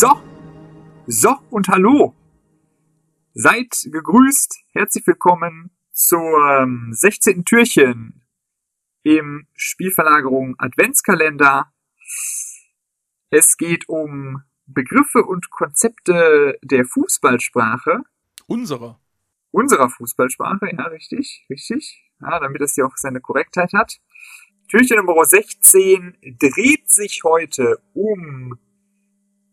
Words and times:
So, 0.00 0.22
so 1.08 1.34
und 1.50 1.66
hallo. 1.66 2.14
Seid 3.34 3.66
gegrüßt, 3.82 4.60
herzlich 4.70 5.04
willkommen 5.08 5.72
zum 5.90 6.92
16. 6.92 7.44
Türchen 7.44 8.22
im 9.02 9.48
Spielverlagerung 9.54 10.54
Adventskalender. 10.58 11.72
Es 13.30 13.56
geht 13.56 13.88
um 13.88 14.44
Begriffe 14.66 15.24
und 15.24 15.50
Konzepte 15.50 16.60
der 16.62 16.84
Fußballsprache. 16.84 18.02
Unserer. 18.46 19.00
Unserer 19.50 19.90
Fußballsprache, 19.90 20.76
ja, 20.76 20.84
richtig, 20.84 21.44
richtig. 21.50 22.04
Ja, 22.20 22.38
damit 22.38 22.60
es 22.60 22.76
hier 22.76 22.86
auch 22.86 22.96
seine 22.96 23.20
Korrektheit 23.20 23.72
hat. 23.72 23.98
Türchen 24.68 24.98
Nummer 24.98 25.24
16 25.24 26.18
dreht 26.38 26.88
sich 26.88 27.24
heute 27.24 27.82
um 27.94 28.60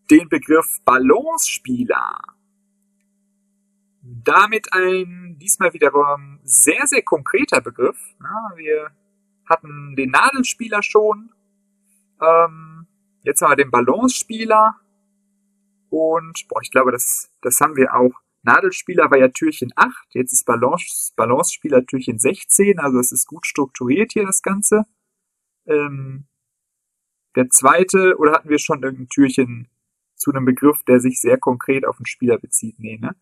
den 0.09 0.29
Begriff 0.29 0.81
Balancespieler. 0.85 2.19
Damit 4.01 4.71
ein 4.71 5.37
diesmal 5.39 5.73
wiederum 5.73 6.39
sehr, 6.43 6.85
sehr 6.85 7.01
konkreter 7.01 7.61
Begriff. 7.61 7.97
Ja, 8.19 8.51
wir 8.55 8.91
hatten 9.49 9.95
den 9.95 10.11
Nadelspieler 10.11 10.83
schon. 10.83 11.31
Ähm, 12.21 12.87
jetzt 13.23 13.41
haben 13.41 13.51
wir 13.51 13.55
den 13.55 13.71
Balancespieler. 13.71 14.75
Und 15.89 16.47
boah, 16.49 16.61
ich 16.61 16.71
glaube, 16.71 16.91
das, 16.91 17.31
das 17.41 17.59
haben 17.61 17.75
wir 17.75 17.95
auch. 17.95 18.13
Nadelspieler 18.43 19.09
war 19.09 19.17
ja 19.17 19.29
Türchen 19.29 19.71
8, 19.75 20.13
jetzt 20.13 20.31
ist 20.31 20.45
Balance, 20.45 21.13
Balancespieler 21.15 21.83
Türchen 21.83 22.19
16, 22.19 22.79
also 22.79 22.99
es 22.99 23.11
ist 23.11 23.25
gut 23.25 23.47
strukturiert 23.47 24.11
hier 24.13 24.25
das 24.25 24.43
Ganze. 24.43 24.85
Ähm, 25.65 26.27
der 27.35 27.49
zweite, 27.49 28.17
oder 28.19 28.33
hatten 28.33 28.49
wir 28.49 28.59
schon 28.59 28.83
irgendein 28.83 29.09
Türchen 29.09 29.67
zu 30.15 30.31
einem 30.31 30.45
Begriff, 30.45 30.83
der 30.83 30.99
sich 30.99 31.19
sehr 31.19 31.37
konkret 31.37 31.85
auf 31.85 31.97
den 31.97 32.05
Spieler 32.05 32.37
bezieht? 32.37 32.79
Nee, 32.79 32.97
ne? 32.97 33.15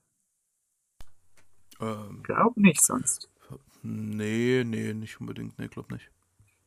Ähm, 1.80 2.22
glaub 2.23 2.58
nicht 2.58 2.81
sonst. 2.81 3.30
Nee, 3.81 4.63
nee, 4.66 4.94
nicht 4.94 5.19
unbedingt. 5.19 5.59
Nee, 5.59 5.67
glaub 5.67 5.91
nicht. 5.91 6.09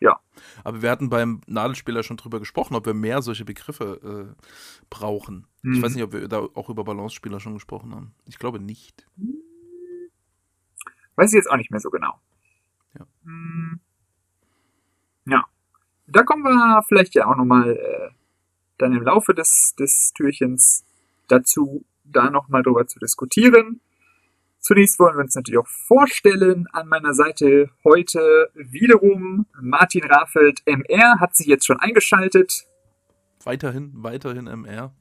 Ja. 0.00 0.20
Aber 0.62 0.82
wir 0.82 0.90
hatten 0.90 1.08
beim 1.08 1.40
Nadelspieler 1.46 2.02
schon 2.02 2.18
drüber 2.18 2.38
gesprochen, 2.38 2.74
ob 2.74 2.84
wir 2.84 2.92
mehr 2.92 3.22
solche 3.22 3.46
Begriffe 3.46 4.34
äh, 4.36 4.44
brauchen. 4.90 5.46
Mhm. 5.62 5.74
Ich 5.74 5.82
weiß 5.82 5.94
nicht, 5.94 6.04
ob 6.04 6.12
wir 6.12 6.28
da 6.28 6.40
auch 6.40 6.68
über 6.68 6.84
Balancespieler 6.84 7.40
schon 7.40 7.54
gesprochen 7.54 7.94
haben. 7.94 8.14
Ich 8.26 8.38
glaube 8.38 8.60
nicht. 8.60 9.06
Weiß 11.14 11.32
ich 11.32 11.36
jetzt 11.36 11.50
auch 11.50 11.56
nicht 11.56 11.70
mehr 11.70 11.80
so 11.80 11.88
genau. 11.88 12.20
Ja. 12.98 13.06
Hm. 13.24 13.80
Ja. 15.26 15.44
Da 16.06 16.22
kommen 16.22 16.42
wir 16.42 16.82
vielleicht 16.86 17.14
ja 17.14 17.26
auch 17.26 17.36
nochmal 17.36 17.70
äh, 17.70 18.10
dann 18.78 18.92
im 18.92 19.02
Laufe 19.02 19.34
des, 19.34 19.74
des 19.78 20.12
Türchens 20.14 20.84
dazu, 21.28 21.84
da 22.04 22.30
nochmal 22.30 22.62
drüber 22.62 22.86
zu 22.86 22.98
diskutieren. 22.98 23.80
Zunächst 24.60 24.98
wollen 24.98 25.16
wir 25.16 25.22
uns 25.22 25.34
natürlich 25.34 25.58
auch 25.58 25.68
vorstellen. 25.68 26.66
An 26.72 26.88
meiner 26.88 27.14
Seite 27.14 27.70
heute 27.84 28.50
wiederum 28.54 29.46
Martin 29.60 30.04
Raffelt 30.04 30.62
MR 30.66 31.20
hat 31.20 31.36
sich 31.36 31.46
jetzt 31.46 31.66
schon 31.66 31.78
eingeschaltet. 31.78 32.66
Weiterhin, 33.44 33.92
weiterhin 33.94 34.46
MR. 34.46 34.92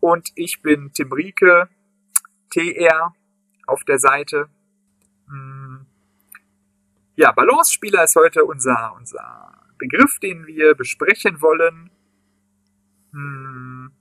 Und 0.00 0.30
ich 0.34 0.60
bin 0.60 0.92
Tim 0.92 1.10
Rieke, 1.10 1.70
TR 2.50 3.14
auf 3.66 3.84
der 3.84 3.98
Seite. 3.98 4.50
Hm. 5.28 5.86
Ja, 7.16 7.32
Balance-Spieler 7.32 8.04
ist 8.04 8.16
heute 8.16 8.44
unser, 8.44 8.94
unser 8.98 9.52
Begriff, 9.78 10.18
den 10.18 10.46
wir 10.46 10.74
besprechen 10.74 11.40
wollen. 11.40 11.90
Hm. 13.14 13.92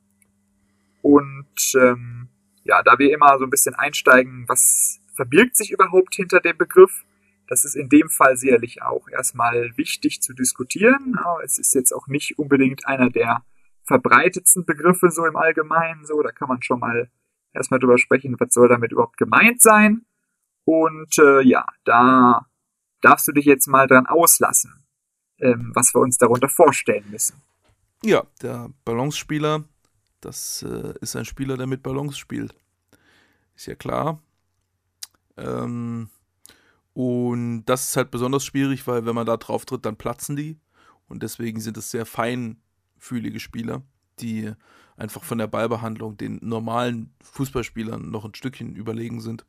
Und 1.02 1.74
ähm, 1.80 2.30
ja, 2.64 2.82
da 2.82 2.98
wir 2.98 3.14
immer 3.14 3.38
so 3.38 3.46
ein 3.46 3.50
bisschen 3.50 3.76
einsteigen, 3.76 4.46
was 4.48 5.00
verbirgt 5.16 5.56
sich 5.56 5.72
überhaupt 5.72 6.16
hinter 6.16 6.40
dem 6.40 6.58
Begriff? 6.58 7.04
Das 7.48 7.66
ist 7.66 7.76
in 7.76 7.90
dem 7.90 8.10
Fall 8.10 8.38
sicherlich 8.38 8.82
auch 8.82 9.08
erstmal 9.10 9.78
wichtig 9.78 10.22
zu 10.22 10.34
diskutieren. 10.34 11.16
Aber 11.24 11.44
es 11.44 11.58
ist 11.58 11.76
jetzt 11.76 11.92
auch 11.92 12.08
nicht 12.08 12.40
unbedingt 12.40 12.88
einer 12.88 13.10
der 13.10 13.44
verbreitetsten 13.86 14.66
Begriffe 14.66 15.12
so 15.12 15.26
im 15.26 15.36
Allgemeinen. 15.36 16.06
So, 16.06 16.22
da 16.22 16.32
kann 16.32 16.48
man 16.48 16.62
schon 16.62 16.80
mal 16.80 17.12
erstmal 17.54 17.80
drüber 17.80 17.98
sprechen, 17.98 18.36
was 18.40 18.54
soll 18.54 18.70
damit 18.70 18.92
überhaupt 18.92 19.18
gemeint 19.18 19.62
sein. 19.62 20.06
Und 20.66 21.18
äh, 21.20 21.42
ja, 21.42 21.66
da 21.84 22.48
darfst 23.02 23.28
du 23.28 23.34
dich 23.34 23.46
jetzt 23.46 23.68
mal 23.68 23.88
dran 23.88 24.08
auslassen, 24.08 24.86
ähm, 25.40 25.72
was 25.76 25.94
wir 25.94 26.00
uns 26.00 26.18
darunter 26.18 26.48
vorstellen 26.48 27.06
müssen. 27.12 27.42
Ja, 28.06 28.24
der 28.42 28.70
Balancespieler, 28.84 29.64
das 30.20 30.64
äh, 30.64 30.94
ist 31.00 31.16
ein 31.16 31.26
Spieler, 31.26 31.56
der 31.58 31.68
mit 31.68 31.84
Balance 31.84 32.18
spielt. 32.18 32.54
Ist 33.56 33.68
ja 33.68 33.76
klar. 33.76 34.22
Ähm, 35.38 36.10
und 36.94 37.66
das 37.66 37.90
ist 37.90 37.98
halt 37.98 38.12
besonders 38.12 38.46
schwierig, 38.46 38.86
weil 38.88 39.06
wenn 39.06 39.16
man 39.16 39.26
da 39.26 39.38
drauf 39.38 39.66
tritt, 39.66 39.86
dann 39.86 39.96
platzen 39.96 40.36
die. 40.36 40.60
Und 41.08 41.24
deswegen 41.24 41.60
sind 41.60 41.78
es 41.78 41.92
sehr 41.92 42.06
feinfühlige 42.06 43.40
Spieler, 43.40 43.84
die 44.20 44.52
einfach 44.96 45.24
von 45.24 45.38
der 45.38 45.48
Ballbehandlung 45.48 46.18
den 46.18 46.40
normalen 46.42 47.14
Fußballspielern 47.22 48.10
noch 48.12 48.26
ein 48.26 48.36
Stückchen 48.36 48.76
überlegen 48.76 49.22
sind. 49.22 49.46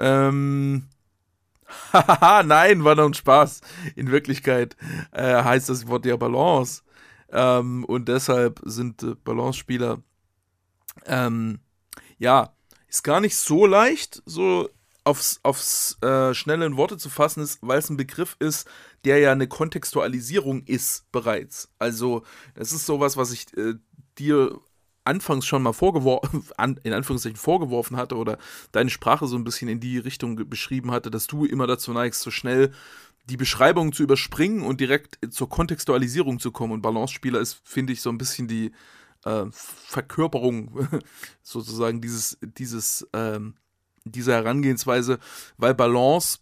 Ähm, 0.00 0.88
Haha, 1.92 2.42
nein, 2.42 2.84
war 2.84 2.94
noch 2.94 3.06
ein 3.06 3.14
Spaß. 3.14 3.62
In 3.96 4.10
Wirklichkeit 4.10 4.76
äh, 5.12 5.42
heißt 5.42 5.68
das 5.68 5.86
Wort 5.88 6.04
ja 6.04 6.16
Balance. 6.16 6.83
Ähm, 7.34 7.84
und 7.84 8.08
deshalb 8.08 8.60
sind 8.64 9.02
äh, 9.02 9.16
Balance-Spieler, 9.24 10.00
ähm, 11.06 11.58
ja, 12.16 12.54
ist 12.88 13.02
gar 13.02 13.20
nicht 13.20 13.36
so 13.36 13.66
leicht, 13.66 14.22
so 14.24 14.70
aufs, 15.02 15.40
aufs 15.42 15.98
äh, 16.00 16.32
schnelle 16.32 16.64
in 16.64 16.76
Worte 16.76 16.96
zu 16.96 17.10
fassen 17.10 17.42
ist, 17.42 17.58
weil 17.60 17.80
es 17.80 17.90
ein 17.90 17.96
Begriff 17.96 18.36
ist, 18.38 18.68
der 19.04 19.18
ja 19.18 19.32
eine 19.32 19.48
Kontextualisierung 19.48 20.62
ist 20.64 21.10
bereits. 21.10 21.68
Also 21.80 22.22
das 22.54 22.72
ist 22.72 22.86
sowas, 22.86 23.16
was 23.16 23.32
ich 23.32 23.54
äh, 23.56 23.74
dir 24.16 24.60
anfangs 25.02 25.44
schon 25.44 25.62
mal 25.62 25.72
vorgeworfen, 25.72 26.44
an, 26.56 26.80
in 26.84 26.92
Anführungszeichen 26.92 27.36
vorgeworfen 27.36 27.96
hatte 27.96 28.16
oder 28.16 28.38
deine 28.70 28.90
Sprache 28.90 29.26
so 29.26 29.36
ein 29.36 29.44
bisschen 29.44 29.68
in 29.68 29.80
die 29.80 29.98
Richtung 29.98 30.48
beschrieben 30.48 30.92
hatte, 30.92 31.10
dass 31.10 31.26
du 31.26 31.44
immer 31.44 31.66
dazu 31.66 31.92
neigst, 31.92 32.22
so 32.22 32.30
schnell 32.30 32.72
die 33.24 33.36
Beschreibung 33.36 33.92
zu 33.92 34.02
überspringen 34.02 34.62
und 34.62 34.80
direkt 34.80 35.18
zur 35.32 35.48
Kontextualisierung 35.48 36.38
zu 36.38 36.52
kommen. 36.52 36.72
Und 36.72 36.82
Balance-Spieler 36.82 37.40
ist, 37.40 37.60
finde 37.64 37.92
ich, 37.92 38.02
so 38.02 38.10
ein 38.10 38.18
bisschen 38.18 38.48
die 38.48 38.72
äh, 39.24 39.46
Verkörperung 39.50 40.88
sozusagen 41.42 42.00
dieses, 42.00 42.38
dieses, 42.42 43.06
ähm, 43.12 43.54
dieser 44.04 44.34
Herangehensweise, 44.34 45.18
weil 45.56 45.74
Balance 45.74 46.40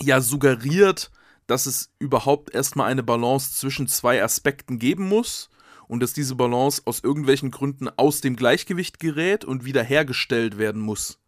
ja 0.00 0.20
suggeriert, 0.20 1.10
dass 1.46 1.66
es 1.66 1.92
überhaupt 1.98 2.52
erstmal 2.52 2.90
eine 2.90 3.02
Balance 3.02 3.54
zwischen 3.54 3.86
zwei 3.86 4.22
Aspekten 4.22 4.78
geben 4.78 5.08
muss 5.08 5.50
und 5.86 6.00
dass 6.00 6.12
diese 6.12 6.34
Balance 6.34 6.82
aus 6.86 7.00
irgendwelchen 7.00 7.50
Gründen 7.50 7.88
aus 7.88 8.20
dem 8.20 8.34
Gleichgewicht 8.34 8.98
gerät 8.98 9.44
und 9.44 9.64
wiederhergestellt 9.64 10.58
werden 10.58 10.80
muss. 10.80 11.20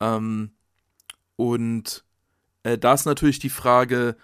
Ähm, 0.00 0.52
und 1.36 2.04
äh, 2.62 2.78
da 2.78 2.94
ist 2.94 3.06
natürlich 3.06 3.38
die 3.38 3.50
Frage, 3.50 4.16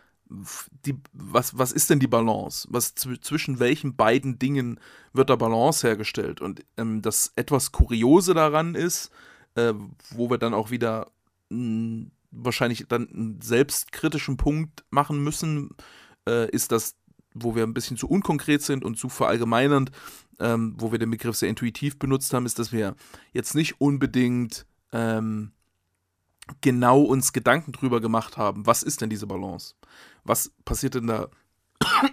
die, 0.84 0.96
was, 1.12 1.56
was 1.56 1.72
ist 1.72 1.90
denn 1.90 2.00
die 2.00 2.08
Balance? 2.08 2.66
Was 2.70 2.94
zwischen 2.94 3.58
welchen 3.60 3.94
beiden 3.94 4.38
Dingen 4.38 4.80
wird 5.12 5.30
da 5.30 5.36
Balance 5.36 5.86
hergestellt? 5.86 6.40
Und 6.40 6.64
ähm, 6.76 7.02
das 7.02 7.32
etwas 7.36 7.72
Kuriose 7.72 8.34
daran 8.34 8.74
ist, 8.74 9.10
äh, 9.54 9.72
wo 10.10 10.28
wir 10.28 10.38
dann 10.38 10.54
auch 10.54 10.70
wieder 10.70 11.10
mh, 11.50 12.06
wahrscheinlich 12.30 12.86
dann 12.88 13.08
einen 13.08 13.40
selbstkritischen 13.40 14.36
Punkt 14.36 14.84
machen 14.90 15.22
müssen, 15.22 15.70
äh, 16.28 16.50
ist 16.50 16.72
das, 16.72 16.96
wo 17.34 17.54
wir 17.54 17.62
ein 17.62 17.74
bisschen 17.74 17.96
zu 17.96 18.08
unkonkret 18.08 18.62
sind 18.62 18.84
und 18.84 18.98
zu 18.98 19.08
verallgemeinernd, 19.08 19.92
ähm, 20.40 20.74
wo 20.78 20.90
wir 20.90 20.98
den 20.98 21.10
Begriff 21.10 21.36
sehr 21.36 21.48
intuitiv 21.48 21.98
benutzt 21.98 22.34
haben, 22.34 22.46
ist, 22.46 22.58
dass 22.58 22.72
wir 22.72 22.96
jetzt 23.32 23.54
nicht 23.54 23.80
unbedingt 23.80 24.66
ähm, 24.92 25.52
genau 26.60 27.02
uns 27.02 27.32
Gedanken 27.32 27.72
drüber 27.72 28.00
gemacht 28.00 28.36
haben, 28.36 28.66
was 28.66 28.82
ist 28.82 29.00
denn 29.00 29.10
diese 29.10 29.26
Balance? 29.26 29.74
Was 30.24 30.52
passiert 30.64 30.94
denn 30.94 31.06
da? 31.06 31.28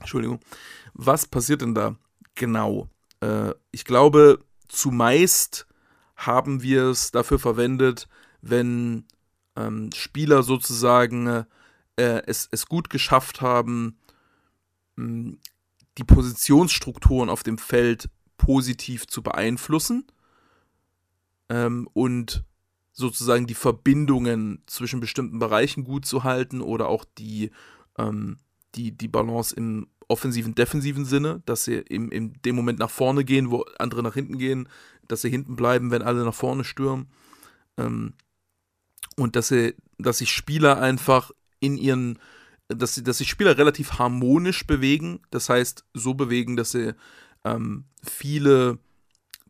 Entschuldigung. 0.00 0.40
Was 0.94 1.26
passiert 1.26 1.62
denn 1.62 1.74
da 1.74 1.96
genau? 2.34 2.88
Äh, 3.20 3.54
ich 3.70 3.84
glaube, 3.84 4.44
zumeist 4.68 5.66
haben 6.16 6.62
wir 6.62 6.84
es 6.84 7.10
dafür 7.10 7.38
verwendet, 7.38 8.08
wenn 8.40 9.06
ähm, 9.56 9.90
Spieler 9.94 10.42
sozusagen 10.42 11.46
äh, 11.96 12.22
es, 12.26 12.48
es 12.50 12.66
gut 12.66 12.90
geschafft 12.90 13.40
haben, 13.40 13.98
mh, 14.96 15.04
hm, 15.04 15.38
die 15.98 16.04
Positionsstrukturen 16.04 17.28
auf 17.28 17.42
dem 17.42 17.58
Feld 17.58 18.08
positiv 18.36 19.08
zu 19.08 19.20
beeinflussen 19.20 20.06
ähm, 21.48 21.88
und 21.92 22.44
sozusagen 22.98 23.46
die 23.46 23.54
Verbindungen 23.54 24.62
zwischen 24.66 24.98
bestimmten 24.98 25.38
Bereichen 25.38 25.84
gut 25.84 26.04
zu 26.04 26.24
halten 26.24 26.60
oder 26.60 26.88
auch 26.88 27.04
die, 27.16 27.52
ähm, 27.96 28.38
die, 28.74 28.90
die 28.90 29.06
Balance 29.06 29.54
im 29.54 29.86
offensiven, 30.08 30.56
defensiven 30.56 31.04
Sinne, 31.04 31.40
dass 31.46 31.62
sie 31.62 31.76
im, 31.76 32.10
in 32.10 32.32
dem 32.44 32.56
Moment 32.56 32.80
nach 32.80 32.90
vorne 32.90 33.24
gehen, 33.24 33.52
wo 33.52 33.64
andere 33.78 34.02
nach 34.02 34.14
hinten 34.14 34.36
gehen, 34.36 34.68
dass 35.06 35.22
sie 35.22 35.30
hinten 35.30 35.54
bleiben, 35.54 35.92
wenn 35.92 36.02
alle 36.02 36.24
nach 36.24 36.34
vorne 36.34 36.64
stürmen. 36.64 37.06
Ähm, 37.76 38.14
und 39.16 39.36
dass 39.36 39.48
sie, 39.48 39.76
dass 39.98 40.18
sich 40.18 40.32
Spieler 40.32 40.80
einfach 40.80 41.30
in 41.60 41.76
ihren, 41.76 42.18
dass 42.66 42.96
sie, 42.96 43.04
dass 43.04 43.18
sich 43.18 43.28
Spieler 43.28 43.56
relativ 43.58 44.00
harmonisch 44.00 44.66
bewegen, 44.66 45.20
das 45.30 45.48
heißt 45.48 45.84
so 45.94 46.14
bewegen, 46.14 46.56
dass 46.56 46.72
sie 46.72 46.94
ähm, 47.44 47.84
viele 48.02 48.78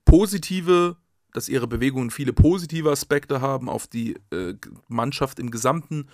positive, 0.05 0.99
dass 1.33 1.49
ihre 1.49 1.67
Bewegungen 1.67 2.11
viele 2.11 2.33
positive 2.33 2.91
Aspekte 2.91 3.41
haben 3.41 3.69
auf 3.69 3.87
die 3.87 4.17
äh, 4.31 4.55
Mannschaft 4.89 5.39
im 5.39 5.51
Gesamten 5.51 6.09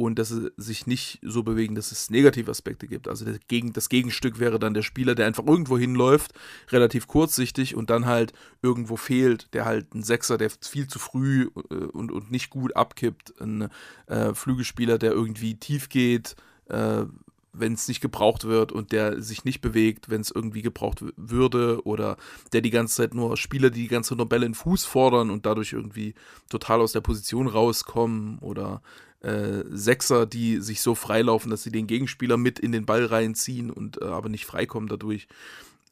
und 0.00 0.18
dass 0.18 0.30
sie 0.30 0.50
sich 0.56 0.86
nicht 0.86 1.18
so 1.20 1.42
bewegen, 1.42 1.74
dass 1.74 1.92
es 1.92 2.08
negative 2.08 2.50
Aspekte 2.50 2.86
gibt. 2.86 3.06
Also 3.06 3.26
das, 3.26 3.38
Gegen, 3.48 3.74
das 3.74 3.90
Gegenstück 3.90 4.38
wäre 4.38 4.58
dann 4.58 4.72
der 4.72 4.80
Spieler, 4.80 5.14
der 5.14 5.26
einfach 5.26 5.46
irgendwo 5.46 5.76
hinläuft, 5.76 6.32
relativ 6.70 7.06
kurzsichtig 7.06 7.74
und 7.74 7.90
dann 7.90 8.06
halt 8.06 8.32
irgendwo 8.62 8.96
fehlt, 8.96 9.52
der 9.52 9.66
halt 9.66 9.94
ein 9.94 10.02
Sechser, 10.02 10.38
der 10.38 10.48
viel 10.62 10.86
zu 10.86 10.98
früh 10.98 11.50
äh, 11.70 11.74
und, 11.74 12.12
und 12.12 12.30
nicht 12.30 12.48
gut 12.48 12.74
abkippt, 12.76 13.38
ein 13.42 13.68
äh, 14.06 14.32
Flügelspieler, 14.32 14.96
der 14.96 15.12
irgendwie 15.12 15.56
tief 15.56 15.90
geht, 15.90 16.34
äh, 16.70 17.04
wenn 17.52 17.74
es 17.74 17.88
nicht 17.88 18.00
gebraucht 18.00 18.44
wird 18.44 18.72
und 18.72 18.92
der 18.92 19.22
sich 19.22 19.44
nicht 19.44 19.60
bewegt, 19.60 20.08
wenn 20.08 20.20
es 20.20 20.30
irgendwie 20.30 20.62
gebraucht 20.62 21.04
würde 21.16 21.84
oder 21.84 22.16
der 22.52 22.60
die 22.60 22.70
ganze 22.70 22.96
Zeit 22.96 23.14
nur 23.14 23.36
Spieler, 23.36 23.70
die 23.70 23.82
die 23.82 23.88
ganze 23.88 24.14
nur 24.14 24.26
in 24.42 24.54
Fuß 24.54 24.84
fordern 24.84 25.30
und 25.30 25.46
dadurch 25.46 25.72
irgendwie 25.72 26.14
total 26.48 26.80
aus 26.80 26.92
der 26.92 27.00
Position 27.00 27.48
rauskommen 27.48 28.38
oder 28.38 28.82
äh, 29.20 29.64
Sechser, 29.70 30.26
die 30.26 30.60
sich 30.60 30.80
so 30.80 30.94
freilaufen, 30.94 31.50
dass 31.50 31.62
sie 31.62 31.72
den 31.72 31.86
Gegenspieler 31.86 32.36
mit 32.36 32.58
in 32.58 32.72
den 32.72 32.86
Ball 32.86 33.04
reinziehen 33.04 33.70
und 33.70 34.00
äh, 34.00 34.06
aber 34.06 34.28
nicht 34.28 34.46
freikommen 34.46 34.88
dadurch. 34.88 35.28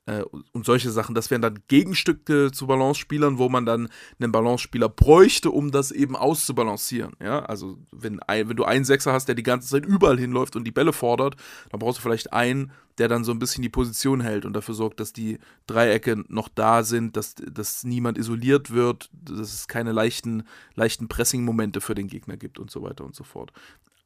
Äh, 0.09 0.23
und 0.23 0.65
solche 0.65 0.91
Sachen. 0.91 1.15
Das 1.15 1.31
wären 1.31 1.43
dann 1.43 1.59
Gegenstücke 1.69 2.51
zu 2.51 2.67
Balance-Spielern, 2.67 3.37
wo 3.37 3.51
man 3.51 3.67
dann 3.67 3.91
einen 4.19 4.33
Balance-Spieler 4.33 4.89
bräuchte, 4.89 5.51
um 5.51 5.71
das 5.71 5.91
eben 5.91 6.17
auszubalancieren. 6.17 7.13
Ja, 7.23 7.41
also 7.45 7.77
wenn, 7.93 8.19
ein, 8.21 8.49
wenn 8.49 8.57
du 8.57 8.65
einen 8.65 8.87
Sechser 8.87 9.13
hast, 9.13 9.27
der 9.27 9.35
die 9.35 9.43
ganze 9.43 9.69
Zeit 9.69 9.85
überall 9.85 10.19
hinläuft 10.19 10.57
und 10.57 10.65
die 10.65 10.71
Bälle 10.71 10.95
fordert, 10.95 11.37
dann 11.71 11.81
brauchst 11.81 11.99
du 11.99 12.03
vielleicht 12.03 12.33
einen, 12.33 12.73
der 12.97 13.09
dann 13.09 13.23
so 13.23 13.33
ein 13.33 13.39
bisschen 13.39 13.61
die 13.61 13.69
Position 13.69 14.23
hält 14.23 14.47
und 14.47 14.55
dafür 14.55 14.75
sorgt, 14.75 14.99
dass 14.99 15.13
die 15.13 15.39
Dreiecke 15.67 16.25
noch 16.29 16.49
da 16.49 16.85
sind, 16.85 17.15
dass, 17.19 17.35
dass 17.35 17.85
niemand 17.85 18.17
isoliert 18.17 18.71
wird, 18.71 19.11
dass 19.13 19.53
es 19.53 19.69
keine 19.69 19.93
leichten, 19.93 20.45
leichten 20.75 21.09
Pressing-Momente 21.09 21.83
für 21.83 21.95
den 21.95 22.09
Gegner 22.09 22.39
gibt 22.39 22.59
und 22.59 22.71
so 22.71 22.83
weiter 22.83 23.05
und 23.05 23.15
so 23.15 23.25
fort. 23.25 23.53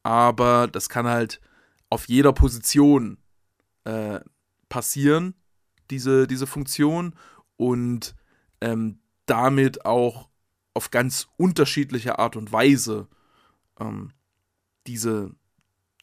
Aber 0.03 0.67
das 0.67 0.89
kann 0.89 1.07
halt 1.07 1.41
auf 1.91 2.09
jeder 2.09 2.33
Position 2.33 3.19
äh, 3.85 4.19
passieren 4.69 5.35
diese, 5.91 6.27
diese 6.27 6.47
Funktion 6.47 7.15
und 7.57 8.15
ähm, 8.61 8.99
damit 9.27 9.85
auch 9.85 10.29
auf 10.75 10.91
ganz 10.91 11.29
unterschiedliche 11.37 12.19
Art 12.19 12.37
und 12.37 12.53
Weise 12.53 13.09
ähm, 13.79 14.11
diese, 14.87 15.35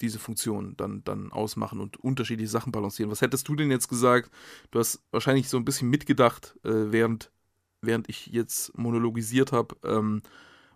diese 0.01 0.19
Funktion 0.19 0.75
dann, 0.77 1.03
dann 1.03 1.31
ausmachen 1.31 1.79
und 1.79 1.97
unterschiedliche 1.97 2.49
Sachen 2.49 2.71
balancieren. 2.71 3.11
Was 3.11 3.21
hättest 3.21 3.47
du 3.47 3.55
denn 3.55 3.71
jetzt 3.71 3.89
gesagt? 3.89 4.31
Du 4.71 4.79
hast 4.79 5.03
wahrscheinlich 5.11 5.49
so 5.49 5.57
ein 5.57 5.65
bisschen 5.65 5.89
mitgedacht, 5.89 6.55
äh, 6.63 6.91
während, 6.91 7.31
während 7.81 8.09
ich 8.09 8.27
jetzt 8.27 8.77
monologisiert 8.77 9.51
habe. 9.51 9.75
Ähm, 9.83 10.21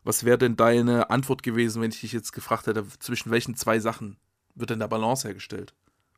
was 0.03 0.25
wäre 0.25 0.38
denn 0.38 0.57
deine 0.57 1.09
Antwort 1.09 1.44
gewesen, 1.44 1.81
wenn 1.81 1.91
ich 1.91 2.01
dich 2.01 2.11
jetzt 2.11 2.33
gefragt 2.33 2.67
hätte, 2.67 2.85
zwischen 3.00 3.31
welchen 3.31 3.55
zwei 3.55 3.79
Sachen 3.79 4.17
wird 4.55 4.71
denn 4.71 4.79
da 4.79 4.88
Balance 4.88 5.27
hergestellt? 5.27 5.73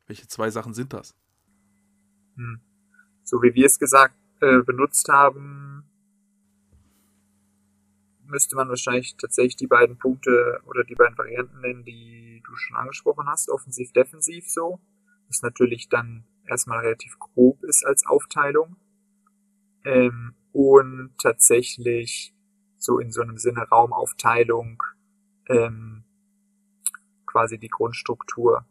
Welche 0.06 0.26
zwei 0.26 0.50
Sachen 0.50 0.74
sind 0.74 0.92
das? 0.92 1.14
Hm 2.36 2.65
so 3.26 3.42
wie 3.42 3.54
wir 3.54 3.66
es 3.66 3.78
gesagt, 3.78 4.14
äh, 4.40 4.62
benutzt 4.62 5.08
haben, 5.08 5.84
müsste 8.24 8.56
man 8.56 8.68
wahrscheinlich 8.68 9.16
tatsächlich 9.16 9.56
die 9.56 9.66
beiden 9.66 9.98
Punkte 9.98 10.60
oder 10.64 10.84
die 10.84 10.94
beiden 10.94 11.18
Varianten 11.18 11.60
nennen, 11.60 11.84
die 11.84 12.42
du 12.46 12.54
schon 12.54 12.76
angesprochen 12.76 13.26
hast, 13.28 13.50
offensiv, 13.50 13.92
defensiv 13.92 14.48
so, 14.48 14.80
was 15.26 15.42
natürlich 15.42 15.88
dann 15.88 16.24
erstmal 16.46 16.80
relativ 16.80 17.18
grob 17.18 17.62
ist 17.64 17.84
als 17.84 18.06
Aufteilung. 18.06 18.76
Ähm, 19.84 20.34
und 20.52 21.10
tatsächlich 21.18 22.32
so 22.78 22.98
in 22.98 23.10
so 23.10 23.22
einem 23.22 23.38
Sinne 23.38 23.68
Raumaufteilung 23.68 24.82
ähm, 25.48 26.04
quasi 27.26 27.58
die 27.58 27.68
Grundstruktur 27.68 28.64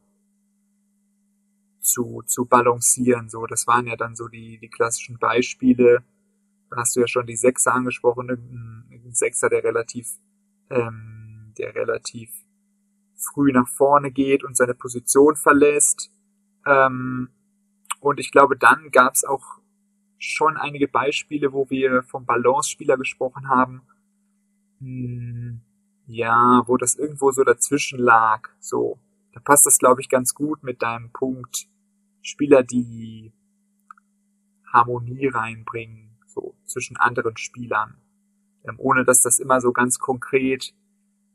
zu, 1.86 2.24
zu 2.26 2.46
balancieren. 2.46 3.30
So, 3.30 3.46
das 3.46 3.68
waren 3.68 3.88
ja 3.88 3.96
dann 3.96 4.16
so 4.16 4.28
die, 4.28 4.60
die 4.60 4.70
klassischen 4.70 5.18
Beispiele. 5.18 6.04
Da 6.70 6.78
hast 6.78 6.96
du 6.96 7.02
ja 7.02 7.08
schon 7.08 7.28
die 7.28 7.36
Sechser 7.36 7.74
angesprochen, 7.74 8.30
ein 8.30 9.14
Sechser, 9.14 9.50
der 9.50 9.64
relativ, 9.64 10.10
ähm, 10.70 11.54
der 11.58 11.76
relativ 11.76 12.32
früh 13.16 13.52
nach 13.52 13.68
vorne 13.68 14.12
geht 14.12 14.44
und 14.44 14.58
seine 14.58 14.74
Position 14.74 15.36
verlässt. 15.36 16.12
Ähm, 16.66 17.30
und 18.00 18.20
ich 18.20 18.32
glaube, 18.32 18.58
dann 18.58 18.92
gab 18.92 19.14
es 19.14 19.24
auch 19.24 19.60
schon 20.18 20.58
einige 20.58 20.88
Beispiele, 20.88 21.54
wo 21.54 21.70
wir 21.70 22.04
vom 22.04 22.26
Balance-Spieler 22.26 22.98
gesprochen 22.98 23.48
haben. 23.48 23.84
Hm, 24.80 25.62
ja, 26.08 26.64
wo 26.66 26.78
das 26.78 26.96
irgendwo 26.96 27.32
so 27.32 27.44
dazwischen 27.44 28.00
lag. 28.00 28.50
So, 28.60 29.00
da 29.34 29.40
passt 29.40 29.66
das, 29.66 29.78
glaube 29.78 30.02
ich, 30.02 30.10
ganz 30.10 30.34
gut 30.34 30.64
mit 30.64 30.82
deinem 30.82 31.12
Punkt 31.12 31.68
Spieler, 32.26 32.64
die 32.64 33.32
Harmonie 34.74 35.28
reinbringen, 35.28 36.18
so 36.26 36.58
zwischen 36.66 36.98
anderen 36.98 37.38
Spielern, 37.38 38.02
ähm, 38.64 38.76
ohne 38.80 39.06
dass 39.06 39.22
das 39.22 39.40
immer 39.40 39.62
so 39.62 39.72
ganz 39.72 40.00
konkret, 40.00 40.74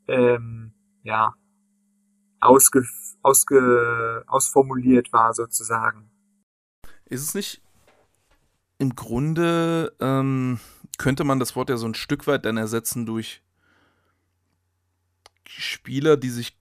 ähm, 0.07 0.73
ja, 1.03 1.33
ausge, 2.41 2.85
ausge, 3.21 4.23
ausformuliert 4.27 5.13
war 5.13 5.33
sozusagen. 5.33 6.11
Ist 7.05 7.23
es 7.23 7.33
nicht 7.33 7.61
im 8.77 8.95
Grunde, 8.95 9.95
ähm, 9.99 10.59
könnte 10.97 11.23
man 11.23 11.39
das 11.39 11.55
Wort 11.55 11.69
ja 11.69 11.77
so 11.77 11.87
ein 11.87 11.93
Stück 11.93 12.27
weit 12.27 12.45
dann 12.45 12.57
ersetzen 12.57 13.05
durch 13.05 13.41
Spieler, 15.47 16.17
die 16.17 16.29
sich 16.29 16.59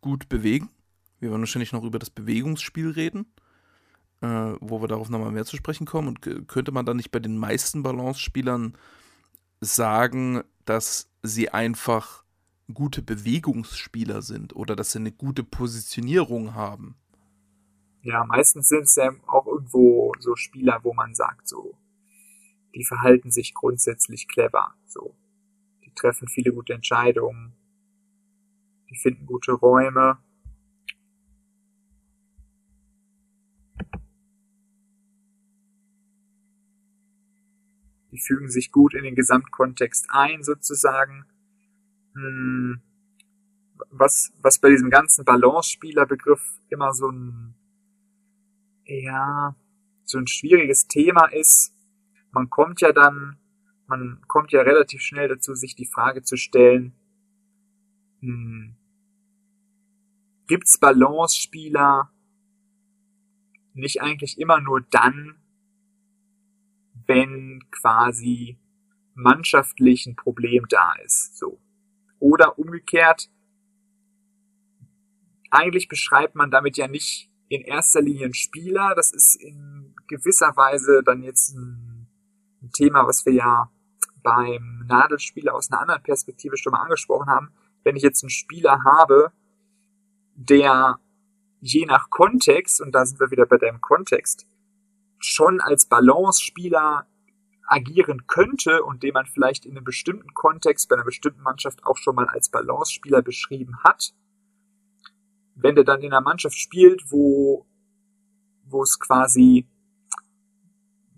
gut 0.00 0.28
bewegen? 0.28 0.68
Wir 1.20 1.30
werden 1.30 1.42
wahrscheinlich 1.42 1.72
noch 1.72 1.84
über 1.84 2.00
das 2.00 2.10
Bewegungsspiel 2.10 2.90
reden 2.90 3.32
äh, 4.22 4.54
wo 4.60 4.80
wir 4.80 4.88
darauf 4.88 5.10
nochmal 5.10 5.32
mehr 5.32 5.44
zu 5.44 5.56
sprechen 5.56 5.86
kommen. 5.86 6.08
Und 6.08 6.48
könnte 6.48 6.72
man 6.72 6.86
dann 6.86 6.96
nicht 6.96 7.10
bei 7.10 7.18
den 7.18 7.36
meisten 7.36 7.82
Balance-Spielern 7.82 8.76
sagen, 9.60 10.42
dass 10.64 11.10
sie 11.22 11.50
einfach 11.50 12.24
gute 12.72 13.02
Bewegungsspieler 13.02 14.22
sind 14.22 14.54
oder 14.56 14.76
dass 14.76 14.92
sie 14.92 15.00
eine 15.00 15.12
gute 15.12 15.44
Positionierung 15.44 16.54
haben? 16.54 16.96
Ja, 18.02 18.24
meistens 18.24 18.68
sind 18.68 18.84
es 18.84 18.96
ja 18.96 19.12
auch 19.26 19.46
irgendwo 19.46 20.12
so 20.18 20.34
Spieler, 20.34 20.80
wo 20.82 20.92
man 20.92 21.14
sagt, 21.14 21.48
so, 21.48 21.76
die 22.74 22.84
verhalten 22.84 23.30
sich 23.30 23.54
grundsätzlich 23.54 24.28
clever, 24.28 24.74
so. 24.86 25.14
Die 25.84 25.92
treffen 25.94 26.26
viele 26.26 26.52
gute 26.52 26.72
Entscheidungen, 26.72 27.52
die 28.90 28.96
finden 28.96 29.26
gute 29.26 29.52
Räume, 29.52 30.18
die 38.12 38.20
fügen 38.20 38.50
sich 38.50 38.70
gut 38.70 38.94
in 38.94 39.04
den 39.04 39.14
Gesamtkontext 39.14 40.06
ein, 40.10 40.44
sozusagen. 40.44 41.24
Hm, 42.14 42.82
was, 43.90 44.32
was 44.40 44.58
bei 44.58 44.68
diesem 44.70 44.90
ganzen 44.90 45.24
Balance-Spieler-Begriff 45.24 46.60
immer 46.68 46.92
so 46.92 47.08
ein, 47.08 47.54
ja, 48.84 49.56
so 50.04 50.18
ein 50.18 50.26
schwieriges 50.26 50.86
Thema 50.86 51.26
ist. 51.26 51.74
Man 52.30 52.50
kommt 52.50 52.80
ja 52.80 52.92
dann, 52.92 53.38
man 53.86 54.20
kommt 54.28 54.52
ja 54.52 54.62
relativ 54.62 55.00
schnell 55.00 55.28
dazu, 55.28 55.54
sich 55.54 55.74
die 55.74 55.86
Frage 55.86 56.22
zu 56.22 56.36
stellen, 56.36 56.94
hm, 58.20 58.76
gibt's 60.46 60.78
Balance-Spieler 60.78 62.10
nicht 63.74 64.02
eigentlich 64.02 64.38
immer 64.38 64.60
nur 64.60 64.82
dann, 64.82 65.41
wenn 67.12 67.60
quasi 67.70 68.58
mannschaftlich 69.14 70.06
ein 70.06 70.16
Problem 70.16 70.66
da 70.68 70.94
ist. 71.04 71.36
So. 71.36 71.60
Oder 72.18 72.58
umgekehrt, 72.58 73.30
eigentlich 75.50 75.88
beschreibt 75.88 76.34
man 76.34 76.50
damit 76.50 76.76
ja 76.76 76.88
nicht 76.88 77.30
in 77.48 77.62
erster 77.62 78.00
Linie 78.00 78.24
einen 78.24 78.34
Spieler, 78.34 78.94
das 78.94 79.12
ist 79.12 79.36
in 79.36 79.94
gewisser 80.08 80.56
Weise 80.56 81.02
dann 81.04 81.22
jetzt 81.22 81.54
ein, 81.54 82.08
ein 82.62 82.70
Thema, 82.72 83.06
was 83.06 83.26
wir 83.26 83.34
ja 83.34 83.70
beim 84.22 84.86
Nadelspieler 84.86 85.54
aus 85.54 85.70
einer 85.70 85.80
anderen 85.80 86.02
Perspektive 86.02 86.56
schon 86.56 86.72
mal 86.72 86.82
angesprochen 86.82 87.28
haben. 87.28 87.52
Wenn 87.84 87.96
ich 87.96 88.02
jetzt 88.02 88.22
einen 88.22 88.30
Spieler 88.30 88.78
habe, 88.84 89.32
der 90.34 90.98
je 91.60 91.84
nach 91.84 92.08
Kontext, 92.08 92.80
und 92.80 92.92
da 92.94 93.04
sind 93.04 93.20
wir 93.20 93.30
wieder 93.30 93.46
bei 93.46 93.58
deinem 93.58 93.80
Kontext, 93.80 94.46
schon 95.24 95.60
als 95.60 95.86
Balance-Spieler 95.86 97.06
agieren 97.66 98.26
könnte 98.26 98.82
und 98.82 99.02
den 99.02 99.14
man 99.14 99.26
vielleicht 99.26 99.64
in 99.64 99.76
einem 99.76 99.84
bestimmten 99.84 100.34
Kontext 100.34 100.88
bei 100.88 100.96
einer 100.96 101.04
bestimmten 101.04 101.42
Mannschaft 101.42 101.84
auch 101.84 101.96
schon 101.96 102.14
mal 102.14 102.28
als 102.28 102.50
Balance-Spieler 102.50 103.22
beschrieben 103.22 103.78
hat, 103.82 104.14
wenn 105.54 105.74
der 105.74 105.84
dann 105.84 106.02
in 106.02 106.12
einer 106.12 106.20
Mannschaft 106.20 106.56
spielt, 106.56 107.10
wo, 107.10 107.66
wo 108.64 108.82
es 108.82 108.98
quasi, 108.98 109.66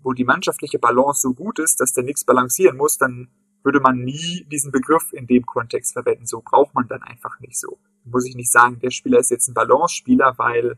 wo 0.01 0.13
die 0.13 0.23
mannschaftliche 0.23 0.79
Balance 0.79 1.21
so 1.21 1.33
gut 1.33 1.59
ist, 1.59 1.79
dass 1.81 1.93
der 1.93 2.03
nichts 2.03 2.23
balancieren 2.23 2.77
muss, 2.77 2.97
dann 2.97 3.29
würde 3.63 3.79
man 3.79 4.03
nie 4.03 4.45
diesen 4.51 4.71
Begriff 4.71 5.11
in 5.11 5.25
dem 5.25 5.45
Kontext 5.45 5.93
verwenden. 5.93 6.27
So 6.27 6.41
braucht 6.41 6.75
man 6.75 6.87
dann 6.87 7.01
einfach 7.01 7.39
nicht 7.39 7.59
so. 7.59 7.79
Muss 8.03 8.25
ich 8.25 8.35
nicht 8.35 8.51
sagen, 8.51 8.79
der 8.79 8.91
Spieler 8.91 9.19
ist 9.19 9.31
jetzt 9.31 9.47
ein 9.47 9.55
Balance-Spieler, 9.55 10.37
weil 10.37 10.77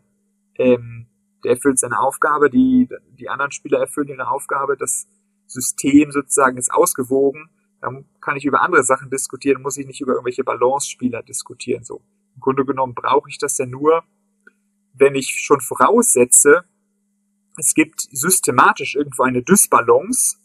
ähm, 0.55 1.07
der 1.43 1.51
erfüllt 1.51 1.79
seine 1.79 1.99
Aufgabe, 1.99 2.49
die, 2.49 2.89
die 3.17 3.29
anderen 3.29 3.51
Spieler 3.51 3.79
erfüllen 3.79 4.09
ihre 4.09 4.29
Aufgabe, 4.29 4.77
das 4.77 5.07
System 5.45 6.11
sozusagen 6.11 6.57
ist 6.57 6.71
ausgewogen. 6.71 7.49
Dann 7.81 8.05
kann 8.21 8.35
ich 8.35 8.45
über 8.45 8.61
andere 8.61 8.83
Sachen 8.83 9.09
diskutieren, 9.09 9.61
muss 9.61 9.77
ich 9.77 9.85
nicht 9.85 10.01
über 10.01 10.13
irgendwelche 10.13 10.43
Balance-Spieler 10.43 11.23
diskutieren. 11.23 11.83
So. 11.83 12.01
Im 12.35 12.41
Grunde 12.41 12.65
genommen 12.65 12.95
brauche 12.95 13.29
ich 13.29 13.37
das 13.37 13.57
ja 13.57 13.65
nur, 13.65 14.03
wenn 14.93 15.15
ich 15.15 15.29
schon 15.29 15.61
voraussetze, 15.61 16.63
es 17.57 17.73
gibt 17.73 18.01
systematisch 18.11 18.95
irgendwo 18.95 19.23
eine 19.23 19.43
Dysbalance 19.43 20.37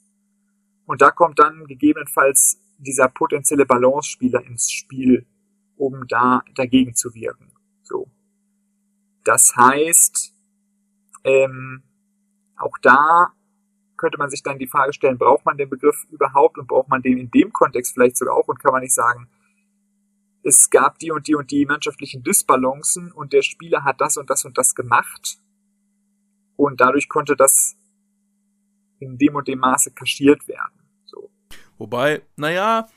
und 0.87 1.03
da 1.03 1.11
kommt 1.11 1.39
dann 1.39 1.67
gegebenenfalls 1.67 2.59
dieser 2.79 3.09
potenzielle 3.09 3.67
Balance-Spieler 3.67 4.45
ins 4.45 4.71
Spiel, 4.71 5.27
um 5.77 6.07
da 6.09 6.43
dagegen 6.55 6.95
zu 6.95 7.15
wirken. 7.15 7.53
So. 7.83 8.11
Das 9.25 9.55
heißt, 9.57 10.32
ähm, 11.25 11.83
auch 12.57 12.77
da 12.83 13.33
könnte 13.97 14.19
man 14.19 14.31
sich 14.31 14.43
dann 14.43 14.59
die 14.59 14.67
Frage 14.67 14.93
stellen, 14.93 15.19
braucht 15.19 15.45
man 15.45 15.57
den 15.57 15.71
Begriff 15.71 16.07
überhaupt 16.11 16.59
und 16.59 16.67
braucht 16.67 16.89
man 16.89 17.03
den 17.03 17.19
in 17.19 17.31
dem 17.31 17.53
Kontext 17.53 17.95
vielleicht 17.95 18.17
sogar 18.17 18.35
auch 18.35 18.49
und 18.49 18.59
kann 18.59 18.73
man 18.73 18.83
nicht 18.83 18.95
sagen, 18.95 19.29
es 20.43 20.71
gab 20.71 20.99
die 20.99 21.13
und 21.13 21.29
die 21.29 21.37
und 21.37 21.51
die 21.53 21.65
mannschaftlichen 21.67 22.25
Dysbalancen 22.25 23.13
und 23.13 23.33
der 23.33 23.43
Spieler 23.43 23.85
hat 23.85 24.01
das 24.01 24.17
und 24.17 24.29
das 24.29 24.45
und 24.45 24.59
das 24.59 24.75
gemacht 24.75 25.39
und 26.57 26.81
dadurch 26.81 27.09
konnte 27.09 27.37
das 27.37 27.77
in 28.99 29.19
dem 29.19 29.37
und 29.37 29.49
dem 29.49 29.61
Maße 29.61 29.93
kaschiert 29.93 30.47
werden. 30.49 30.81
So. 31.05 31.31
Wobei, 31.79 32.23
naja, 32.37 32.89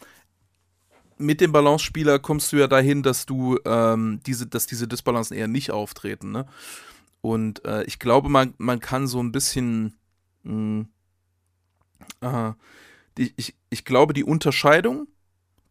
mit 1.17 1.41
dem 1.41 1.51
Balance-Spieler 1.51 2.19
kommst 2.19 2.51
du 2.51 2.57
ja 2.57 2.67
dahin, 2.67 3.03
dass 3.03 3.25
du 3.25 3.57
ähm, 3.65 4.19
diese, 4.25 4.47
dass 4.47 4.67
diese 4.67 4.87
Dysbalancen 4.87 5.37
eher 5.37 5.47
nicht 5.47 5.71
auftreten. 5.71 6.31
Ne? 6.31 6.47
Und 7.25 7.65
äh, 7.65 7.83
ich 7.85 7.97
glaube, 7.97 8.29
man, 8.29 8.53
man 8.59 8.79
kann 8.79 9.07
so 9.07 9.19
ein 9.19 9.31
bisschen. 9.31 9.95
Mh, 10.43 10.85
äh, 12.21 12.53
die, 13.17 13.33
ich, 13.35 13.55
ich 13.71 13.83
glaube, 13.83 14.13
die 14.13 14.23
Unterscheidung, 14.23 15.07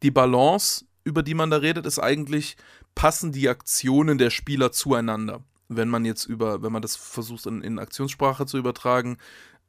die 0.02 0.11
Balance 0.11 0.84
über 1.04 1.23
die 1.23 1.34
man 1.34 1.50
da 1.50 1.58
redet, 1.58 1.87
ist 1.87 2.00
eigentlich, 2.00 2.56
passen 2.96 3.30
die 3.30 3.49
Aktionen 3.49 4.18
der 4.18 4.30
Spieler 4.30 4.73
zueinander. 4.73 5.44
Wenn 5.68 5.88
man 5.88 6.04
jetzt 6.04 6.25
über, 6.25 6.62
wenn 6.62 6.73
man 6.73 6.82
das 6.82 6.96
versucht 6.96 7.46
in, 7.46 7.62
in 7.62 7.78
Aktionssprache 7.78 8.46
zu 8.46 8.58
übertragen, 8.58 9.18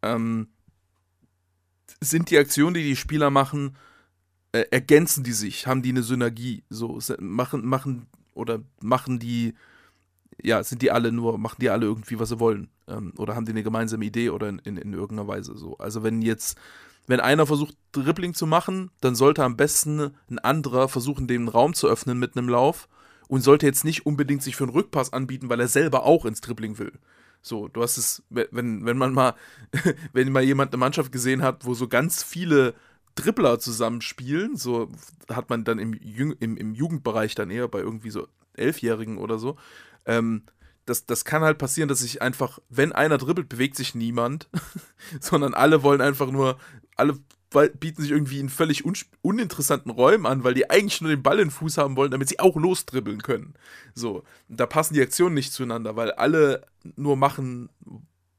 ähm, 0.01 0.47
sind 2.01 2.31
die 2.31 2.37
Aktionen, 2.39 2.73
die 2.73 2.83
die 2.83 2.95
Spieler 2.95 3.29
machen, 3.29 3.77
äh, 4.53 4.65
ergänzen 4.71 5.23
die 5.23 5.33
sich, 5.33 5.67
haben 5.67 5.83
die 5.83 5.89
eine 5.89 6.03
Synergie, 6.03 6.63
so 6.69 6.99
machen, 7.19 7.63
machen 7.63 8.07
oder 8.33 8.63
machen 8.81 9.19
die, 9.19 9.53
ja, 10.41 10.63
sind 10.63 10.81
die 10.81 10.91
alle 10.91 11.11
nur, 11.11 11.37
machen 11.37 11.57
die 11.61 11.69
alle 11.69 11.85
irgendwie, 11.85 12.19
was 12.19 12.29
sie 12.29 12.39
wollen, 12.39 12.69
ähm, 12.87 13.13
oder 13.17 13.35
haben 13.35 13.45
die 13.45 13.51
eine 13.51 13.63
gemeinsame 13.63 14.05
Idee 14.05 14.29
oder 14.29 14.49
in, 14.49 14.59
in, 14.59 14.77
in 14.77 14.93
irgendeiner 14.93 15.27
Weise 15.27 15.57
so. 15.57 15.77
Also 15.77 16.03
wenn 16.03 16.21
jetzt 16.21 16.57
wenn 17.07 17.19
einer 17.19 17.45
versucht, 17.45 17.77
Dribbling 17.91 18.33
zu 18.33 18.47
machen, 18.47 18.89
dann 19.01 19.15
sollte 19.15 19.43
am 19.43 19.57
besten 19.57 20.15
ein 20.29 20.39
anderer 20.39 20.89
versuchen, 20.89 21.27
den 21.27 21.47
Raum 21.47 21.73
zu 21.73 21.87
öffnen 21.87 22.17
mit 22.17 22.35
einem 22.35 22.49
Lauf 22.49 22.89
und 23.27 23.41
sollte 23.41 23.65
jetzt 23.65 23.85
nicht 23.85 24.05
unbedingt 24.05 24.41
sich 24.41 24.55
für 24.55 24.63
einen 24.63 24.73
Rückpass 24.73 25.13
anbieten, 25.13 25.49
weil 25.49 25.59
er 25.59 25.67
selber 25.67 26.03
auch 26.03 26.25
ins 26.25 26.41
Dribbling 26.41 26.77
will. 26.79 26.93
So, 27.41 27.67
du 27.67 27.83
hast 27.83 27.97
es, 27.97 28.23
wenn, 28.29 28.85
wenn 28.85 28.97
man 28.97 29.13
mal, 29.13 29.35
wenn 30.13 30.31
mal 30.31 30.43
jemand 30.43 30.73
eine 30.73 30.79
Mannschaft 30.79 31.11
gesehen 31.11 31.43
hat, 31.43 31.65
wo 31.65 31.75
so 31.75 31.87
ganz 31.87 32.23
viele 32.23 32.73
Dribbler 33.13 33.59
zusammenspielen, 33.59 34.57
so 34.57 34.89
hat 35.29 35.49
man 35.49 35.63
dann 35.63 35.79
im, 35.79 35.93
im, 35.93 36.57
im 36.57 36.73
Jugendbereich 36.73 37.35
dann 37.35 37.51
eher 37.51 37.67
bei 37.67 37.79
irgendwie 37.79 38.09
so 38.09 38.27
Elfjährigen 38.53 39.17
oder 39.17 39.37
so, 39.37 39.57
ähm, 40.05 40.43
das, 40.85 41.05
das 41.05 41.25
kann 41.25 41.41
halt 41.41 41.57
passieren, 41.57 41.89
dass 41.89 41.99
sich 41.99 42.21
einfach, 42.21 42.59
wenn 42.69 42.91
einer 42.91 43.17
dribbelt, 43.17 43.49
bewegt 43.49 43.75
sich 43.75 43.95
niemand, 43.95 44.49
sondern 45.19 45.53
alle 45.53 45.83
wollen 45.83 46.01
einfach 46.01 46.31
nur 46.31 46.57
alle 46.95 47.19
bieten 47.79 48.01
sich 48.01 48.11
irgendwie 48.11 48.39
in 48.39 48.49
völlig 48.49 48.85
un 48.85 48.95
uninteressanten 49.21 49.91
Räumen 49.91 50.25
an, 50.25 50.43
weil 50.43 50.53
die 50.53 50.69
eigentlich 50.69 51.01
nur 51.01 51.09
den 51.09 51.23
Ball 51.23 51.39
in 51.39 51.45
den 51.47 51.51
Fuß 51.51 51.77
haben 51.77 51.95
wollen, 51.95 52.11
damit 52.11 52.27
sie 52.27 52.39
auch 52.39 52.55
losdribbeln 52.55 53.21
können. 53.21 53.53
So, 53.93 54.23
da 54.49 54.65
passen 54.65 54.93
die 54.93 55.01
Aktionen 55.01 55.35
nicht 55.35 55.53
zueinander, 55.53 55.95
weil 55.95 56.11
alle 56.11 56.65
nur 56.95 57.15
machen, 57.15 57.69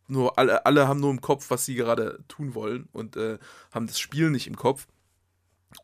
nur 0.06 0.38
alle, 0.38 0.66
alle 0.66 0.86
haben 0.86 1.00
nur 1.00 1.10
im 1.10 1.20
Kopf, 1.20 1.50
was 1.50 1.64
sie 1.64 1.74
gerade 1.74 2.18
tun 2.28 2.54
wollen 2.54 2.88
und 2.92 3.16
äh, 3.16 3.38
haben 3.72 3.86
das 3.86 3.98
Spiel 3.98 4.30
nicht 4.30 4.48
im 4.48 4.56
Kopf. 4.56 4.86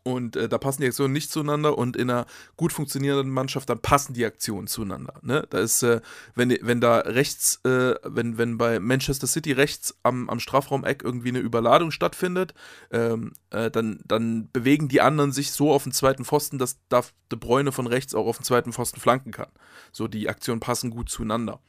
Und 0.03 0.35
äh, 0.35 0.49
da 0.49 0.57
passen 0.57 0.81
die 0.81 0.87
Aktionen 0.87 1.13
nicht 1.13 1.31
zueinander 1.31 1.77
und 1.77 1.95
in 1.95 2.09
einer 2.09 2.25
gut 2.57 2.73
funktionierenden 2.73 3.33
Mannschaft, 3.33 3.69
dann 3.69 3.79
passen 3.79 4.13
die 4.13 4.25
Aktionen 4.25 4.67
zueinander. 4.67 5.15
Ne? 5.21 5.45
Da 5.49 5.59
ist, 5.59 5.83
äh, 5.83 6.01
wenn, 6.35 6.57
wenn 6.61 6.81
da 6.81 6.99
rechts, 6.99 7.59
äh, 7.63 7.95
wenn, 8.03 8.37
wenn 8.37 8.57
bei 8.57 8.79
Manchester 8.79 9.27
City 9.27 9.51
rechts 9.51 9.95
am, 10.03 10.29
am 10.29 10.39
Strafraumeck 10.39 11.03
irgendwie 11.03 11.29
eine 11.29 11.39
Überladung 11.39 11.91
stattfindet, 11.91 12.53
ähm, 12.91 13.33
äh, 13.51 13.69
dann, 13.71 13.99
dann 14.05 14.49
bewegen 14.51 14.87
die 14.87 15.01
anderen 15.01 15.31
sich 15.31 15.51
so 15.51 15.71
auf 15.71 15.83
den 15.83 15.93
zweiten 15.93 16.25
Pfosten, 16.25 16.57
dass 16.57 16.79
da 16.89 17.03
De 17.31 17.39
Bräune 17.39 17.71
von 17.71 17.87
rechts 17.87 18.13
auch 18.13 18.27
auf 18.27 18.37
den 18.37 18.43
zweiten 18.43 18.73
Pfosten 18.73 18.99
flanken 18.99 19.31
kann. 19.31 19.49
So, 19.91 20.07
die 20.07 20.29
Aktionen 20.29 20.59
passen 20.59 20.91
gut 20.91 21.09
zueinander. 21.09 21.61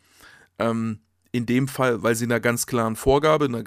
Ähm, 0.58 1.00
in 1.34 1.46
dem 1.46 1.66
Fall, 1.66 2.04
weil 2.04 2.14
sie 2.14 2.26
einer 2.26 2.38
ganz 2.38 2.64
klaren 2.64 2.94
Vorgabe, 2.94 3.46
einer, 3.46 3.64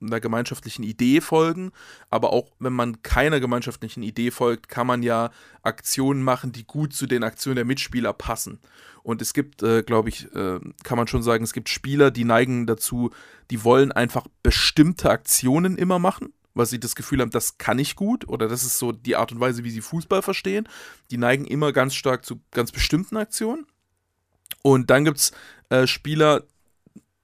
einer, 0.00 0.20
gemeinschaftlichen 0.20 0.84
Idee 0.84 1.20
folgen. 1.20 1.72
Aber 2.10 2.32
auch 2.32 2.52
wenn 2.60 2.72
man 2.72 3.02
keiner 3.02 3.40
gemeinschaftlichen 3.40 4.04
Idee 4.04 4.30
folgt, 4.30 4.68
kann 4.68 4.86
man 4.86 5.02
ja 5.02 5.32
Aktionen 5.62 6.22
machen, 6.22 6.52
die 6.52 6.64
gut 6.64 6.94
zu 6.94 7.08
den 7.08 7.24
Aktionen 7.24 7.56
der 7.56 7.64
Mitspieler 7.64 8.12
passen. 8.12 8.60
Und 9.02 9.20
es 9.20 9.32
gibt, 9.32 9.64
äh, 9.64 9.82
glaube 9.82 10.10
ich, 10.10 10.32
äh, 10.32 10.60
kann 10.84 10.96
man 10.96 11.08
schon 11.08 11.24
sagen, 11.24 11.42
es 11.42 11.52
gibt 11.52 11.68
Spieler, 11.68 12.12
die 12.12 12.22
neigen 12.22 12.68
dazu, 12.68 13.10
die 13.50 13.64
wollen 13.64 13.90
einfach 13.90 14.28
bestimmte 14.44 15.10
Aktionen 15.10 15.76
immer 15.76 15.98
machen 15.98 16.32
weil 16.54 16.66
sie 16.66 16.80
das 16.80 16.96
Gefühl 16.96 17.20
haben, 17.20 17.30
das 17.30 17.56
kann 17.58 17.78
ich 17.78 17.94
gut 17.94 18.26
oder 18.26 18.48
das 18.48 18.64
ist 18.64 18.80
so 18.80 18.90
die 18.90 19.14
Art 19.14 19.30
und 19.30 19.38
Weise, 19.38 19.62
wie 19.62 19.70
sie 19.70 19.80
Fußball 19.80 20.22
verstehen. 20.22 20.68
Die 21.12 21.16
neigen 21.16 21.44
immer 21.44 21.72
ganz 21.72 21.94
stark 21.94 22.24
zu 22.24 22.40
ganz 22.50 22.72
bestimmten 22.72 23.16
Aktionen. 23.16 23.64
Und 24.62 24.90
dann 24.90 25.04
gibt 25.04 25.18
es 25.18 25.32
äh, 25.68 25.86
Spieler, 25.86 26.42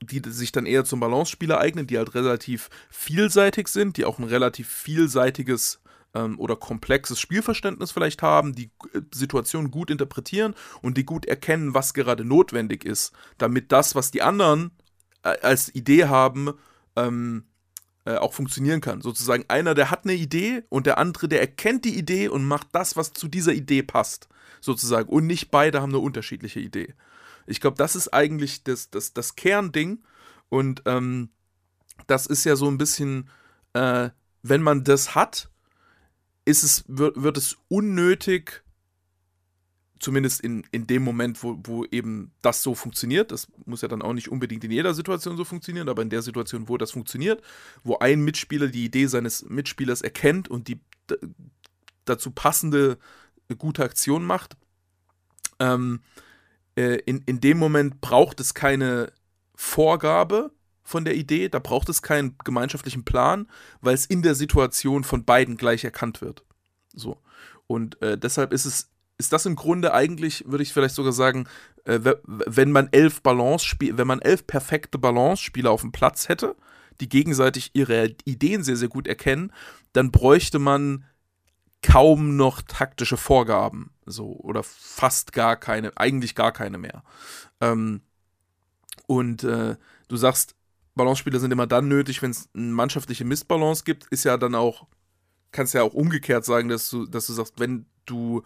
die 0.06 0.22
sich 0.30 0.52
dann 0.52 0.66
eher 0.66 0.84
zum 0.84 1.00
Balance-Spieler 1.00 1.58
eignen, 1.58 1.86
die 1.86 1.98
halt 1.98 2.14
relativ 2.14 2.70
vielseitig 2.90 3.68
sind, 3.68 3.96
die 3.96 4.04
auch 4.04 4.18
ein 4.18 4.24
relativ 4.24 4.68
vielseitiges 4.68 5.80
ähm, 6.14 6.38
oder 6.38 6.56
komplexes 6.56 7.20
Spielverständnis 7.20 7.92
vielleicht 7.92 8.22
haben, 8.22 8.54
die 8.54 8.70
äh, 8.92 9.00
Situationen 9.12 9.70
gut 9.70 9.90
interpretieren 9.90 10.54
und 10.82 10.96
die 10.96 11.04
gut 11.04 11.26
erkennen, 11.26 11.74
was 11.74 11.94
gerade 11.94 12.24
notwendig 12.24 12.84
ist, 12.84 13.12
damit 13.38 13.72
das, 13.72 13.94
was 13.94 14.10
die 14.10 14.22
anderen 14.22 14.70
äh, 15.22 15.36
als 15.40 15.74
Idee 15.74 16.06
haben, 16.06 16.52
ähm, 16.96 17.44
äh, 18.06 18.16
auch 18.16 18.34
funktionieren 18.34 18.80
kann. 18.80 19.00
Sozusagen 19.00 19.44
einer, 19.48 19.74
der 19.74 19.90
hat 19.90 20.04
eine 20.04 20.14
Idee 20.14 20.62
und 20.68 20.86
der 20.86 20.98
andere, 20.98 21.28
der 21.28 21.40
erkennt 21.40 21.84
die 21.84 21.98
Idee 21.98 22.28
und 22.28 22.44
macht 22.44 22.68
das, 22.72 22.96
was 22.96 23.12
zu 23.12 23.28
dieser 23.28 23.52
Idee 23.52 23.82
passt. 23.82 24.28
Sozusagen. 24.60 25.08
Und 25.10 25.26
nicht 25.26 25.50
beide 25.50 25.82
haben 25.82 25.90
eine 25.90 25.98
unterschiedliche 25.98 26.60
Idee. 26.60 26.94
Ich 27.46 27.60
glaube, 27.60 27.76
das 27.76 27.96
ist 27.96 28.08
eigentlich 28.08 28.64
das, 28.64 28.90
das, 28.90 29.12
das 29.12 29.36
Kernding. 29.36 30.02
Und 30.48 30.82
ähm, 30.86 31.30
das 32.06 32.26
ist 32.26 32.44
ja 32.44 32.56
so 32.56 32.68
ein 32.68 32.78
bisschen, 32.78 33.28
äh, 33.72 34.10
wenn 34.42 34.62
man 34.62 34.84
das 34.84 35.14
hat, 35.14 35.50
ist 36.44 36.62
es, 36.62 36.84
wird, 36.86 37.22
wird 37.22 37.38
es 37.38 37.56
unnötig, 37.68 38.62
zumindest 39.98 40.42
in, 40.42 40.66
in 40.70 40.86
dem 40.86 41.02
Moment, 41.02 41.42
wo, 41.42 41.58
wo 41.64 41.84
eben 41.86 42.32
das 42.42 42.62
so 42.62 42.74
funktioniert, 42.74 43.32
das 43.32 43.48
muss 43.64 43.80
ja 43.80 43.88
dann 43.88 44.02
auch 44.02 44.12
nicht 44.12 44.28
unbedingt 44.28 44.62
in 44.64 44.70
jeder 44.70 44.92
Situation 44.92 45.36
so 45.36 45.44
funktionieren, 45.44 45.88
aber 45.88 46.02
in 46.02 46.10
der 46.10 46.20
Situation, 46.20 46.68
wo 46.68 46.76
das 46.76 46.90
funktioniert, 46.90 47.42
wo 47.82 47.98
ein 47.98 48.20
Mitspieler 48.22 48.68
die 48.68 48.84
Idee 48.84 49.06
seines 49.06 49.44
Mitspielers 49.48 50.02
erkennt 50.02 50.48
und 50.48 50.68
die 50.68 50.78
dazu 52.04 52.30
passende 52.30 52.98
gute 53.56 53.82
Aktion 53.82 54.24
macht, 54.24 54.56
ähm, 55.58 56.00
äh, 56.76 56.96
in, 57.06 57.22
in 57.26 57.40
dem 57.40 57.58
Moment 57.58 58.00
braucht 58.00 58.40
es 58.40 58.54
keine 58.54 59.12
Vorgabe 59.54 60.50
von 60.82 61.04
der 61.04 61.14
Idee, 61.14 61.48
da 61.48 61.58
braucht 61.58 61.88
es 61.88 62.02
keinen 62.02 62.36
gemeinschaftlichen 62.44 63.04
Plan, 63.04 63.48
weil 63.80 63.94
es 63.94 64.06
in 64.06 64.22
der 64.22 64.34
Situation 64.34 65.04
von 65.04 65.24
beiden 65.24 65.56
gleich 65.56 65.84
erkannt 65.84 66.20
wird. 66.20 66.44
So. 66.92 67.22
Und 67.66 68.00
äh, 68.02 68.18
deshalb 68.18 68.52
ist 68.52 68.66
es 68.66 68.90
ist 69.16 69.32
das 69.32 69.46
im 69.46 69.54
Grunde 69.54 69.94
eigentlich, 69.94 70.44
würde 70.46 70.62
ich 70.64 70.72
vielleicht 70.72 70.94
sogar 70.94 71.12
sagen, 71.12 71.46
äh, 71.84 72.00
wenn 72.24 72.72
man 72.72 72.88
elf 72.90 73.22
Balance 73.22 73.76
wenn 73.78 74.06
man 74.06 74.20
elf 74.20 74.46
perfekte 74.46 74.98
Balance-Spieler 74.98 75.70
auf 75.70 75.82
dem 75.82 75.92
Platz 75.92 76.28
hätte, 76.28 76.56
die 77.00 77.08
gegenseitig 77.08 77.70
ihre 77.74 78.16
Ideen 78.24 78.64
sehr, 78.64 78.76
sehr 78.76 78.88
gut 78.88 79.06
erkennen, 79.06 79.52
dann 79.92 80.10
bräuchte 80.10 80.58
man 80.58 81.04
kaum 81.82 82.36
noch 82.36 82.62
taktische 82.62 83.16
Vorgaben. 83.16 83.93
So, 84.06 84.36
oder 84.40 84.62
fast 84.62 85.32
gar 85.32 85.56
keine, 85.56 85.96
eigentlich 85.96 86.34
gar 86.34 86.52
keine 86.52 86.78
mehr. 86.78 87.02
Ähm, 87.60 88.02
und 89.06 89.44
äh, 89.44 89.76
du 90.08 90.16
sagst, 90.16 90.54
Balance-Spieler 90.94 91.40
sind 91.40 91.52
immer 91.52 91.66
dann 91.66 91.88
nötig, 91.88 92.22
wenn 92.22 92.30
es 92.30 92.48
eine 92.54 92.66
mannschaftliche 92.66 93.24
Missbalance 93.24 93.84
gibt, 93.84 94.06
ist 94.06 94.24
ja 94.24 94.36
dann 94.36 94.54
auch, 94.54 94.86
kannst 95.52 95.74
ja 95.74 95.82
auch 95.82 95.94
umgekehrt 95.94 96.44
sagen, 96.44 96.68
dass 96.68 96.88
du, 96.90 97.06
dass 97.06 97.26
du 97.26 97.32
sagst, 97.32 97.58
wenn 97.58 97.86
du 98.06 98.42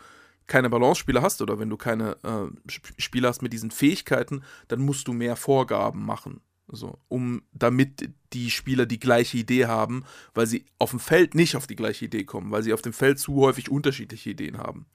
keine 0.46 0.70
Balance-Spieler 0.70 1.22
hast 1.22 1.42
oder 1.42 1.58
wenn 1.58 1.68
du 1.68 1.76
keine 1.76 2.16
äh, 2.22 2.70
Spieler 2.96 3.28
hast 3.28 3.42
mit 3.42 3.52
diesen 3.52 3.70
Fähigkeiten, 3.70 4.42
dann 4.68 4.80
musst 4.80 5.06
du 5.06 5.12
mehr 5.12 5.36
Vorgaben 5.36 6.04
machen. 6.04 6.40
So, 6.70 6.98
um 7.08 7.42
damit 7.52 8.10
die 8.34 8.50
Spieler 8.50 8.84
die 8.84 9.00
gleiche 9.00 9.38
Idee 9.38 9.66
haben, 9.66 10.04
weil 10.34 10.46
sie 10.46 10.66
auf 10.78 10.90
dem 10.90 11.00
Feld 11.00 11.34
nicht 11.34 11.56
auf 11.56 11.66
die 11.66 11.76
gleiche 11.76 12.06
Idee 12.06 12.24
kommen, 12.24 12.50
weil 12.50 12.62
sie 12.62 12.74
auf 12.74 12.82
dem 12.82 12.92
Feld 12.92 13.18
zu 13.18 13.36
häufig 13.36 13.70
unterschiedliche 13.70 14.30
Ideen 14.30 14.58
haben. 14.58 14.86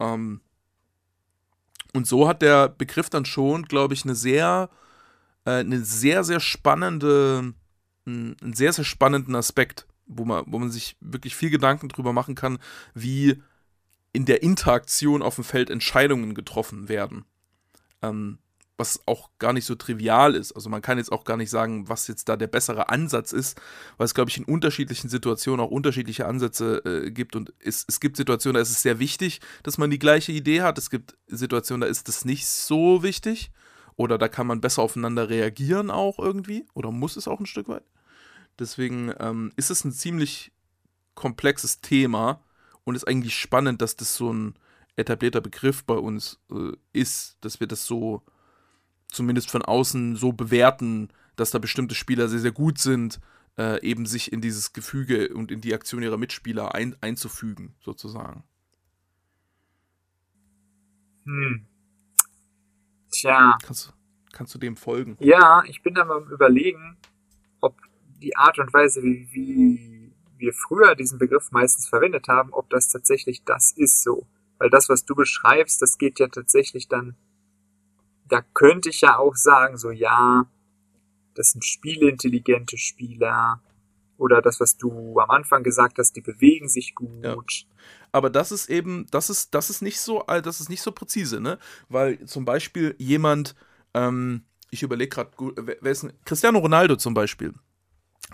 Ähm, 0.00 0.40
und 1.94 2.06
so 2.06 2.28
hat 2.28 2.42
der 2.42 2.68
Begriff 2.68 3.10
dann 3.10 3.24
schon, 3.24 3.64
glaube 3.64 3.94
ich, 3.94 4.04
eine 4.04 4.14
sehr, 4.14 4.70
äh, 5.44 5.50
eine 5.50 5.84
sehr, 5.84 6.24
sehr 6.24 6.40
spannende, 6.40 7.54
einen 8.06 8.54
sehr, 8.54 8.72
sehr 8.72 8.84
spannenden 8.84 9.34
Aspekt, 9.34 9.86
wo 10.06 10.24
man, 10.24 10.44
wo 10.46 10.58
man 10.58 10.70
sich 10.70 10.96
wirklich 11.00 11.34
viel 11.34 11.50
Gedanken 11.50 11.88
drüber 11.88 12.12
machen 12.12 12.34
kann, 12.34 12.58
wie 12.94 13.42
in 14.12 14.24
der 14.24 14.42
Interaktion 14.42 15.22
auf 15.22 15.34
dem 15.34 15.44
Feld 15.44 15.70
Entscheidungen 15.70 16.34
getroffen 16.34 16.88
werden. 16.88 17.24
Ähm, 18.02 18.38
was 18.78 19.02
auch 19.06 19.30
gar 19.40 19.52
nicht 19.52 19.64
so 19.64 19.74
trivial 19.74 20.36
ist. 20.36 20.52
Also 20.52 20.70
man 20.70 20.80
kann 20.80 20.98
jetzt 20.98 21.10
auch 21.10 21.24
gar 21.24 21.36
nicht 21.36 21.50
sagen, 21.50 21.88
was 21.88 22.06
jetzt 22.06 22.28
da 22.28 22.36
der 22.36 22.46
bessere 22.46 22.88
Ansatz 22.88 23.32
ist, 23.32 23.60
weil 23.96 24.04
es, 24.04 24.14
glaube 24.14 24.30
ich, 24.30 24.38
in 24.38 24.44
unterschiedlichen 24.44 25.08
Situationen 25.08 25.60
auch 25.60 25.70
unterschiedliche 25.70 26.26
Ansätze 26.26 26.78
äh, 26.84 27.10
gibt. 27.10 27.34
Und 27.34 27.52
es, 27.58 27.84
es 27.88 27.98
gibt 27.98 28.16
Situationen, 28.16 28.54
da 28.54 28.60
ist 28.60 28.70
es 28.70 28.80
sehr 28.80 29.00
wichtig, 29.00 29.40
dass 29.64 29.78
man 29.78 29.90
die 29.90 29.98
gleiche 29.98 30.30
Idee 30.30 30.62
hat. 30.62 30.78
Es 30.78 30.90
gibt 30.90 31.18
Situationen, 31.26 31.80
da 31.80 31.86
ist 31.88 32.06
das 32.06 32.24
nicht 32.24 32.46
so 32.46 33.02
wichtig. 33.02 33.50
Oder 33.96 34.16
da 34.16 34.28
kann 34.28 34.46
man 34.46 34.60
besser 34.60 34.82
aufeinander 34.82 35.28
reagieren 35.28 35.90
auch 35.90 36.20
irgendwie. 36.20 36.64
Oder 36.72 36.92
muss 36.92 37.16
es 37.16 37.26
auch 37.26 37.40
ein 37.40 37.46
Stück 37.46 37.66
weit. 37.68 37.84
Deswegen 38.60 39.12
ähm, 39.18 39.52
ist 39.56 39.70
es 39.70 39.84
ein 39.84 39.92
ziemlich 39.92 40.52
komplexes 41.16 41.80
Thema 41.80 42.44
und 42.84 42.94
ist 42.94 43.08
eigentlich 43.08 43.34
spannend, 43.34 43.82
dass 43.82 43.96
das 43.96 44.14
so 44.14 44.32
ein 44.32 44.54
etablierter 44.94 45.40
Begriff 45.40 45.82
bei 45.84 45.94
uns 45.94 46.38
äh, 46.52 46.76
ist, 46.92 47.38
dass 47.40 47.58
wir 47.58 47.66
das 47.66 47.84
so 47.84 48.22
zumindest 49.08 49.50
von 49.50 49.62
außen 49.62 50.16
so 50.16 50.32
bewerten, 50.32 51.08
dass 51.36 51.50
da 51.50 51.58
bestimmte 51.58 51.94
Spieler 51.94 52.28
sehr, 52.28 52.40
sehr 52.40 52.52
gut 52.52 52.78
sind, 52.78 53.20
äh, 53.56 53.82
eben 53.82 54.06
sich 54.06 54.32
in 54.32 54.40
dieses 54.40 54.72
Gefüge 54.72 55.34
und 55.34 55.50
in 55.50 55.60
die 55.60 55.74
Aktion 55.74 56.02
ihrer 56.02 56.16
Mitspieler 56.16 56.74
ein, 56.74 56.96
einzufügen, 57.00 57.74
sozusagen. 57.80 58.44
Hm. 61.24 61.66
Tja. 63.10 63.58
Kannst, 63.62 63.92
kannst 64.32 64.54
du 64.54 64.58
dem 64.58 64.76
folgen? 64.76 65.16
Ja, 65.20 65.62
ich 65.66 65.82
bin 65.82 65.94
da 65.94 66.04
mal 66.04 66.22
überlegen, 66.30 66.96
ob 67.60 67.76
die 68.20 68.36
Art 68.36 68.58
und 68.58 68.72
Weise, 68.72 69.02
wie, 69.02 69.28
wie 69.32 70.12
wir 70.36 70.52
früher 70.52 70.94
diesen 70.94 71.18
Begriff 71.18 71.50
meistens 71.50 71.88
verwendet 71.88 72.28
haben, 72.28 72.52
ob 72.52 72.70
das 72.70 72.88
tatsächlich 72.88 73.44
das 73.44 73.72
ist 73.72 74.02
so. 74.02 74.26
Weil 74.58 74.70
das, 74.70 74.88
was 74.88 75.04
du 75.04 75.14
beschreibst, 75.14 75.82
das 75.82 75.98
geht 75.98 76.18
ja 76.18 76.28
tatsächlich 76.28 76.88
dann 76.88 77.16
da 78.28 78.42
könnte 78.54 78.90
ich 78.90 79.00
ja 79.00 79.18
auch 79.18 79.36
sagen, 79.36 79.76
so 79.76 79.90
ja, 79.90 80.46
das 81.34 81.52
sind 81.52 81.64
spielintelligente 81.64 82.76
Spieler. 82.76 83.62
Oder 84.16 84.42
das, 84.42 84.58
was 84.58 84.76
du 84.76 85.20
am 85.20 85.30
Anfang 85.30 85.62
gesagt 85.62 85.98
hast, 85.98 86.16
die 86.16 86.20
bewegen 86.20 86.68
sich 86.68 86.96
gut. 86.96 87.24
Ja. 87.24 87.36
Aber 88.10 88.30
das 88.30 88.50
ist 88.50 88.68
eben, 88.68 89.06
das 89.12 89.30
ist, 89.30 89.54
das 89.54 89.70
ist 89.70 89.80
nicht 89.80 90.00
so, 90.00 90.26
äh, 90.26 90.42
das 90.42 90.60
ist 90.60 90.68
nicht 90.68 90.82
so 90.82 90.90
präzise, 90.90 91.40
ne? 91.40 91.58
Weil 91.88 92.24
zum 92.26 92.44
Beispiel 92.44 92.96
jemand, 92.98 93.54
ähm, 93.94 94.42
ich 94.70 94.82
überlege 94.82 95.10
gerade, 95.10 95.30
wer 95.56 95.92
ist 95.92 96.02
denn, 96.02 96.12
Cristiano 96.24 96.58
Ronaldo 96.58 96.96
zum 96.96 97.14
Beispiel. 97.14 97.54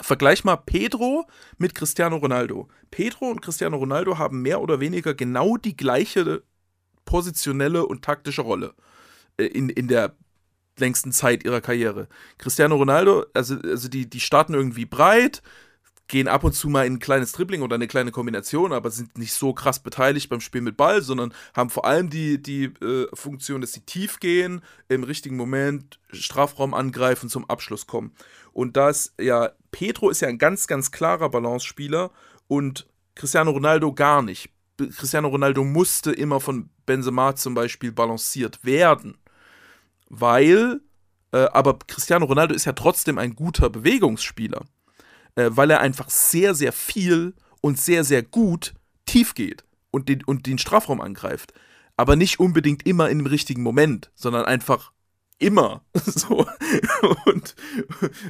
Vergleich 0.00 0.42
mal 0.42 0.56
Pedro 0.56 1.26
mit 1.58 1.74
Cristiano 1.74 2.16
Ronaldo. 2.16 2.68
Pedro 2.90 3.26
und 3.26 3.42
Cristiano 3.42 3.76
Ronaldo 3.76 4.18
haben 4.18 4.42
mehr 4.42 4.60
oder 4.62 4.80
weniger 4.80 5.12
genau 5.14 5.56
die 5.56 5.76
gleiche 5.76 6.42
positionelle 7.04 7.86
und 7.86 8.02
taktische 8.02 8.42
Rolle. 8.42 8.74
Äh, 9.36 9.46
in, 9.46 9.68
in 9.68 9.88
der 9.88 10.14
längsten 10.78 11.12
Zeit 11.12 11.44
ihrer 11.44 11.60
Karriere. 11.60 12.08
Cristiano 12.38 12.76
Ronaldo, 12.76 13.26
also, 13.32 13.56
also 13.62 13.88
die, 13.88 14.10
die 14.10 14.20
starten 14.20 14.54
irgendwie 14.54 14.86
breit, 14.86 15.42
gehen 16.08 16.26
ab 16.28 16.44
und 16.44 16.52
zu 16.52 16.68
mal 16.68 16.84
in 16.84 16.94
ein 16.94 16.98
kleines 16.98 17.32
Dribbling 17.32 17.62
oder 17.62 17.76
eine 17.76 17.86
kleine 17.86 18.10
Kombination, 18.10 18.72
aber 18.72 18.90
sind 18.90 19.16
nicht 19.16 19.32
so 19.32 19.54
krass 19.54 19.78
beteiligt 19.78 20.28
beim 20.28 20.40
Spiel 20.40 20.60
mit 20.60 20.76
Ball, 20.76 21.00
sondern 21.00 21.32
haben 21.54 21.70
vor 21.70 21.84
allem 21.84 22.10
die, 22.10 22.42
die 22.42 22.64
äh, 22.64 23.06
Funktion, 23.14 23.60
dass 23.60 23.72
sie 23.72 23.82
tief 23.82 24.18
gehen, 24.18 24.62
im 24.88 25.04
richtigen 25.04 25.36
Moment 25.36 26.00
Strafraum 26.10 26.74
angreifen, 26.74 27.28
zum 27.28 27.48
Abschluss 27.48 27.86
kommen. 27.86 28.12
Und 28.52 28.76
da 28.76 28.90
ist 28.90 29.14
ja, 29.20 29.52
Pedro 29.70 30.10
ist 30.10 30.20
ja 30.20 30.28
ein 30.28 30.38
ganz, 30.38 30.66
ganz 30.66 30.90
klarer 30.90 31.30
Balance-Spieler 31.30 32.10
und 32.48 32.86
Cristiano 33.14 33.52
Ronaldo 33.52 33.94
gar 33.94 34.22
nicht. 34.22 34.50
Cristiano 34.76 35.28
Ronaldo 35.28 35.62
musste 35.62 36.12
immer 36.12 36.40
von 36.40 36.68
Benzema 36.84 37.36
zum 37.36 37.54
Beispiel 37.54 37.92
balanciert 37.92 38.58
werden 38.64 39.16
weil, 40.08 40.80
äh, 41.32 41.46
aber 41.52 41.78
Cristiano 41.86 42.26
Ronaldo 42.26 42.54
ist 42.54 42.64
ja 42.64 42.72
trotzdem 42.72 43.18
ein 43.18 43.34
guter 43.34 43.70
Bewegungsspieler, 43.70 44.64
äh, 45.36 45.50
weil 45.50 45.70
er 45.70 45.80
einfach 45.80 46.10
sehr, 46.10 46.54
sehr 46.54 46.72
viel 46.72 47.34
und 47.60 47.78
sehr, 47.78 48.04
sehr 48.04 48.22
gut 48.22 48.74
tief 49.06 49.34
geht 49.34 49.64
und 49.90 50.08
den, 50.08 50.24
und 50.24 50.46
den 50.46 50.58
Strafraum 50.58 51.00
angreift. 51.00 51.52
Aber 51.96 52.16
nicht 52.16 52.40
unbedingt 52.40 52.86
immer 52.86 53.08
in 53.08 53.18
dem 53.18 53.26
richtigen 53.26 53.62
Moment, 53.62 54.10
sondern 54.14 54.44
einfach 54.44 54.92
immer. 55.38 55.84
so. 55.94 56.46
Und 57.26 57.54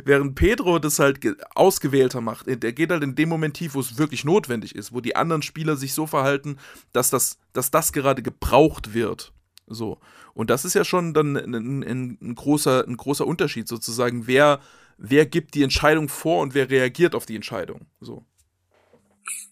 während 0.05 0.35
Pedro 0.35 0.79
das 0.79 0.99
halt 0.99 1.21
ausgewählter 1.55 2.21
macht, 2.21 2.47
der 2.47 2.73
geht 2.73 2.91
halt 2.91 3.03
in 3.03 3.15
dem 3.15 3.29
Moment 3.29 3.57
tief, 3.57 3.75
wo 3.75 3.81
es 3.81 3.99
wirklich 3.99 4.25
notwendig 4.25 4.75
ist, 4.75 4.93
wo 4.93 5.01
die 5.01 5.17
anderen 5.17 5.43
Spieler 5.43 5.77
sich 5.77 5.95
so 5.95 6.07
verhalten, 6.07 6.59
dass 6.93 7.11
das, 7.11 7.39
dass 7.53 7.71
das 7.71 7.93
gerade 7.93 8.23
gebraucht 8.23 8.95
wird. 8.95 9.33
So. 9.67 9.99
Und 10.35 10.51
das 10.51 10.65
ist 10.65 10.75
ja 10.75 10.85
schon 10.85 11.15
dann 11.15 11.37
ein, 11.37 11.55
ein, 11.55 12.19
ein, 12.21 12.35
großer, 12.35 12.87
ein 12.87 12.97
großer 12.97 13.27
Unterschied 13.27 13.69
sozusagen. 13.69 14.27
Wer, 14.27 14.61
wer 14.99 15.27
gibt 15.27 15.55
die 15.55 15.63
Entscheidung 15.63 16.09
vor 16.09 16.43
und 16.43 16.55
wer 16.55 16.71
reagiert 16.71 17.15
auf 17.15 17.27
die 17.27 17.37
Entscheidung? 17.37 17.87
So. 18.01 18.25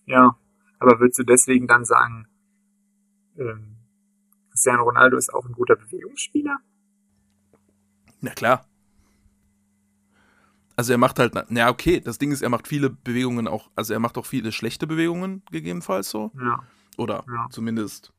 Ja, 0.06 0.36
aber 0.78 1.00
würdest 1.00 1.18
du 1.18 1.24
deswegen 1.24 1.66
dann 1.66 1.84
sagen, 1.84 2.26
ähm, 3.38 3.76
Cristiano 4.50 4.82
Ronaldo 4.82 5.16
ist 5.16 5.32
auch 5.32 5.46
ein 5.46 5.52
guter 5.52 5.76
Bewegungsspieler? 5.76 6.58
Na 8.20 8.32
klar. 8.32 8.66
Also 10.76 10.92
er 10.92 10.98
macht 10.98 11.18
halt, 11.18 11.34
na 11.48 11.68
okay, 11.68 12.00
das 12.00 12.18
Ding 12.18 12.32
ist, 12.32 12.42
er 12.42 12.48
macht 12.48 12.66
viele 12.66 12.90
Bewegungen 12.90 13.46
auch, 13.46 13.70
also 13.76 13.92
er 13.92 14.00
macht 14.00 14.18
auch 14.18 14.26
viele 14.26 14.52
schlechte 14.52 14.86
Bewegungen, 14.86 15.42
gegebenenfalls 15.50 16.10
so. 16.10 16.32
Ja. 16.38 16.62
Oder 16.96 17.24
ja. 17.28 17.48
zumindest 17.50 18.12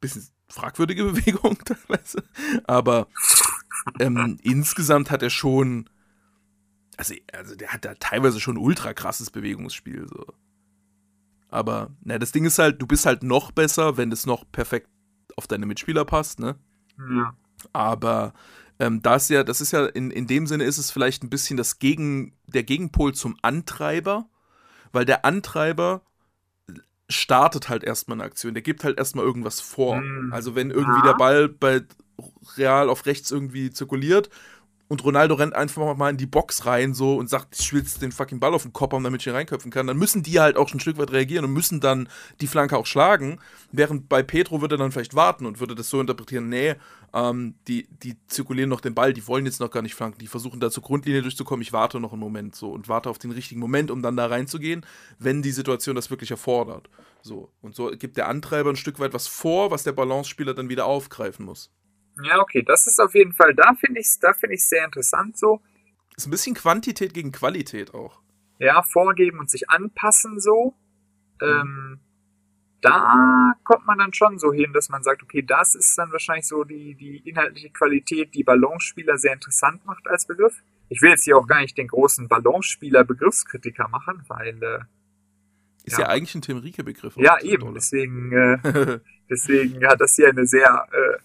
bisschen 0.00 0.26
fragwürdige 0.50 1.04
Bewegung 1.12 1.58
teilweise. 1.64 2.22
Aber 2.64 3.08
ähm, 3.98 4.38
insgesamt 4.42 5.10
hat 5.10 5.22
er 5.22 5.30
schon. 5.30 5.88
Also, 6.96 7.14
also 7.32 7.54
der 7.54 7.72
hat 7.72 7.84
da 7.84 7.94
teilweise 7.94 8.40
schon 8.40 8.58
ultra 8.58 8.92
krasses 8.92 9.30
Bewegungsspiel. 9.30 10.06
So. 10.06 10.26
Aber, 11.48 11.90
na, 12.02 12.18
das 12.18 12.32
Ding 12.32 12.44
ist 12.44 12.58
halt, 12.58 12.80
du 12.80 12.86
bist 12.86 13.06
halt 13.06 13.22
noch 13.22 13.52
besser, 13.52 13.96
wenn 13.96 14.12
es 14.12 14.26
noch 14.26 14.44
perfekt 14.52 14.88
auf 15.36 15.46
deine 15.46 15.66
Mitspieler 15.66 16.04
passt, 16.04 16.38
ne? 16.38 16.56
Ja. 16.98 17.34
Aber 17.72 18.34
ähm, 18.78 19.02
das 19.02 19.28
ja, 19.28 19.44
das 19.44 19.60
ist 19.60 19.72
ja, 19.72 19.86
in, 19.86 20.10
in 20.10 20.26
dem 20.26 20.46
Sinne 20.46 20.64
ist 20.64 20.78
es 20.78 20.90
vielleicht 20.90 21.22
ein 21.22 21.30
bisschen 21.30 21.56
das 21.56 21.78
Gegen, 21.78 22.34
der 22.46 22.62
Gegenpol 22.62 23.14
zum 23.14 23.36
Antreiber, 23.42 24.28
weil 24.92 25.04
der 25.04 25.24
Antreiber 25.24 26.02
startet 27.10 27.68
halt 27.68 27.84
erstmal 27.84 28.16
eine 28.16 28.24
Aktion. 28.24 28.54
Der 28.54 28.62
gibt 28.62 28.84
halt 28.84 28.98
erstmal 28.98 29.24
irgendwas 29.24 29.60
vor. 29.60 30.00
Mhm. 30.00 30.32
Also 30.32 30.54
wenn 30.54 30.70
irgendwie 30.70 31.02
der 31.02 31.14
Ball 31.14 31.48
bei 31.48 31.82
Real 32.56 32.88
auf 32.88 33.06
rechts 33.06 33.30
irgendwie 33.30 33.70
zirkuliert 33.70 34.30
und 34.90 35.04
Ronaldo 35.04 35.36
rennt 35.36 35.54
einfach 35.54 35.96
mal 35.96 36.10
in 36.10 36.16
die 36.16 36.26
Box 36.26 36.66
rein 36.66 36.94
so 36.94 37.14
und 37.14 37.30
sagt, 37.30 37.54
ich 37.60 37.72
will 37.72 37.84
den 38.00 38.10
fucking 38.10 38.40
Ball 38.40 38.52
auf 38.54 38.64
den 38.64 38.72
Kopf 38.72 38.92
haben, 38.92 39.04
damit 39.04 39.20
ich 39.20 39.28
ihn 39.28 39.34
reinköpfen 39.34 39.70
kann, 39.70 39.86
dann 39.86 39.96
müssen 39.96 40.24
die 40.24 40.40
halt 40.40 40.56
auch 40.56 40.74
ein 40.74 40.80
Stück 40.80 40.98
weit 40.98 41.12
reagieren 41.12 41.44
und 41.44 41.52
müssen 41.52 41.78
dann 41.78 42.08
die 42.40 42.48
Flanke 42.48 42.76
auch 42.76 42.86
schlagen. 42.86 43.38
Während 43.70 44.08
bei 44.08 44.24
Petro 44.24 44.60
würde 44.60 44.74
er 44.74 44.78
dann 44.78 44.90
vielleicht 44.90 45.14
warten 45.14 45.46
und 45.46 45.60
würde 45.60 45.76
das 45.76 45.90
so 45.90 46.00
interpretieren, 46.00 46.48
nee, 46.48 46.74
ähm, 47.14 47.54
die, 47.68 47.86
die 48.02 48.16
zirkulieren 48.26 48.68
noch 48.68 48.80
den 48.80 48.96
Ball, 48.96 49.12
die 49.12 49.28
wollen 49.28 49.46
jetzt 49.46 49.60
noch 49.60 49.70
gar 49.70 49.82
nicht 49.82 49.94
flanken, 49.94 50.18
die 50.18 50.26
versuchen 50.26 50.58
da 50.58 50.72
zur 50.72 50.82
Grundlinie 50.82 51.22
durchzukommen, 51.22 51.62
ich 51.62 51.72
warte 51.72 52.00
noch 52.00 52.10
einen 52.12 52.20
Moment 52.20 52.56
so 52.56 52.72
und 52.72 52.88
warte 52.88 53.10
auf 53.10 53.18
den 53.18 53.30
richtigen 53.30 53.60
Moment, 53.60 53.92
um 53.92 54.02
dann 54.02 54.16
da 54.16 54.26
reinzugehen, 54.26 54.84
wenn 55.20 55.40
die 55.40 55.52
Situation 55.52 55.94
das 55.94 56.10
wirklich 56.10 56.32
erfordert. 56.32 56.90
So. 57.22 57.52
Und 57.62 57.76
so 57.76 57.92
gibt 57.92 58.16
der 58.16 58.26
Antreiber 58.26 58.70
ein 58.70 58.76
Stück 58.76 58.98
weit 58.98 59.14
was 59.14 59.28
vor, 59.28 59.70
was 59.70 59.84
der 59.84 59.92
Balance-Spieler 59.92 60.54
dann 60.54 60.68
wieder 60.68 60.86
aufgreifen 60.86 61.44
muss. 61.44 61.70
Ja, 62.24 62.38
okay, 62.40 62.62
das 62.62 62.86
ist 62.86 63.00
auf 63.00 63.14
jeden 63.14 63.32
Fall, 63.32 63.54
da 63.54 63.74
finde 63.74 64.00
ich 64.00 64.06
es 64.06 64.18
da 64.18 64.32
find 64.32 64.58
sehr 64.60 64.84
interessant 64.84 65.38
so. 65.38 65.60
Ist 66.16 66.26
ein 66.26 66.30
bisschen 66.30 66.54
Quantität 66.54 67.14
gegen 67.14 67.32
Qualität 67.32 67.94
auch. 67.94 68.20
Ja, 68.58 68.82
vorgeben 68.82 69.38
und 69.38 69.50
sich 69.50 69.70
anpassen 69.70 70.38
so. 70.38 70.74
Ähm, 71.40 72.00
da 72.82 73.54
kommt 73.64 73.86
man 73.86 73.98
dann 73.98 74.12
schon 74.12 74.38
so 74.38 74.52
hin, 74.52 74.72
dass 74.72 74.88
man 74.88 75.02
sagt, 75.02 75.22
okay, 75.22 75.42
das 75.42 75.74
ist 75.74 75.96
dann 75.96 76.12
wahrscheinlich 76.12 76.46
so 76.46 76.64
die, 76.64 76.94
die 76.94 77.18
inhaltliche 77.28 77.70
Qualität, 77.70 78.34
die 78.34 78.42
Ballonspieler 78.42 79.18
sehr 79.18 79.32
interessant 79.32 79.84
macht 79.86 80.06
als 80.08 80.26
Begriff. 80.26 80.62
Ich 80.88 81.02
will 81.02 81.10
jetzt 81.10 81.24
hier 81.24 81.36
auch 81.36 81.46
gar 81.46 81.60
nicht 81.60 81.76
den 81.78 81.88
großen 81.88 82.28
Ballonspieler-Begriffskritiker 82.28 83.88
machen, 83.88 84.22
weil 84.28 84.62
äh, 84.62 84.80
ist 85.84 85.98
ja, 85.98 86.04
ja 86.04 86.08
eigentlich 86.08 86.34
ein 86.34 86.42
Tim 86.42 86.58
Rieke-Begriff. 86.58 87.16
Ja, 87.16 87.40
eben. 87.40 87.74
Deswegen, 87.74 88.32
äh, 88.32 89.00
deswegen 89.30 89.86
hat 89.86 90.00
das 90.00 90.16
hier 90.16 90.28
eine 90.28 90.46
sehr 90.46 90.88
äh, 90.92 91.18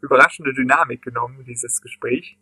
überraschende 0.00 0.54
Dynamik 0.54 1.02
genommen, 1.02 1.44
dieses 1.44 1.80
Gespräch. 1.80 2.38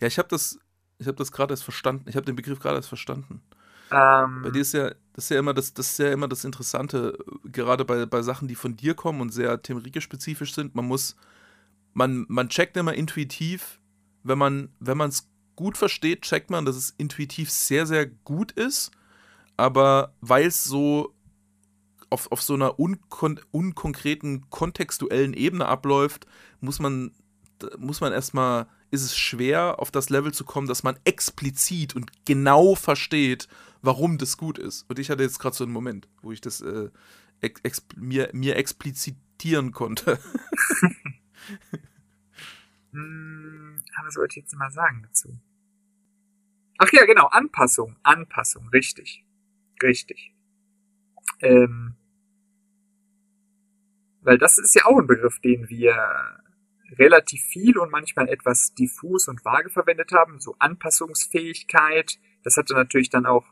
Ja, 0.00 0.06
ich 0.06 0.18
habe 0.18 0.28
das, 0.28 0.58
ich 0.98 1.06
habe 1.06 1.16
das 1.16 1.32
gerade 1.32 1.52
erst 1.52 1.64
verstanden. 1.64 2.08
Ich 2.08 2.16
habe 2.16 2.26
den 2.26 2.36
Begriff 2.36 2.60
gerade 2.60 2.76
erst 2.76 2.88
verstanden. 2.88 3.42
Ähm, 3.90 4.42
bei 4.42 4.50
dir 4.50 4.62
ist 4.62 4.72
ja, 4.72 4.90
das 5.12 5.24
ist 5.24 5.30
ja 5.30 5.38
immer 5.38 5.54
das, 5.54 5.74
das 5.74 5.90
ist 5.90 5.98
ja 5.98 6.10
immer 6.10 6.28
das 6.28 6.44
Interessante, 6.44 7.16
gerade 7.44 7.84
bei, 7.84 8.06
bei 8.06 8.22
Sachen, 8.22 8.48
die 8.48 8.54
von 8.54 8.76
dir 8.76 8.94
kommen 8.94 9.20
und 9.20 9.30
sehr 9.30 9.60
Tim 9.62 9.78
Rieke-spezifisch 9.78 10.54
sind. 10.54 10.74
Man 10.74 10.86
muss, 10.86 11.16
man, 11.92 12.26
man 12.28 12.48
checkt 12.48 12.76
immer 12.76 12.94
intuitiv, 12.94 13.80
wenn 14.22 14.38
man, 14.38 14.70
wenn 14.80 14.96
man 14.96 15.10
es 15.10 15.28
gut 15.56 15.76
versteht, 15.76 16.22
checkt 16.22 16.50
man, 16.50 16.64
dass 16.64 16.76
es 16.76 16.90
intuitiv 16.96 17.50
sehr, 17.50 17.86
sehr 17.86 18.06
gut 18.06 18.52
ist. 18.52 18.90
Aber 19.56 20.14
weil 20.20 20.46
es 20.46 20.64
so 20.64 21.14
auf, 22.14 22.30
auf 22.30 22.40
so 22.40 22.54
einer 22.54 22.78
unkon 22.78 23.40
unkonkreten, 23.50 24.48
kontextuellen 24.48 25.34
Ebene 25.34 25.66
abläuft, 25.66 26.26
muss 26.60 26.78
man, 26.78 27.10
muss 27.76 28.00
man 28.00 28.12
erstmal, 28.12 28.68
ist 28.92 29.02
es 29.02 29.16
schwer, 29.16 29.80
auf 29.80 29.90
das 29.90 30.10
Level 30.10 30.32
zu 30.32 30.44
kommen, 30.44 30.68
dass 30.68 30.84
man 30.84 30.96
explizit 31.04 31.96
und 31.96 32.24
genau 32.24 32.76
versteht, 32.76 33.48
warum 33.82 34.16
das 34.16 34.36
gut 34.36 34.58
ist. 34.58 34.88
Und 34.88 35.00
ich 35.00 35.10
hatte 35.10 35.24
jetzt 35.24 35.40
gerade 35.40 35.56
so 35.56 35.64
einen 35.64 35.72
Moment, 35.72 36.08
wo 36.22 36.30
ich 36.30 36.40
das 36.40 36.60
äh, 36.60 36.88
ex 37.40 37.84
mir, 37.96 38.30
mir 38.32 38.56
explizitieren 38.56 39.72
konnte. 39.72 40.20
hm, 42.92 43.82
was 44.04 44.16
wollte 44.16 44.38
ich 44.38 44.44
jetzt 44.44 44.56
mal 44.56 44.70
sagen 44.70 45.02
dazu? 45.02 45.36
Ach 46.78 46.92
ja, 46.92 47.04
genau, 47.06 47.26
Anpassung, 47.26 47.96
Anpassung, 48.04 48.68
richtig. 48.68 49.24
Richtig. 49.82 50.32
Ähm, 51.40 51.96
weil 54.24 54.38
das 54.38 54.58
ist 54.58 54.74
ja 54.74 54.86
auch 54.86 54.98
ein 54.98 55.06
Begriff, 55.06 55.38
den 55.38 55.68
wir 55.68 56.40
relativ 56.98 57.42
viel 57.42 57.78
und 57.78 57.90
manchmal 57.90 58.28
etwas 58.28 58.74
diffus 58.74 59.28
und 59.28 59.44
vage 59.44 59.68
verwendet 59.68 60.12
haben. 60.12 60.40
So 60.40 60.56
Anpassungsfähigkeit. 60.58 62.18
Das 62.42 62.56
hatte 62.56 62.74
natürlich 62.74 63.10
dann 63.10 63.26
auch 63.26 63.46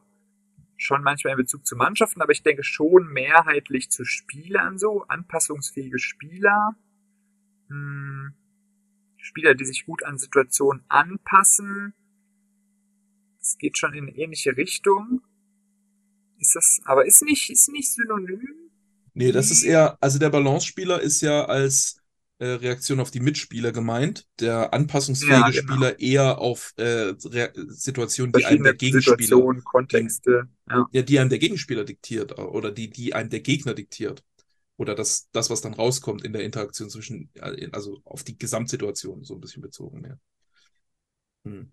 schon 0.76 1.02
manchmal 1.02 1.32
in 1.32 1.38
Bezug 1.38 1.66
zu 1.66 1.76
Mannschaften, 1.76 2.22
aber 2.22 2.32
ich 2.32 2.42
denke 2.42 2.64
schon 2.64 3.12
mehrheitlich 3.12 3.90
zu 3.90 4.04
Spielern 4.04 4.78
so. 4.78 5.04
Anpassungsfähige 5.08 5.98
Spieler. 5.98 6.74
Hm, 7.68 8.32
Spieler, 9.18 9.54
die 9.54 9.66
sich 9.66 9.84
gut 9.86 10.02
an 10.04 10.18
Situationen 10.18 10.84
anpassen. 10.88 11.94
Es 13.40 13.58
geht 13.58 13.76
schon 13.76 13.92
in 13.92 14.08
eine 14.08 14.16
ähnliche 14.16 14.56
Richtung. 14.56 15.22
Ist 16.38 16.56
das, 16.56 16.80
aber 16.86 17.04
ist 17.04 17.22
nicht, 17.22 17.50
ist 17.50 17.68
nicht 17.68 17.92
synonym 17.92 18.61
Nee, 19.14 19.32
das 19.32 19.50
ist 19.50 19.62
eher, 19.62 19.98
also 20.00 20.18
der 20.18 20.30
Balance-Spieler 20.30 21.00
ist 21.00 21.20
ja 21.20 21.44
als 21.44 21.96
äh, 22.38 22.46
Reaktion 22.46 22.98
auf 22.98 23.10
die 23.10 23.20
Mitspieler 23.20 23.70
gemeint, 23.72 24.26
der 24.40 24.72
anpassungsfähige 24.72 25.34
ja, 25.34 25.50
genau. 25.50 25.74
Spieler 25.74 26.00
eher 26.00 26.38
auf 26.38 26.72
äh, 26.76 27.14
Situationen, 27.68 28.32
die 28.32 28.44
einem 28.44 28.64
der 28.64 28.74
Gegenspieler. 28.74 29.60
Kontexte, 29.64 30.48
ja. 30.68 30.88
ja, 30.90 31.02
die 31.02 31.18
einem 31.18 31.30
der 31.30 31.38
Gegenspieler 31.38 31.84
diktiert 31.84 32.38
oder 32.38 32.72
die, 32.72 32.90
die 32.90 33.14
einem 33.14 33.30
der 33.30 33.40
Gegner 33.40 33.74
diktiert. 33.74 34.24
Oder 34.76 34.94
das, 34.94 35.28
das, 35.30 35.50
was 35.50 35.60
dann 35.60 35.74
rauskommt 35.74 36.24
in 36.24 36.32
der 36.32 36.42
Interaktion 36.42 36.90
zwischen, 36.90 37.30
äh, 37.34 37.68
also 37.72 38.00
auf 38.04 38.24
die 38.24 38.36
Gesamtsituation 38.36 39.22
so 39.22 39.34
ein 39.34 39.40
bisschen 39.40 39.62
bezogen, 39.62 40.04
ja. 40.04 40.16
Hm. 41.44 41.72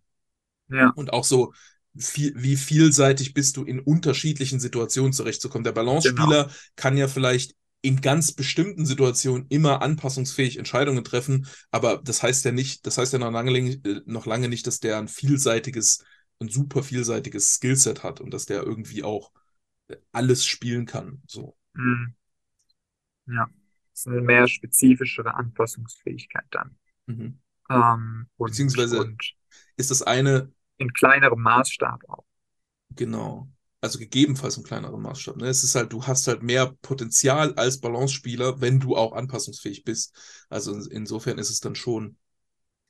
Ja. 0.69 0.91
Und 0.95 1.13
auch 1.13 1.23
so, 1.23 1.53
viel, 1.97 2.33
wie 2.35 2.55
vielseitig 2.55 3.33
bist 3.33 3.57
du 3.57 3.63
in 3.63 3.79
unterschiedlichen 3.79 4.59
Situationen 4.59 5.13
zurechtzukommen. 5.13 5.63
Der 5.63 5.71
Balance-Spieler 5.71 6.43
genau. 6.43 6.55
kann 6.75 6.97
ja 6.97 7.07
vielleicht 7.07 7.55
in 7.81 8.01
ganz 8.01 8.33
bestimmten 8.33 8.85
Situationen 8.85 9.45
immer 9.49 9.81
anpassungsfähig 9.81 10.57
Entscheidungen 10.57 11.03
treffen, 11.03 11.47
aber 11.71 12.01
das 12.03 12.21
heißt 12.21 12.43
ja 12.45 12.51
nicht, 12.51 12.85
das 12.85 12.97
heißt 12.97 13.13
ja 13.13 13.19
noch 13.19 13.31
lange, 13.31 13.51
äh, 13.51 14.01
noch 14.05 14.25
lange 14.25 14.49
nicht, 14.49 14.67
dass 14.67 14.79
der 14.79 14.97
ein 14.97 15.07
vielseitiges, 15.07 16.03
ein 16.39 16.49
super 16.49 16.83
vielseitiges 16.83 17.53
Skillset 17.53 18.03
hat 18.03 18.19
und 18.19 18.33
dass 18.33 18.45
der 18.45 18.63
irgendwie 18.63 19.03
auch 19.03 19.31
äh, 19.87 19.95
alles 20.11 20.45
spielen 20.45 20.85
kann. 20.85 21.21
So. 21.25 21.55
Mhm. 21.73 22.15
Ja, 23.27 23.49
das 23.91 24.01
ist 24.01 24.07
eine 24.07 24.21
mehr 24.21 24.47
spezifischere 24.47 25.33
Anpassungsfähigkeit 25.35 26.45
dann. 26.51 26.75
Mhm. 27.05 27.39
Ähm, 27.69 28.27
und, 28.35 28.49
Beziehungsweise 28.49 28.99
und 28.99 29.35
ist 29.77 29.91
das 29.91 30.01
eine 30.01 30.51
in 30.79 30.91
kleinerem 30.93 31.41
Maßstab 31.41 32.09
auch. 32.09 32.23
Genau. 32.95 33.47
Also 33.81 33.99
gegebenenfalls 33.99 34.57
in 34.57 34.63
kleinerem 34.63 35.01
Maßstab. 35.01 35.37
Ne? 35.37 35.47
Es 35.47 35.63
ist 35.63 35.75
halt, 35.75 35.93
du 35.93 36.05
hast 36.05 36.27
halt 36.27 36.41
mehr 36.41 36.73
Potenzial 36.81 37.53
als 37.53 37.79
Balance-Spieler, 37.79 38.59
wenn 38.59 38.79
du 38.79 38.95
auch 38.97 39.13
anpassungsfähig 39.13 39.83
bist. 39.83 40.15
Also 40.49 40.73
in, 40.73 40.85
insofern 40.91 41.37
ist 41.37 41.49
es 41.49 41.59
dann 41.59 41.75
schon, 41.75 42.17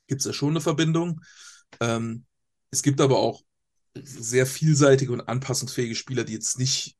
gibt 0.08 0.22
es 0.22 0.26
da 0.26 0.34
schon 0.34 0.52
eine 0.52 0.62
Verbindung. 0.62 1.22
Ähm, 1.80 2.26
es 2.72 2.82
gibt 2.82 3.02
aber 3.02 3.18
auch 3.18 3.44
sehr 3.96 4.46
vielseitige 4.46 5.12
und 5.12 5.22
anpassungsfähige 5.22 5.96
Spieler, 5.96 6.24
die 6.24 6.34
jetzt 6.34 6.58
nicht 6.58 6.96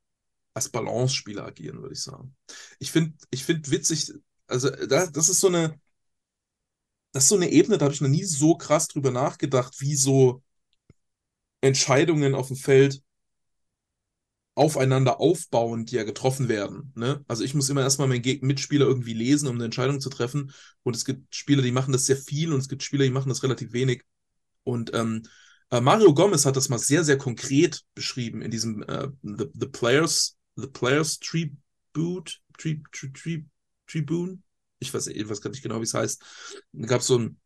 als 0.54 0.70
Balance-Spieler 0.70 1.46
agieren, 1.46 1.82
würde 1.82 1.94
ich 1.94 2.02
sagen. 2.02 2.36
Ich 2.80 2.92
finde 2.92 3.14
ich 3.30 3.44
find 3.44 3.70
witzig, 3.72 4.14
also 4.48 4.70
das, 4.70 5.12
das 5.12 5.30
ist 5.30 5.40
so 5.40 5.48
eine, 5.48 5.80
das 7.12 7.24
ist 7.24 7.30
so 7.30 7.36
eine 7.36 7.50
Ebene, 7.50 7.78
da 7.78 7.86
habe 7.86 7.94
ich 7.94 8.02
noch 8.02 8.10
nie 8.10 8.24
so 8.24 8.56
krass 8.56 8.88
drüber 8.88 9.12
nachgedacht, 9.12 9.80
wie 9.80 9.96
so 9.96 10.44
Entscheidungen 11.62 12.36
auf 12.36 12.48
dem 12.48 12.56
Feld 12.56 13.02
aufeinander 14.60 15.22
aufbauen, 15.22 15.86
die 15.86 15.96
ja 15.96 16.04
getroffen 16.04 16.50
werden. 16.50 16.92
Ne? 16.96 17.24
Also 17.30 17.46
ich 17.46 17.54
muss 17.54 17.70
immer 17.70 17.82
erstmal 17.82 18.10
meinen 18.10 18.40
Mitspieler 18.42 18.86
irgendwie 18.86 19.14
lesen, 19.14 19.48
um 19.48 19.56
eine 19.56 19.66
Entscheidung 19.66 20.02
zu 20.02 20.10
treffen. 20.10 20.52
Und 20.84 20.98
es 20.98 21.06
gibt 21.06 21.34
Spieler, 21.34 21.62
die 21.62 21.72
machen 21.72 21.94
das 21.94 22.06
sehr 22.06 22.18
viel 22.18 22.52
und 22.52 22.60
es 22.60 22.68
gibt 22.68 22.84
Spieler, 22.84 23.06
die 23.06 23.10
machen 23.10 23.30
das 23.30 23.42
relativ 23.42 23.72
wenig. 23.72 24.04
Und 24.64 24.94
ähm, 24.94 25.24
äh, 25.72 25.80
Mario 25.80 26.14
Gomez 26.14 26.46
hat 26.46 26.58
das 26.58 26.68
mal 26.68 26.78
sehr, 26.78 27.06
sehr 27.06 27.18
konkret 27.18 27.86
beschrieben 27.96 28.42
in 28.42 28.52
diesem 28.52 28.84
äh, 28.84 29.08
The, 29.22 29.46
The 29.54 29.68
Players, 29.68 30.38
The 30.58 30.68
Players 30.68 31.20
Tribute, 31.20 32.42
Tri, 32.58 32.84
Tri, 32.92 33.14
Tri, 33.14 33.46
Tribune. 33.88 34.40
Ich 34.80 34.94
weiß, 34.94 35.08
ich 35.08 35.30
weiß 35.30 35.40
gar 35.40 35.52
nicht 35.52 35.64
genau, 35.64 35.80
wie 35.80 35.84
es 35.84 35.94
heißt. 35.94 36.22
Da 36.74 36.88
gab 36.88 37.00
es 37.00 37.08
so 37.08 37.18
ein 37.18 37.40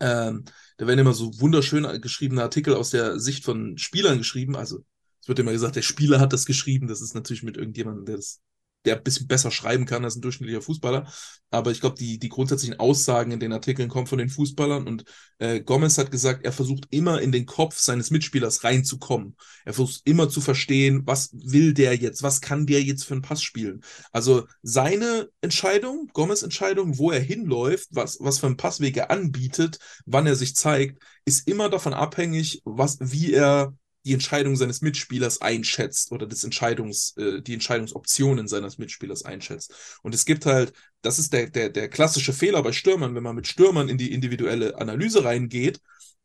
ähm, 0.00 0.44
da 0.76 0.86
werden 0.86 0.98
immer 1.00 1.12
so 1.12 1.38
wunderschön 1.40 2.00
geschriebene 2.00 2.42
Artikel 2.42 2.74
aus 2.74 2.90
der 2.90 3.18
Sicht 3.18 3.44
von 3.44 3.76
Spielern 3.78 4.18
geschrieben. 4.18 4.56
Also 4.56 4.84
es 5.20 5.28
wird 5.28 5.38
immer 5.38 5.52
gesagt, 5.52 5.76
der 5.76 5.82
Spieler 5.82 6.20
hat 6.20 6.32
das 6.32 6.46
geschrieben. 6.46 6.88
Das 6.88 7.00
ist 7.02 7.14
natürlich 7.14 7.42
mit 7.42 7.56
irgendjemandem, 7.56 8.06
der 8.06 8.16
das 8.16 8.40
der 8.84 8.96
ein 8.96 9.02
bisschen 9.02 9.26
besser 9.26 9.50
schreiben 9.50 9.84
kann 9.84 10.04
als 10.04 10.16
ein 10.16 10.22
durchschnittlicher 10.22 10.62
Fußballer. 10.62 11.06
Aber 11.50 11.70
ich 11.70 11.80
glaube, 11.80 11.96
die, 11.98 12.18
die 12.18 12.28
grundsätzlichen 12.28 12.78
Aussagen 12.78 13.32
in 13.32 13.40
den 13.40 13.52
Artikeln 13.52 13.88
kommen 13.88 14.06
von 14.06 14.18
den 14.18 14.28
Fußballern 14.28 14.86
und 14.86 15.04
äh, 15.38 15.60
Gomez 15.60 15.98
hat 15.98 16.10
gesagt, 16.10 16.44
er 16.44 16.52
versucht 16.52 16.86
immer 16.90 17.20
in 17.20 17.32
den 17.32 17.44
Kopf 17.46 17.78
seines 17.78 18.10
Mitspielers 18.10 18.64
reinzukommen. 18.64 19.36
Er 19.64 19.74
versucht 19.74 20.02
immer 20.04 20.28
zu 20.28 20.40
verstehen, 20.40 21.02
was 21.06 21.30
will 21.32 21.74
der 21.74 21.96
jetzt, 21.96 22.22
was 22.22 22.40
kann 22.40 22.66
der 22.66 22.82
jetzt 22.82 23.04
für 23.04 23.14
einen 23.14 23.22
Pass 23.22 23.42
spielen. 23.42 23.82
Also 24.12 24.46
seine 24.62 25.28
Entscheidung, 25.40 26.08
Gomez 26.12 26.42
Entscheidung, 26.42 26.98
wo 26.98 27.10
er 27.10 27.20
hinläuft, 27.20 27.88
was, 27.90 28.18
was 28.20 28.38
für 28.38 28.46
einen 28.46 28.56
Passweg 28.56 28.96
er 28.96 29.10
anbietet, 29.10 29.78
wann 30.06 30.26
er 30.26 30.36
sich 30.36 30.56
zeigt, 30.56 31.02
ist 31.24 31.48
immer 31.48 31.68
davon 31.68 31.94
abhängig, 31.94 32.62
was, 32.64 32.98
wie 33.00 33.32
er 33.32 33.74
die 34.04 34.14
Entscheidung 34.14 34.56
seines 34.56 34.80
Mitspielers 34.80 35.40
einschätzt 35.42 36.10
oder 36.12 36.26
des 36.26 36.44
Entscheidungs, 36.44 37.14
äh, 37.16 37.42
die 37.42 37.54
Entscheidungsoptionen 37.54 38.48
seines 38.48 38.78
Mitspielers 38.78 39.24
einschätzt. 39.24 39.74
Und 40.02 40.14
es 40.14 40.24
gibt 40.24 40.46
halt, 40.46 40.72
das 41.02 41.18
ist 41.18 41.32
der, 41.32 41.50
der, 41.50 41.68
der 41.68 41.88
klassische 41.88 42.32
Fehler 42.32 42.62
bei 42.62 42.72
Stürmern, 42.72 43.14
wenn 43.14 43.22
man 43.22 43.36
mit 43.36 43.46
Stürmern 43.46 43.88
in 43.88 43.98
die 43.98 44.12
individuelle 44.12 44.78
Analyse 44.78 45.24
reingeht, 45.24 45.80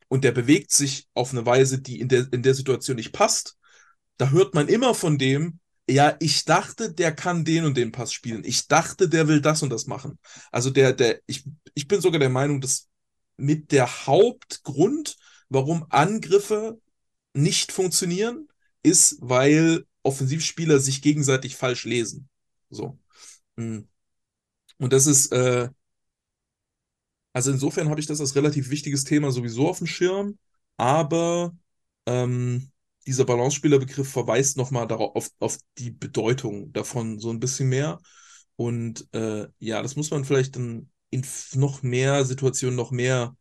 und 0.08 0.24
der 0.24 0.32
bewegt 0.32 0.70
sich 0.70 1.08
auf 1.14 1.32
eine 1.32 1.46
Weise, 1.46 1.80
die 1.80 2.00
in 2.00 2.08
der, 2.08 2.26
in 2.32 2.42
der 2.42 2.54
Situation 2.54 2.96
nicht 2.96 3.12
passt, 3.12 3.56
da 4.18 4.30
hört 4.30 4.54
man 4.54 4.68
immer 4.68 4.94
von 4.94 5.18
dem, 5.18 5.58
ja, 5.88 6.16
ich 6.20 6.44
dachte, 6.44 6.92
der 6.92 7.14
kann 7.14 7.44
den 7.44 7.64
und 7.64 7.76
den 7.76 7.92
Pass 7.92 8.12
spielen. 8.12 8.42
Ich 8.44 8.66
dachte, 8.66 9.08
der 9.08 9.28
will 9.28 9.40
das 9.40 9.62
und 9.62 9.70
das 9.70 9.86
machen. 9.86 10.18
Also 10.50 10.70
der, 10.70 10.92
der, 10.92 11.20
ich, 11.26 11.44
ich 11.74 11.86
bin 11.86 12.00
sogar 12.00 12.18
der 12.18 12.30
Meinung, 12.30 12.60
dass 12.60 12.88
mit 13.36 13.70
der 13.70 14.06
Hauptgrund, 14.06 15.16
warum 15.48 15.86
Angriffe 15.90 16.80
nicht 17.36 17.72
funktionieren, 17.72 18.48
ist, 18.82 19.18
weil 19.20 19.84
Offensivspieler 20.02 20.78
sich 20.78 21.02
gegenseitig 21.02 21.56
falsch 21.56 21.84
lesen. 21.84 22.28
So. 22.70 22.98
Hm. 23.56 23.88
Und 24.78 24.92
das 24.92 25.06
ist, 25.06 25.32
äh, 25.32 25.68
also 27.32 27.50
insofern 27.50 27.88
habe 27.90 28.00
ich 28.00 28.06
das 28.06 28.20
als 28.20 28.34
relativ 28.34 28.70
wichtiges 28.70 29.04
Thema 29.04 29.30
sowieso 29.30 29.68
auf 29.68 29.78
dem 29.78 29.86
Schirm, 29.86 30.38
aber 30.76 31.56
ähm, 32.06 32.70
dieser 33.06 33.24
Balance-Spieler-Begriff 33.24 34.10
verweist 34.10 34.56
nochmal 34.56 34.90
auf, 34.92 35.30
auf 35.38 35.58
die 35.78 35.90
Bedeutung 35.90 36.72
davon 36.72 37.18
so 37.18 37.30
ein 37.30 37.40
bisschen 37.40 37.68
mehr. 37.68 38.00
Und 38.56 39.06
äh, 39.14 39.46
ja, 39.58 39.82
das 39.82 39.96
muss 39.96 40.10
man 40.10 40.24
vielleicht 40.24 40.56
dann 40.56 40.90
in 41.10 41.24
noch 41.54 41.82
mehr 41.82 42.24
Situationen 42.24 42.76
noch 42.76 42.90
mehr 42.90 43.36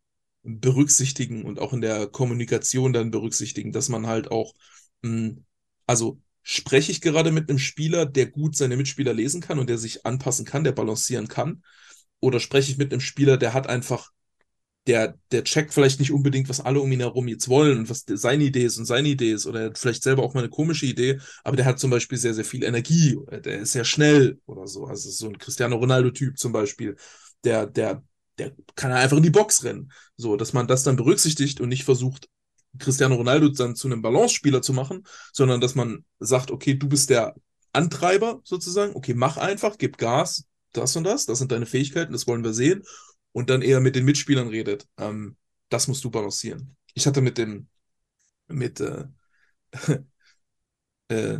berücksichtigen 0.45 1.43
und 1.43 1.59
auch 1.59 1.73
in 1.73 1.81
der 1.81 2.07
Kommunikation 2.07 2.93
dann 2.93 3.11
berücksichtigen, 3.11 3.71
dass 3.71 3.89
man 3.89 4.07
halt 4.07 4.31
auch, 4.31 4.53
mh, 5.01 5.09
hm, 5.11 5.45
also 5.87 6.19
spreche 6.43 6.91
ich 6.91 7.01
gerade 7.01 7.31
mit 7.31 7.49
einem 7.49 7.59
Spieler, 7.59 8.05
der 8.05 8.27
gut 8.27 8.55
seine 8.55 8.77
Mitspieler 8.77 9.13
lesen 9.13 9.41
kann 9.41 9.59
und 9.59 9.69
der 9.69 9.77
sich 9.79 10.05
anpassen 10.05 10.45
kann, 10.45 10.63
der 10.63 10.73
balancieren 10.73 11.27
kann, 11.27 11.63
oder 12.19 12.39
spreche 12.39 12.71
ich 12.71 12.77
mit 12.77 12.91
einem 12.91 13.01
Spieler, 13.01 13.37
der 13.37 13.53
hat 13.53 13.67
einfach 13.67 14.11
der, 14.87 15.17
der 15.31 15.43
checkt 15.43 15.73
vielleicht 15.73 15.99
nicht 15.99 16.11
unbedingt, 16.11 16.47
was 16.47 16.61
alle 16.61 16.79
um 16.79 16.91
ihn 16.91 16.99
herum 16.99 17.27
jetzt 17.27 17.49
wollen 17.49 17.79
und 17.79 17.89
was 17.89 18.05
seine 18.07 18.43
Idee 18.43 18.65
ist 18.65 18.77
und 18.77 18.85
seine 18.85 19.09
Idee 19.09 19.31
ist. 19.31 19.47
Oder 19.47 19.61
er 19.61 19.75
vielleicht 19.75 20.03
selber 20.03 20.23
auch 20.23 20.33
mal 20.33 20.41
eine 20.41 20.49
komische 20.49 20.85
Idee, 20.85 21.19
aber 21.43 21.55
der 21.55 21.65
hat 21.65 21.79
zum 21.79 21.89
Beispiel 21.89 22.17
sehr, 22.17 22.33
sehr 22.35 22.45
viel 22.45 22.63
Energie. 22.63 23.17
Der 23.31 23.59
ist 23.59 23.71
sehr 23.71 23.83
schnell 23.85 24.39
oder 24.45 24.67
so. 24.67 24.85
Also 24.85 25.09
so 25.09 25.27
ein 25.27 25.37
Cristiano 25.39 25.77
Ronaldo-Typ 25.77 26.37
zum 26.37 26.51
Beispiel. 26.51 26.95
Der, 27.43 27.65
der, 27.65 28.03
der 28.37 28.53
kann 28.75 28.91
einfach 28.91 29.17
in 29.17 29.23
die 29.23 29.29
Box 29.29 29.63
rennen. 29.63 29.91
So, 30.17 30.35
dass 30.35 30.53
man 30.53 30.67
das 30.67 30.83
dann 30.83 30.95
berücksichtigt 30.95 31.61
und 31.61 31.69
nicht 31.69 31.83
versucht, 31.83 32.27
Cristiano 32.77 33.15
Ronaldo 33.15 33.49
dann 33.49 33.75
zu 33.75 33.87
einem 33.87 34.01
Balance-Spieler 34.01 34.61
zu 34.61 34.73
machen, 34.73 35.03
sondern 35.31 35.61
dass 35.61 35.75
man 35.75 36.05
sagt, 36.19 36.51
okay, 36.51 36.73
du 36.73 36.89
bist 36.89 37.09
der 37.09 37.35
Antreiber 37.73 38.41
sozusagen. 38.43 38.95
Okay, 38.95 39.13
mach 39.13 39.37
einfach, 39.37 39.77
gib 39.77 39.97
Gas, 39.97 40.45
das 40.73 40.95
und 40.95 41.05
das, 41.05 41.25
das 41.25 41.39
sind 41.39 41.51
deine 41.51 41.65
Fähigkeiten, 41.65 42.13
das 42.13 42.27
wollen 42.27 42.43
wir 42.43 42.53
sehen 42.53 42.83
und 43.31 43.49
dann 43.49 43.61
eher 43.61 43.79
mit 43.79 43.95
den 43.95 44.05
Mitspielern 44.05 44.47
redet. 44.47 44.87
Ähm, 44.97 45.37
das 45.69 45.87
musst 45.87 46.03
du 46.03 46.09
balancieren. 46.09 46.75
Ich 46.93 47.07
hatte 47.07 47.21
mit 47.21 47.37
dem, 47.37 47.67
mit 48.47 48.79
äh, 48.79 49.05
äh, 51.09 51.39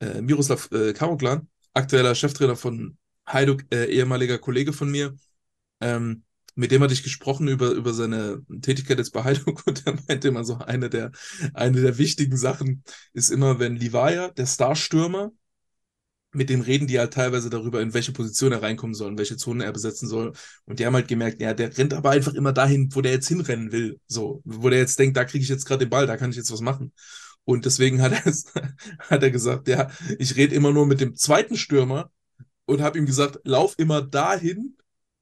äh, 0.00 0.20
Miroslav 0.20 0.70
äh, 0.72 0.92
Karoklan, 0.92 1.48
aktueller 1.74 2.14
Cheftrainer 2.14 2.56
von 2.56 2.96
Hajduk, 3.26 3.64
äh, 3.72 3.86
ehemaliger 3.86 4.38
Kollege 4.38 4.72
von 4.72 4.90
mir, 4.90 5.16
ähm, 5.80 6.24
mit 6.54 6.70
dem 6.70 6.82
hatte 6.82 6.94
ich 6.94 7.02
gesprochen 7.02 7.48
über, 7.48 7.70
über 7.70 7.92
seine 7.92 8.42
Tätigkeit 8.62 8.98
bei 9.12 9.24
Heiduk 9.24 9.62
und 9.66 9.86
er 9.86 9.96
meinte 10.08 10.28
immer 10.28 10.44
so, 10.44 10.58
eine 10.58 10.88
der, 10.88 11.12
eine 11.54 11.80
der 11.82 11.98
wichtigen 11.98 12.36
Sachen 12.36 12.82
ist 13.12 13.30
immer, 13.30 13.58
wenn 13.58 13.76
Livaya, 13.76 14.30
der 14.30 14.46
Starstürmer, 14.46 15.32
mit 16.32 16.50
dem 16.50 16.60
reden 16.60 16.86
die 16.86 16.98
halt 16.98 17.14
teilweise 17.14 17.50
darüber, 17.50 17.80
in 17.80 17.94
welche 17.94 18.12
Position 18.12 18.52
er 18.52 18.62
reinkommen 18.62 18.94
soll, 18.94 19.12
in 19.12 19.18
welche 19.18 19.36
Zone 19.36 19.64
er 19.64 19.72
besetzen 19.72 20.08
soll. 20.08 20.32
Und 20.66 20.78
die 20.78 20.86
haben 20.86 20.94
halt 20.94 21.08
gemerkt, 21.08 21.40
ja, 21.40 21.54
der 21.54 21.76
rennt 21.76 21.94
aber 21.94 22.10
einfach 22.10 22.34
immer 22.34 22.52
dahin, 22.52 22.94
wo 22.94 23.00
der 23.00 23.12
jetzt 23.12 23.28
hinrennen 23.28 23.72
will. 23.72 24.00
So, 24.06 24.42
wo 24.44 24.68
der 24.68 24.78
jetzt 24.78 24.98
denkt, 24.98 25.16
da 25.16 25.24
kriege 25.24 25.42
ich 25.42 25.48
jetzt 25.48 25.64
gerade 25.64 25.86
den 25.86 25.90
Ball, 25.90 26.06
da 26.06 26.16
kann 26.16 26.30
ich 26.30 26.36
jetzt 26.36 26.52
was 26.52 26.60
machen. 26.60 26.92
Und 27.44 27.64
deswegen 27.64 28.02
hat 28.02 28.12
er, 28.12 28.32
hat 28.98 29.22
er 29.22 29.30
gesagt, 29.30 29.68
ja, 29.68 29.90
ich 30.18 30.36
rede 30.36 30.54
immer 30.54 30.72
nur 30.72 30.86
mit 30.86 31.00
dem 31.00 31.14
zweiten 31.14 31.56
Stürmer 31.56 32.10
und 32.66 32.82
habe 32.82 32.98
ihm 32.98 33.06
gesagt, 33.06 33.40
lauf 33.44 33.74
immer 33.78 34.02
dahin, 34.02 34.76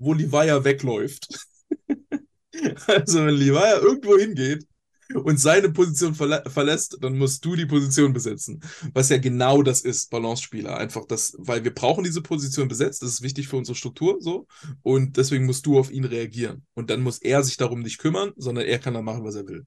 wo 0.04 0.12
Livaya 0.12 0.64
wegläuft. 0.64 1.46
also 2.86 3.24
wenn 3.26 3.34
Livaya 3.34 3.78
irgendwo 3.78 4.16
hingeht, 4.16 4.66
und 5.12 5.38
seine 5.38 5.70
Position 5.70 6.14
verlä 6.14 6.42
verlässt, 6.48 6.96
dann 7.00 7.18
musst 7.18 7.44
du 7.44 7.54
die 7.54 7.66
Position 7.66 8.12
besetzen. 8.12 8.60
Was 8.94 9.10
ja 9.10 9.18
genau 9.18 9.62
das 9.62 9.82
ist, 9.82 10.10
Balance-Spieler. 10.10 10.76
Einfach 10.76 11.04
das, 11.06 11.36
weil 11.38 11.62
wir 11.62 11.74
brauchen 11.74 12.04
diese 12.04 12.22
Position 12.22 12.68
besetzt, 12.68 13.02
das 13.02 13.10
ist 13.10 13.22
wichtig 13.22 13.48
für 13.48 13.56
unsere 13.56 13.76
Struktur 13.76 14.16
so. 14.20 14.46
Und 14.82 15.16
deswegen 15.16 15.46
musst 15.46 15.66
du 15.66 15.78
auf 15.78 15.90
ihn 15.90 16.04
reagieren. 16.04 16.66
Und 16.74 16.90
dann 16.90 17.02
muss 17.02 17.18
er 17.18 17.42
sich 17.42 17.56
darum 17.56 17.80
nicht 17.80 17.98
kümmern, 17.98 18.32
sondern 18.36 18.64
er 18.64 18.78
kann 18.78 18.94
dann 18.94 19.04
machen, 19.04 19.24
was 19.24 19.34
er 19.34 19.46
will. 19.46 19.66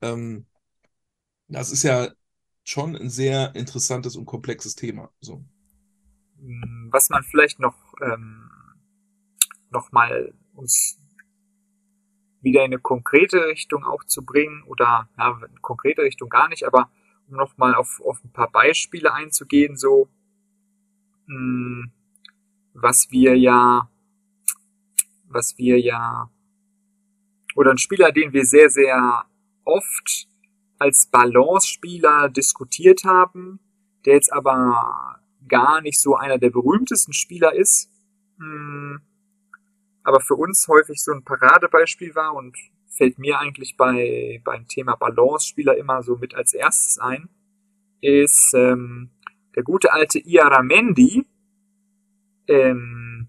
Ähm, 0.00 0.46
das 1.48 1.70
ist 1.70 1.82
ja 1.82 2.10
schon 2.64 2.96
ein 2.96 3.10
sehr 3.10 3.54
interessantes 3.54 4.16
und 4.16 4.26
komplexes 4.26 4.74
Thema. 4.74 5.10
So. 5.20 5.44
Was 6.90 7.08
man 7.10 7.22
vielleicht 7.24 7.60
noch, 7.60 7.94
ähm, 8.02 8.47
noch 9.70 9.92
mal 9.92 10.34
uns 10.54 10.98
wieder 12.40 12.60
in 12.60 12.72
eine 12.72 12.78
konkrete 12.78 13.46
Richtung 13.46 13.84
auch 13.84 14.04
zu 14.04 14.24
bringen 14.24 14.62
oder 14.64 15.08
ja, 15.18 15.40
konkrete 15.60 16.02
Richtung 16.02 16.28
gar 16.28 16.48
nicht, 16.48 16.64
aber 16.64 16.90
um 17.28 17.36
nochmal 17.36 17.74
auf, 17.74 18.00
auf 18.04 18.22
ein 18.24 18.32
paar 18.32 18.50
Beispiele 18.50 19.12
einzugehen, 19.12 19.76
so 19.76 20.08
mh, 21.26 21.34
hm, 21.36 21.92
was 22.74 23.10
wir 23.10 23.36
ja, 23.36 23.90
was 25.24 25.58
wir 25.58 25.80
ja, 25.80 26.30
oder 27.54 27.72
ein 27.72 27.78
Spieler, 27.78 28.12
den 28.12 28.32
wir 28.32 28.44
sehr, 28.44 28.70
sehr 28.70 29.24
oft 29.64 30.28
als 30.78 31.06
Balance-Spieler 31.10 32.28
diskutiert 32.28 33.02
haben, 33.04 33.58
der 34.04 34.14
jetzt 34.14 34.32
aber 34.32 35.20
gar 35.48 35.80
nicht 35.80 36.00
so 36.00 36.14
einer 36.14 36.38
der 36.38 36.50
berühmtesten 36.50 37.12
Spieler 37.12 37.52
ist, 37.52 37.90
mh, 38.38 38.46
hm, 38.46 39.00
aber 40.08 40.20
für 40.20 40.36
uns 40.36 40.66
häufig 40.68 41.02
so 41.02 41.12
ein 41.12 41.22
Paradebeispiel 41.22 42.14
war 42.14 42.34
und 42.34 42.56
fällt 42.86 43.18
mir 43.18 43.38
eigentlich 43.38 43.76
bei 43.76 44.40
beim 44.42 44.66
Thema 44.66 44.96
Balance-Spieler 44.96 45.76
immer 45.76 46.02
so 46.02 46.16
mit 46.16 46.34
als 46.34 46.54
erstes 46.54 46.98
ein, 46.98 47.28
ist 48.00 48.54
ähm, 48.56 49.10
der 49.54 49.64
gute 49.64 49.92
alte 49.92 50.18
Iaramendi, 50.18 51.26
ähm, 52.48 53.28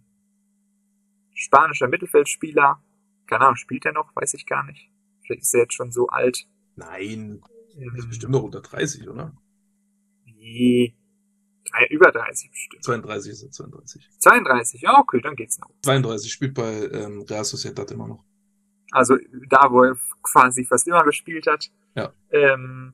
spanischer 1.34 1.89
Mittelfeldspieler. 1.89 2.82
Keine 3.28 3.42
Ahnung, 3.42 3.58
spielt 3.58 3.86
er 3.86 3.92
noch? 3.92 4.15
Weiß 4.15 4.34
ich 4.34 4.46
gar 4.46 4.63
nicht. 4.63 4.89
Vielleicht 5.24 5.42
ist 5.42 5.54
er 5.54 5.62
jetzt 5.63 5.74
schon 5.74 5.92
so 5.92 6.08
alt. 6.08 6.48
Nein, 6.78 7.42
er 7.78 7.94
ist 7.94 8.08
bestimmt 8.08 8.32
noch 8.32 8.44
unter 8.44 8.62
30, 8.62 9.10
oder? 9.10 9.34
Nee, 10.24 10.96
über 11.89 12.12
30 12.12 12.51
bestimmt. 12.51 12.84
32 12.84 13.32
ist 13.32 13.43
er, 13.43 13.51
32. 13.51 14.10
32, 14.19 14.82
ja, 14.82 14.97
okay, 14.97 15.21
dann 15.21 15.36
geht's 15.36 15.60
noch. 15.60 15.69
32 15.84 16.32
spielt 16.32 16.53
bei 16.53 16.89
ähm, 16.91 17.25
Real 17.29 17.43
Sociedad 17.43 17.89
immer 17.91 18.08
noch. 18.08 18.23
Also 18.91 19.17
da, 19.47 19.71
wo 19.71 19.84
er 19.84 19.97
quasi 20.23 20.65
fast 20.65 20.88
immer 20.88 21.03
gespielt 21.03 21.47
hat. 21.47 21.69
Ja. 21.95 22.12
Ähm, 22.32 22.93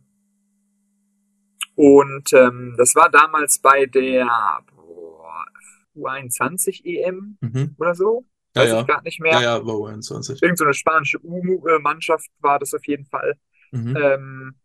und 1.75 2.33
ähm, 2.33 2.75
das 2.77 2.95
war 2.95 3.09
damals 3.09 3.59
bei 3.59 3.85
der 3.85 4.27
boah, 4.75 5.45
U21 5.95 6.83
EM 6.85 7.37
mhm. 7.41 7.75
oder 7.77 7.95
so. 7.95 8.25
Weiß 8.53 8.69
ja, 8.69 8.81
ich 8.81 8.87
gar 8.87 9.01
nicht 9.03 9.19
mehr. 9.19 9.33
Ja, 9.33 9.41
ja, 9.41 9.65
war 9.65 9.75
U21. 9.75 10.41
Irgend 10.41 10.57
so 10.57 10.63
eine 10.63 10.73
spanische 10.73 11.19
U-Mannschaft 11.21 12.29
war 12.39 12.59
das 12.59 12.73
auf 12.73 12.85
jeden 12.87 13.05
Fall. 13.05 13.37
Mhm. 13.71 13.97
Ähm, 13.97 14.55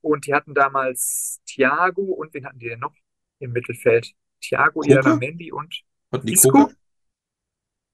und 0.00 0.26
die 0.26 0.34
hatten 0.34 0.54
damals 0.54 1.40
Thiago 1.46 2.02
und 2.02 2.32
wen 2.34 2.44
hatten 2.44 2.58
die 2.58 2.68
denn 2.68 2.80
noch? 2.80 2.94
Im 3.38 3.52
Mittelfeld. 3.52 4.14
Thiago 4.40 4.82
Mendy 5.16 5.52
und 5.52 5.82
hatten 6.12 6.28
Isco? 6.28 6.50
Koke? 6.50 6.76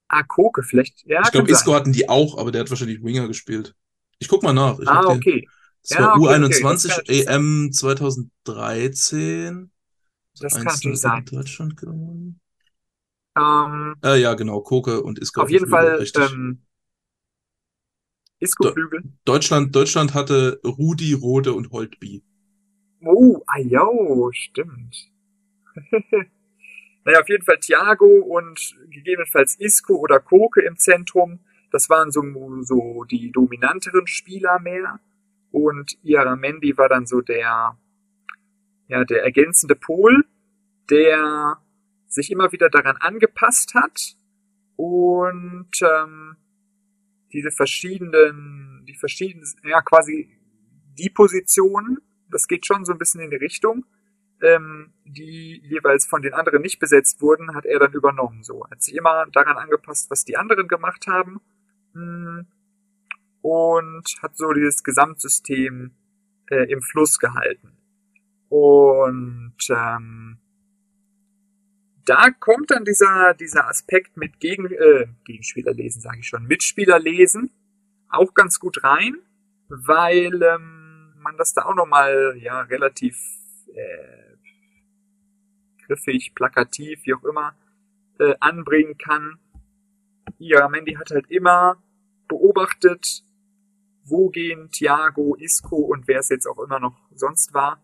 Ah, 0.08 0.22
Koke 0.22 0.62
vielleicht. 0.62 1.04
Ja, 1.06 1.22
ich 1.24 1.32
glaube, 1.32 1.50
Isco 1.50 1.74
hatten 1.74 1.92
die 1.92 2.08
auch, 2.08 2.38
aber 2.38 2.52
der 2.52 2.60
hat 2.62 2.70
wahrscheinlich 2.70 3.02
Winger 3.02 3.26
gespielt. 3.26 3.74
Ich 4.18 4.28
guck 4.28 4.42
mal 4.42 4.52
nach. 4.52 4.78
Ich 4.78 4.88
ah, 4.88 5.06
okay. 5.06 5.48
Das 5.82 5.98
ja, 5.98 6.06
war 6.06 6.16
okay, 6.20 6.44
U21 6.44 6.98
okay. 6.98 7.24
EM 7.26 7.72
2013. 7.72 9.70
Das 10.40 10.54
kann 10.54 10.64
natürlich 10.64 11.00
sein. 11.00 11.24
Deutschland 11.24 11.76
gewonnen. 11.76 12.40
Ähm, 13.36 13.96
äh, 14.04 14.20
ja, 14.20 14.34
genau. 14.34 14.60
Koke 14.60 15.02
und 15.02 15.18
Isco. 15.18 15.42
Auf 15.42 15.50
jeden 15.50 15.68
Fall. 15.68 16.06
Ähm, 16.16 16.62
Isco-Flügel. 18.40 19.02
Deutschland, 19.24 19.74
Deutschland 19.74 20.14
hatte 20.14 20.60
Rudi, 20.64 21.12
Rode 21.14 21.54
und 21.54 21.70
Holtby. 21.70 22.22
Oh, 23.04 23.42
ah, 23.46 23.58
jo, 23.58 24.30
stimmt. 24.32 25.10
naja, 27.04 27.20
auf 27.20 27.28
jeden 27.28 27.44
Fall 27.44 27.58
Thiago 27.58 28.06
und 28.06 28.76
gegebenenfalls 28.90 29.56
Isco 29.58 29.94
oder 29.94 30.20
Koke 30.20 30.62
im 30.62 30.76
Zentrum. 30.76 31.40
Das 31.70 31.90
waren 31.90 32.10
so, 32.10 32.22
so 32.62 33.04
die 33.04 33.32
dominanteren 33.32 34.06
Spieler 34.06 34.60
mehr. 34.60 35.00
Und 35.50 35.98
Iaramendi 36.02 36.76
war 36.76 36.88
dann 36.88 37.06
so 37.06 37.20
der, 37.20 37.78
ja, 38.88 39.04
der 39.04 39.24
ergänzende 39.24 39.74
Pol, 39.74 40.24
der 40.90 41.58
sich 42.06 42.30
immer 42.30 42.52
wieder 42.52 42.70
daran 42.70 42.96
angepasst 42.96 43.74
hat 43.74 44.16
und 44.76 45.70
ähm, 45.82 46.36
diese 47.32 47.50
verschiedenen 47.50 48.74
die 48.84 48.94
verschiedenen, 48.94 49.46
ja 49.64 49.82
quasi 49.82 50.28
die 50.98 51.10
Positionen, 51.10 51.98
das 52.30 52.46
geht 52.46 52.66
schon 52.66 52.84
so 52.84 52.92
ein 52.92 52.98
bisschen 52.98 53.20
in 53.20 53.30
die 53.30 53.36
Richtung, 53.36 53.84
ähm, 54.42 54.92
die 55.04 55.60
jeweils 55.64 56.06
von 56.06 56.22
den 56.22 56.34
anderen 56.34 56.62
nicht 56.62 56.78
besetzt 56.78 57.20
wurden, 57.20 57.54
hat 57.54 57.66
er 57.66 57.78
dann 57.78 57.92
übernommen. 57.92 58.42
So 58.42 58.66
hat 58.70 58.82
sich 58.82 58.94
immer 58.94 59.26
daran 59.32 59.56
angepasst, 59.56 60.10
was 60.10 60.24
die 60.24 60.36
anderen 60.36 60.68
gemacht 60.68 61.06
haben 61.06 61.40
hm, 61.92 62.46
und 63.42 64.04
hat 64.22 64.36
so 64.36 64.52
dieses 64.52 64.82
Gesamtsystem 64.82 65.92
äh, 66.50 66.70
im 66.70 66.82
Fluss 66.82 67.18
gehalten. 67.18 67.76
Und 68.48 69.56
ähm, 69.70 70.38
da 72.04 72.30
kommt 72.30 72.70
dann 72.70 72.84
dieser, 72.84 73.34
dieser 73.34 73.68
Aspekt 73.68 74.16
mit 74.16 74.40
Gegen, 74.40 74.66
äh, 74.66 75.06
Gegenspieler 75.24 75.72
lesen, 75.72 76.00
sage 76.00 76.18
ich 76.20 76.28
schon, 76.28 76.46
Mitspieler 76.46 76.98
lesen 76.98 77.50
auch 78.14 78.34
ganz 78.34 78.60
gut 78.60 78.82
rein, 78.84 79.16
weil 79.68 80.42
ähm, 80.42 81.14
man 81.18 81.36
das 81.36 81.54
da 81.54 81.64
auch 81.64 81.74
nochmal 81.74 82.36
ja, 82.38 82.60
relativ 82.62 83.18
äh, 83.74 84.36
griffig, 85.86 86.34
plakativ, 86.34 87.00
wie 87.04 87.14
auch 87.14 87.24
immer, 87.24 87.54
äh, 88.18 88.34
anbringen 88.40 88.96
kann. 88.98 89.38
Ja, 90.38 90.68
Mandy 90.68 90.94
hat 90.94 91.10
halt 91.10 91.30
immer 91.30 91.82
beobachtet, 92.28 93.22
wo 94.04 94.28
gehen 94.28 94.70
Thiago, 94.70 95.34
Isco 95.36 95.76
und 95.76 96.08
wer 96.08 96.20
es 96.20 96.28
jetzt 96.28 96.46
auch 96.46 96.58
immer 96.58 96.80
noch 96.80 96.96
sonst 97.14 97.54
war, 97.54 97.82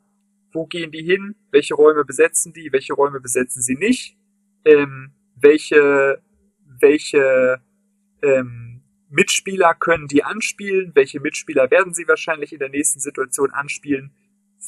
wo 0.53 0.67
gehen 0.67 0.91
die 0.91 1.03
hin, 1.03 1.37
welche 1.51 1.75
Räume 1.75 2.05
besetzen 2.05 2.53
die, 2.53 2.73
welche 2.73 2.95
Räume 2.95 3.21
besetzen 3.21 3.63
sie 3.63 3.77
nicht, 3.77 4.17
ähm, 4.65 5.13
welche, 5.37 6.23
welche 6.59 7.61
ähm, 8.23 8.83
Mitspieler 9.09 9.75
können 9.75 10.07
die 10.07 10.23
anspielen, 10.23 10.93
welche 10.95 11.21
Mitspieler 11.21 11.71
werden 11.71 11.95
sie 11.95 12.07
wahrscheinlich 12.07 12.53
in 12.53 12.59
der 12.59 12.69
nächsten 12.69 13.01
Situation 13.01 13.51
anspielen, 13.51 14.13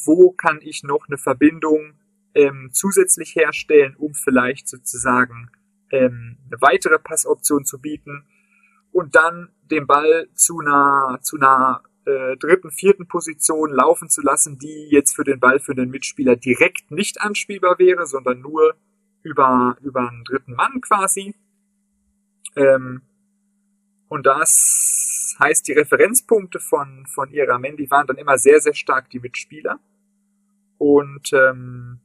wo 0.04 0.32
kann 0.32 0.58
ich 0.62 0.82
noch 0.82 1.06
eine 1.08 1.18
Verbindung 1.18 1.94
ähm, 2.34 2.70
zusätzlich 2.72 3.34
herstellen, 3.34 3.94
um 3.96 4.14
vielleicht 4.14 4.68
sozusagen 4.68 5.50
ähm, 5.90 6.38
eine 6.46 6.60
weitere 6.60 6.98
Passoption 6.98 7.64
zu 7.64 7.80
bieten 7.80 8.24
und 8.90 9.14
dann 9.14 9.50
den 9.70 9.86
Ball 9.86 10.28
zu 10.34 10.60
einer, 10.60 11.18
zu 11.22 11.36
einer 11.36 11.82
äh, 12.04 12.36
dritten, 12.36 12.70
vierten 12.70 13.06
Position 13.06 13.72
laufen 13.72 14.08
zu 14.08 14.22
lassen, 14.22 14.58
die 14.58 14.88
jetzt 14.90 15.14
für 15.14 15.24
den 15.24 15.40
Ball 15.40 15.60
für 15.60 15.74
den 15.74 15.90
Mitspieler 15.90 16.36
direkt 16.36 16.90
nicht 16.90 17.20
anspielbar 17.20 17.78
wäre, 17.78 18.06
sondern 18.06 18.40
nur 18.40 18.74
über, 19.22 19.76
über 19.82 20.08
einen 20.08 20.24
dritten 20.24 20.54
Mann 20.54 20.80
quasi. 20.80 21.34
Ähm, 22.56 23.02
und 24.12 24.26
das 24.26 25.36
heißt, 25.40 25.66
die 25.66 25.72
Referenzpunkte 25.72 26.60
von, 26.60 27.06
von 27.06 27.30
Iramendi 27.30 27.90
waren 27.90 28.06
dann 28.06 28.18
immer 28.18 28.36
sehr, 28.36 28.60
sehr 28.60 28.74
stark 28.74 29.08
die 29.08 29.20
Mitspieler. 29.20 29.80
Und 30.76 31.32
ähm, 31.32 31.98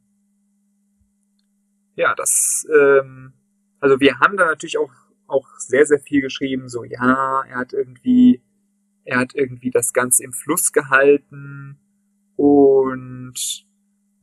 ja, 1.96 2.15
das, 2.15 2.65
ähm, 2.74 3.34
also 3.82 4.00
wir 4.00 4.20
haben 4.20 4.38
da 4.38 4.46
natürlich 4.46 4.78
auch, 4.78 4.93
auch 5.28 5.50
sehr, 5.58 5.86
sehr 5.86 6.00
viel 6.00 6.22
geschrieben, 6.22 6.70
so 6.70 6.86
ja, 6.86 7.43
er 7.46 7.58
hat 7.58 7.74
irgendwie 7.74 8.41
er 9.04 9.20
hat 9.20 9.36
irgendwie 9.36 9.72
das 9.72 9.91
Ganze 9.91 10.24
im 10.24 10.32
Fluss 10.32 10.72
gehalten 10.72 11.78
und 12.38 13.65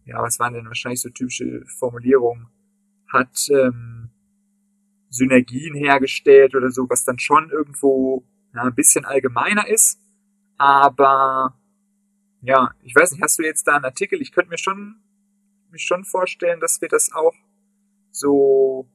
ja, 0.06 0.22
was 0.22 0.38
waren 0.38 0.54
denn 0.54 0.66
wahrscheinlich 0.66 1.02
so 1.02 1.10
typische 1.10 1.66
Formulierungen? 1.78 2.48
Hat 3.12 3.46
ähm, 3.50 4.03
Synergien 5.14 5.74
hergestellt 5.74 6.54
oder 6.54 6.70
so, 6.70 6.88
was 6.88 7.04
dann 7.04 7.18
schon 7.18 7.50
irgendwo 7.50 8.24
ja, 8.54 8.62
ein 8.62 8.74
bisschen 8.74 9.04
allgemeiner 9.04 9.68
ist. 9.68 10.00
Aber 10.56 11.58
ja, 12.42 12.72
ich 12.82 12.94
weiß 12.94 13.12
nicht, 13.12 13.22
hast 13.22 13.38
du 13.38 13.42
jetzt 13.42 13.66
da 13.66 13.76
einen 13.76 13.84
Artikel? 13.84 14.20
Ich 14.20 14.32
könnte 14.32 14.50
mir 14.50 14.58
schon 14.58 14.96
mich 15.70 15.84
schon 15.84 16.04
vorstellen, 16.04 16.60
dass 16.60 16.80
wir 16.80 16.88
das 16.88 17.12
auch 17.12 17.34
so 18.10 18.88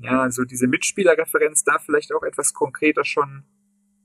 ja, 0.00 0.30
so 0.30 0.44
diese 0.44 0.66
Mitspielerreferenz 0.66 1.62
da 1.64 1.78
vielleicht 1.78 2.12
auch 2.12 2.24
etwas 2.24 2.52
konkreter 2.52 3.04
schon 3.04 3.44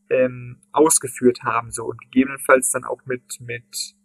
ähm, 0.10 0.62
ausgeführt 0.72 1.44
haben, 1.44 1.72
so 1.72 1.86
und 1.86 2.00
gegebenenfalls 2.00 2.70
dann 2.72 2.86
auch 2.86 3.04
mit 3.06 3.40
mit 3.42 3.96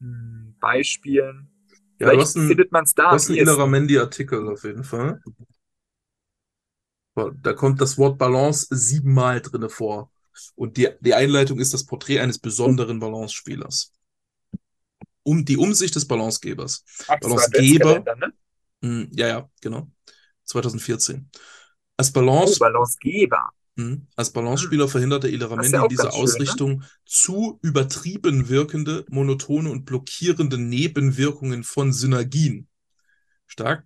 mh, 0.00 0.06
hm, 0.08 0.54
Beispielen. 0.60 1.50
Ja, 1.98 2.10
Vielleicht 2.10 2.36
ein, 2.36 2.48
findet 2.48 2.72
man 2.72 2.84
es 2.84 2.94
da. 2.94 3.12
Das 3.12 3.24
ist 3.24 3.30
ein 3.30 3.36
innerer 3.36 3.66
Mandy-Artikel 3.66 4.48
auf 4.48 4.64
jeden 4.64 4.84
Fall. 4.84 5.22
Da 7.14 7.52
kommt 7.52 7.80
das 7.80 7.96
Wort 7.96 8.18
Balance 8.18 8.66
siebenmal 8.70 9.40
drinne 9.40 9.68
vor. 9.68 10.10
Und 10.56 10.76
die, 10.76 10.88
die 11.00 11.14
Einleitung 11.14 11.60
ist 11.60 11.72
das 11.72 11.86
Porträt 11.86 12.20
eines 12.20 12.38
besonderen 12.38 12.98
Balance-Spielers. 12.98 13.92
Um 15.22 15.44
die 15.44 15.56
Umsicht 15.56 15.94
des 15.94 16.06
Balancegebers. 16.06 16.84
Balancegeber. 17.20 18.00
Ne? 18.16 18.32
Mh, 18.80 18.88
hm, 18.88 19.10
ja, 19.12 19.28
ja, 19.28 19.50
genau. 19.60 19.90
2014. 20.44 21.30
Als 21.96 22.12
Balance. 22.12 22.54
Oh, 22.56 22.58
Balancegeber. 22.58 23.50
Mhm. 23.76 24.06
Als 24.14 24.32
Balancespieler 24.32 24.88
verhinderte 24.88 25.28
Illeramendi 25.28 25.72
ja 25.72 25.88
diese 25.88 26.12
Ausrichtung 26.12 26.70
schön, 26.70 26.78
ne? 26.80 26.86
zu 27.04 27.58
übertrieben 27.62 28.48
wirkende, 28.48 29.04
monotone 29.08 29.70
und 29.70 29.84
blockierende 29.84 30.58
Nebenwirkungen 30.58 31.64
von 31.64 31.92
Synergien. 31.92 32.68
Stark. 33.46 33.84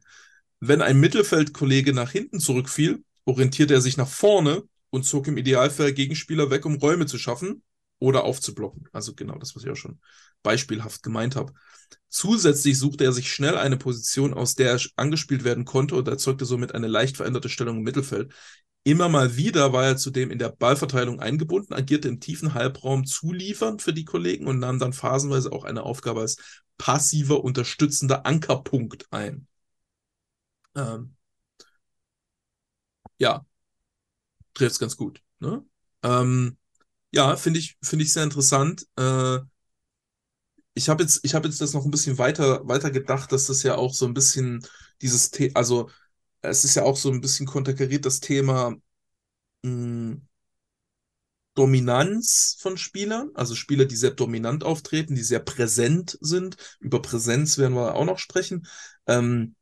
Wenn 0.60 0.82
ein 0.82 1.00
Mittelfeldkollege 1.00 1.92
nach 1.92 2.10
hinten 2.10 2.40
zurückfiel, 2.40 3.04
orientierte 3.24 3.74
er 3.74 3.80
sich 3.80 3.96
nach 3.96 4.08
vorne 4.08 4.64
und 4.90 5.04
zog 5.04 5.26
im 5.28 5.36
Idealfall 5.36 5.92
Gegenspieler 5.92 6.50
weg, 6.50 6.66
um 6.66 6.76
Räume 6.76 7.06
zu 7.06 7.18
schaffen 7.18 7.62
oder 7.98 8.24
aufzublocken. 8.24 8.88
Also 8.92 9.14
genau 9.14 9.38
das, 9.38 9.54
was 9.56 9.64
ich 9.64 9.70
auch 9.70 9.76
schon 9.76 10.00
beispielhaft 10.42 11.02
gemeint 11.02 11.36
habe. 11.36 11.52
Zusätzlich 12.08 12.78
suchte 12.78 13.04
er 13.04 13.12
sich 13.12 13.30
schnell 13.30 13.56
eine 13.56 13.76
Position, 13.76 14.32
aus 14.34 14.54
der 14.54 14.72
er 14.72 14.80
angespielt 14.96 15.44
werden 15.44 15.64
konnte 15.64 15.94
und 15.94 16.08
erzeugte 16.08 16.44
somit 16.44 16.74
eine 16.74 16.86
leicht 16.86 17.16
veränderte 17.16 17.48
Stellung 17.48 17.78
im 17.78 17.82
Mittelfeld. 17.82 18.32
Immer 18.88 19.10
mal 19.10 19.36
wieder 19.36 19.74
war 19.74 19.84
er 19.84 19.96
zudem 19.98 20.30
in 20.30 20.38
der 20.38 20.48
Ballverteilung 20.48 21.20
eingebunden, 21.20 21.74
agierte 21.74 22.08
im 22.08 22.20
tiefen 22.20 22.54
Halbraum 22.54 23.04
zuliefernd 23.04 23.82
für 23.82 23.92
die 23.92 24.06
Kollegen 24.06 24.46
und 24.46 24.60
nahm 24.60 24.78
dann 24.78 24.94
phasenweise 24.94 25.52
auch 25.52 25.64
eine 25.64 25.82
Aufgabe 25.82 26.22
als 26.22 26.38
passiver, 26.78 27.44
unterstützender 27.44 28.24
Ankerpunkt 28.24 29.06
ein. 29.10 29.46
Ähm, 30.74 31.16
ja, 33.18 33.44
trifft 34.54 34.72
es 34.72 34.78
ganz 34.78 34.96
gut. 34.96 35.20
Ne? 35.40 35.62
Ähm, 36.02 36.56
ja, 37.12 37.36
finde 37.36 37.58
ich, 37.58 37.76
finde 37.82 38.06
ich 38.06 38.12
sehr 38.14 38.24
interessant. 38.24 38.86
Äh, 38.96 39.40
ich 40.72 40.88
habe 40.88 41.02
jetzt, 41.02 41.20
ich 41.24 41.34
jetzt 41.34 41.60
das 41.60 41.74
noch 41.74 41.84
ein 41.84 41.90
bisschen 41.90 42.16
weiter, 42.16 42.66
weiter 42.66 42.90
gedacht, 42.90 43.32
dass 43.32 43.48
das 43.48 43.62
ja 43.64 43.74
auch 43.74 43.92
so 43.92 44.06
ein 44.06 44.14
bisschen 44.14 44.64
dieses, 45.02 45.30
The 45.30 45.54
also 45.54 45.90
es 46.48 46.64
ist 46.64 46.74
ja 46.74 46.84
auch 46.84 46.96
so 46.96 47.10
ein 47.10 47.20
bisschen 47.20 47.46
konterkariert 47.46 48.04
das 48.06 48.20
Thema 48.20 48.74
mh, 49.62 49.70
hm, 49.70 50.28
Dominanz 51.54 52.56
von 52.60 52.78
Spielern, 52.78 53.30
also 53.34 53.56
Spieler, 53.56 53.84
die 53.84 53.96
sehr 53.96 54.12
dominant 54.12 54.62
auftreten, 54.62 55.16
die 55.16 55.24
sehr 55.24 55.40
präsent 55.40 56.16
sind. 56.20 56.56
Über 56.78 57.02
Präsenz 57.02 57.58
werden 57.58 57.74
wir 57.74 57.96
auch 57.96 58.04
noch 58.04 58.18
sprechen. 58.18 58.66
Ähm, 59.08 59.56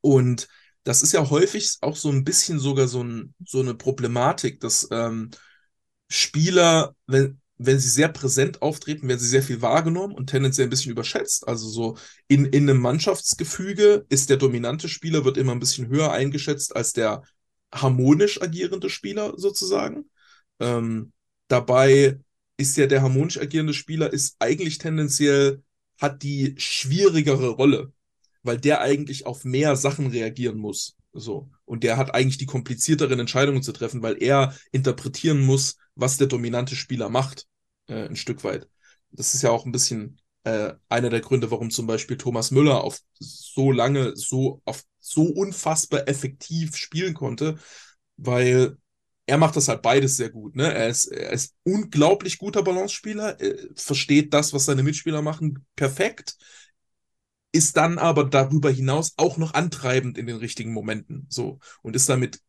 und 0.00 0.48
das 0.82 1.02
ist 1.02 1.12
ja 1.12 1.28
häufig 1.28 1.76
auch 1.82 1.96
so 1.96 2.10
ein 2.10 2.24
bisschen 2.24 2.58
sogar 2.58 2.88
so, 2.88 3.02
ein, 3.02 3.34
so 3.44 3.60
eine 3.60 3.74
Problematik, 3.74 4.60
dass 4.60 4.88
ähm, 4.90 5.30
Spieler, 6.08 6.94
wenn, 7.06 7.40
wenn 7.56 7.78
sie 7.78 7.88
sehr 7.88 8.08
präsent 8.08 8.62
auftreten, 8.62 9.08
werden 9.08 9.20
sie 9.20 9.28
sehr 9.28 9.42
viel 9.42 9.62
wahrgenommen 9.62 10.14
und 10.14 10.28
tendenziell 10.28 10.66
ein 10.66 10.70
bisschen 10.70 10.92
überschätzt. 10.92 11.46
Also 11.46 11.68
so 11.68 11.96
in, 12.26 12.46
in 12.46 12.68
einem 12.68 12.80
Mannschaftsgefüge 12.80 14.06
ist 14.08 14.30
der 14.30 14.36
dominante 14.38 14.88
Spieler, 14.88 15.24
wird 15.24 15.36
immer 15.36 15.52
ein 15.52 15.60
bisschen 15.60 15.88
höher 15.88 16.12
eingeschätzt 16.12 16.74
als 16.74 16.92
der 16.92 17.22
harmonisch 17.72 18.42
agierende 18.42 18.90
Spieler 18.90 19.34
sozusagen. 19.36 20.10
Ähm, 20.60 21.12
dabei 21.48 22.18
ist 22.56 22.76
ja 22.76 22.86
der 22.86 23.02
harmonisch 23.02 23.38
agierende 23.38 23.74
Spieler 23.74 24.12
ist 24.12 24.36
eigentlich 24.38 24.78
tendenziell, 24.78 25.62
hat 26.00 26.22
die 26.22 26.54
schwierigere 26.58 27.48
Rolle, 27.48 27.92
weil 28.42 28.58
der 28.58 28.80
eigentlich 28.80 29.26
auf 29.26 29.44
mehr 29.44 29.76
Sachen 29.76 30.08
reagieren 30.08 30.58
muss. 30.58 30.96
So. 31.12 31.50
Und 31.64 31.82
der 31.82 31.96
hat 31.96 32.14
eigentlich 32.14 32.38
die 32.38 32.46
komplizierteren 32.46 33.18
Entscheidungen 33.20 33.62
zu 33.62 33.72
treffen, 33.72 34.02
weil 34.02 34.22
er 34.22 34.54
interpretieren 34.72 35.40
muss, 35.40 35.76
was 35.94 36.16
der 36.16 36.26
dominante 36.26 36.76
Spieler 36.76 37.08
macht, 37.08 37.46
äh, 37.88 38.06
ein 38.06 38.16
Stück 38.16 38.44
weit. 38.44 38.68
Das 39.10 39.34
ist 39.34 39.42
ja 39.42 39.50
auch 39.50 39.64
ein 39.64 39.72
bisschen 39.72 40.18
äh, 40.44 40.74
einer 40.88 41.10
der 41.10 41.20
Gründe, 41.20 41.50
warum 41.50 41.70
zum 41.70 41.86
Beispiel 41.86 42.16
Thomas 42.16 42.50
Müller 42.50 42.82
auf 42.84 43.00
so 43.18 43.72
lange, 43.72 44.14
so 44.16 44.60
auf 44.64 44.82
so 45.00 45.22
unfassbar 45.22 46.08
effektiv 46.08 46.76
spielen 46.76 47.14
konnte, 47.14 47.56
weil 48.16 48.76
er 49.26 49.38
macht 49.38 49.56
das 49.56 49.68
halt 49.68 49.82
beides 49.82 50.16
sehr 50.16 50.30
gut. 50.30 50.54
Ne? 50.54 50.72
Er, 50.72 50.88
ist, 50.88 51.06
er 51.06 51.30
ist 51.30 51.54
unglaublich 51.62 52.38
guter 52.38 52.62
Balance-Spieler, 52.62 53.38
versteht 53.74 54.34
das, 54.34 54.52
was 54.52 54.66
seine 54.66 54.82
Mitspieler 54.82 55.22
machen, 55.22 55.64
perfekt, 55.76 56.36
ist 57.54 57.76
dann 57.76 57.98
aber 57.98 58.24
darüber 58.24 58.70
hinaus 58.70 59.14
auch 59.16 59.36
noch 59.36 59.54
antreibend 59.54 60.18
in 60.18 60.26
den 60.26 60.36
richtigen 60.36 60.72
Momenten. 60.72 61.26
So 61.30 61.60
und 61.82 61.94
ist 61.94 62.08
damit 62.08 62.40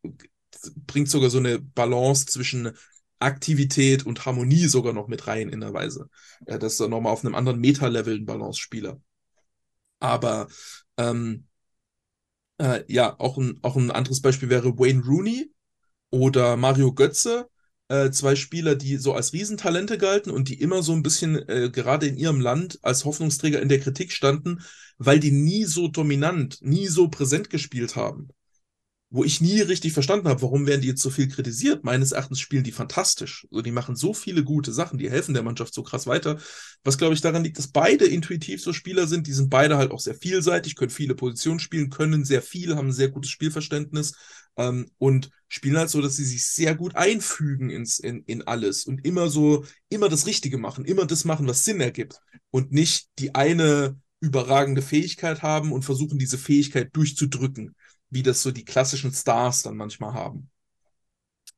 bringt 0.88 1.10
sogar 1.10 1.30
so 1.30 1.38
eine 1.38 1.60
Balance 1.60 2.26
zwischen 2.26 2.72
Aktivität 3.20 4.06
und 4.06 4.26
Harmonie 4.26 4.66
sogar 4.66 4.93
noch 4.93 5.08
mit 5.08 5.28
rein 5.28 5.49
in 5.49 5.62
der 5.62 5.74
Weise. 5.74 6.10
Ja, 6.47 6.58
das 6.58 6.74
ist 6.74 6.82
dann 6.82 6.89
nochmal 6.89 7.14
auf 7.14 7.24
einem 7.24 7.36
anderen 7.36 7.60
Meta-Level 7.60 8.16
ein 8.16 8.26
Balance-Spieler. 8.26 8.99
Aber 9.99 10.47
ähm, 10.97 11.47
äh, 12.58 12.84
ja, 12.88 13.16
auch 13.20 13.38
ein, 13.38 13.60
auch 13.62 13.76
ein 13.76 13.91
anderes 13.91 14.22
Beispiel 14.22 14.49
wäre 14.49 14.78
Wayne 14.78 15.03
Rooney 15.06 15.51
oder 16.10 16.58
Mario 16.58 16.93
Götze. 16.93 17.47
Äh, 17.88 18.10
zwei 18.12 18.36
Spieler, 18.36 18.76
die 18.76 18.98
so 18.98 19.14
als 19.14 19.34
Riesentalente 19.34 19.98
galten 19.98 20.32
und 20.32 20.50
die 20.50 20.60
immer 20.60 20.82
so 20.82 20.94
ein 20.94 21.04
bisschen 21.04 21.38
äh, 21.48 21.70
gerade 21.72 22.08
in 22.08 22.18
ihrem 22.18 22.42
Land 22.42 22.80
als 22.82 23.06
Hoffnungsträger 23.06 23.62
in 23.62 23.70
der 23.70 23.80
Kritik 23.80 24.12
standen, 24.12 24.62
weil 24.98 25.20
die 25.20 25.32
nie 25.32 25.66
so 25.66 25.88
dominant, 25.88 26.58
nie 26.62 26.88
so 26.88 27.10
präsent 27.10 27.50
gespielt 27.50 27.96
haben 27.96 28.30
wo 29.10 29.24
ich 29.24 29.39
nie 29.39 29.62
richtig 29.62 29.93
verstanden 29.93 30.28
habe, 30.28 30.41
warum 30.41 30.66
werden 30.66 30.82
die 30.82 30.88
jetzt 30.88 31.01
so 31.01 31.10
viel 31.10 31.28
kritisiert. 31.28 31.84
Meines 31.84 32.12
Erachtens 32.12 32.39
spielen 32.39 32.64
die 32.64 32.72
fantastisch. 32.72 33.47
Also 33.51 33.62
die 33.62 33.72
machen 33.72 33.95
so 33.95 34.14
viele 34.14 34.43
gute 34.43 34.74
Sachen, 34.74 34.97
die 34.97 35.10
helfen 35.10 35.34
der 35.34 35.43
Mannschaft 35.43 35.74
so 35.74 35.84
krass 35.84 36.08
weiter. 36.08 36.39
Was 36.84 36.97
glaube 36.97 37.14
ich 37.14 37.22
daran 37.22 37.43
liegt, 37.43 37.58
dass 37.58 37.68
beide 37.68 38.06
intuitiv 38.06 38.62
so 38.62 38.74
Spieler 38.74 39.08
sind. 39.08 39.28
Die 39.28 39.34
sind 39.34 39.49
beide 39.49 39.78
halt 39.78 39.91
auch 39.91 39.99
sehr 39.99 40.16
vielseitig, 40.16 40.76
können 40.76 40.89
viele 40.89 41.16
Positionen 41.16 41.60
spielen, 41.60 41.91
können 41.91 42.26
sehr 42.26 42.41
viel, 42.41 42.76
haben 42.76 42.88
ein 42.89 42.93
sehr 42.93 43.10
gutes 43.10 43.32
Spielverständnis 43.32 44.16
ähm, 44.58 44.89
und 44.97 45.30
spielen 45.47 45.78
halt 45.78 45.89
so, 45.89 46.01
dass 46.01 46.16
sie 46.16 46.26
sich 46.26 46.45
sehr 46.45 46.76
gut 46.76 46.95
einfügen 46.95 47.70
ins, 47.70 47.99
in, 47.99 48.24
in 48.26 48.41
alles 48.41 48.86
und 48.86 49.06
immer 49.06 49.30
so, 49.30 49.66
immer 49.88 50.10
das 50.10 50.26
Richtige 50.26 50.58
machen, 50.58 50.84
immer 50.84 51.06
das 51.06 51.26
machen, 51.26 51.47
was 51.47 51.64
Sinn 51.64 51.80
ergibt 51.80 52.20
und 52.49 52.72
nicht 52.72 53.08
die 53.20 53.36
eine 53.36 53.99
überragende 54.20 54.82
Fähigkeit 54.82 55.43
haben 55.43 55.72
und 55.72 55.84
versuchen, 55.84 56.18
diese 56.18 56.39
Fähigkeit 56.39 56.89
durchzudrücken 56.93 57.76
wie 58.10 58.24
das 58.24 58.41
so 58.41 58.51
die 58.51 58.66
klassischen 58.66 59.12
Stars 59.12 59.64
dann 59.64 59.78
manchmal 59.78 60.14
haben. 60.14 60.49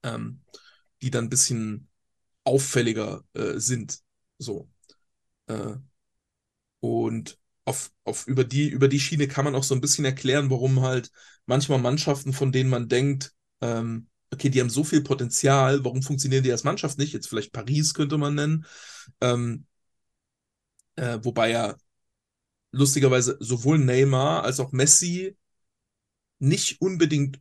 Ähm, 0.04 0.42
die 1.02 1.12
dann 1.12 1.26
ein 1.26 1.30
bisschen 1.30 1.90
auffälliger 2.44 3.24
äh, 3.34 3.60
sind. 3.60 4.00
So. 4.40 4.70
Äh, 5.48 5.76
und 6.80 7.38
auf, 7.66 7.92
auf, 8.06 8.28
über, 8.28 8.44
die, 8.44 8.70
über 8.70 8.88
die 8.88 9.00
Schiene 9.00 9.28
kann 9.28 9.46
man 9.46 9.56
auch 9.56 9.64
so 9.64 9.76
ein 9.76 9.82
bisschen 9.82 10.06
erklären, 10.06 10.50
warum 10.50 10.82
halt 10.82 11.12
manchmal 11.46 11.80
Mannschaften, 11.80 12.32
von 12.34 12.52
denen 12.52 12.70
man 12.70 12.88
denkt, 12.88 13.34
ähm, 13.62 14.08
okay, 14.32 14.50
die 14.50 14.62
haben 14.62 14.70
so 14.70 14.84
viel 14.84 15.02
Potenzial, 15.02 15.84
warum 15.84 16.02
funktionieren 16.02 16.44
die 16.44 16.52
als 16.52 16.64
Mannschaft 16.64 16.98
nicht? 16.98 17.14
Jetzt 17.14 17.28
vielleicht 17.28 17.52
Paris 17.52 17.94
könnte 17.94 18.18
man 18.18 18.36
nennen. 18.36 18.66
Ähm, 19.22 19.66
äh, 20.96 21.20
wobei 21.22 21.52
ja 21.52 21.76
lustigerweise 22.72 23.38
sowohl 23.40 23.80
Neymar 23.80 24.44
als 24.44 24.60
auch 24.60 24.72
Messi 24.72 25.36
nicht 26.40 26.82
unbedingt 26.82 27.40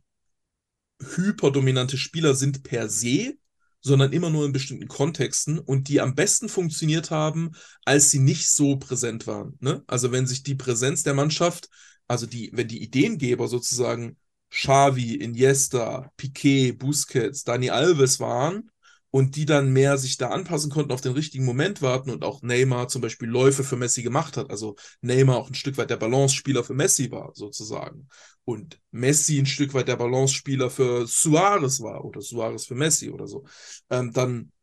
hyperdominante 0.99 1.97
Spieler 1.97 2.33
sind 2.35 2.63
per 2.63 2.89
se, 2.89 3.35
sondern 3.81 4.11
immer 4.11 4.29
nur 4.29 4.45
in 4.45 4.51
bestimmten 4.51 4.87
Kontexten 4.87 5.59
und 5.59 5.87
die 5.87 6.01
am 6.01 6.15
besten 6.15 6.49
funktioniert 6.49 7.11
haben, 7.11 7.51
als 7.85 8.09
sie 8.09 8.19
nicht 8.19 8.49
so 8.49 8.77
präsent 8.77 9.27
waren. 9.27 9.57
Ne? 9.59 9.83
Also 9.87 10.11
wenn 10.11 10.27
sich 10.27 10.43
die 10.43 10.55
Präsenz 10.55 11.03
der 11.03 11.13
Mannschaft, 11.13 11.69
also 12.07 12.25
die, 12.25 12.49
wenn 12.53 12.67
die 12.67 12.81
Ideengeber 12.81 13.47
sozusagen 13.47 14.17
Xavi, 14.49 15.15
Iniesta, 15.15 16.11
Piquet, 16.17 16.73
Busquets, 16.73 17.43
Dani 17.43 17.69
Alves 17.69 18.19
waren, 18.19 18.69
und 19.09 19.35
die 19.35 19.45
dann 19.45 19.71
mehr 19.71 19.97
sich 19.97 20.17
da 20.17 20.29
anpassen 20.29 20.69
konnten, 20.69 20.91
auf 20.91 21.01
den 21.01 21.13
richtigen 21.13 21.45
Moment 21.45 21.81
warten 21.81 22.09
und 22.09 22.23
auch 22.23 22.41
Neymar 22.41 22.87
zum 22.87 23.01
Beispiel 23.01 23.27
Läufe 23.29 23.63
für 23.63 23.77
Messi 23.77 24.03
gemacht 24.03 24.37
hat. 24.37 24.49
Also 24.49 24.75
Neymar 25.01 25.37
auch 25.37 25.49
ein 25.49 25.55
Stück 25.55 25.77
weit 25.77 25.89
der 25.89 25.97
Balance-Spieler 25.97 26.63
für 26.63 26.73
Messi 26.73 27.09
war, 27.09 27.31
sozusagen. 27.33 28.09
Und 28.47 28.79
Messi 28.91 29.39
ein 29.39 29.45
Stück 29.45 29.73
weit 29.73 29.89
der 29.89 29.97
Balance-Spieler 29.97 30.69
für 30.69 31.05
Suarez 31.05 31.81
war 31.81 32.05
oder 32.05 32.21
Suarez 32.21 32.65
für 32.65 32.75
Messi 32.75 33.09
oder 33.09 33.27
so. 33.27 33.45
Ähm, 33.89 34.13
dann, 34.13 34.53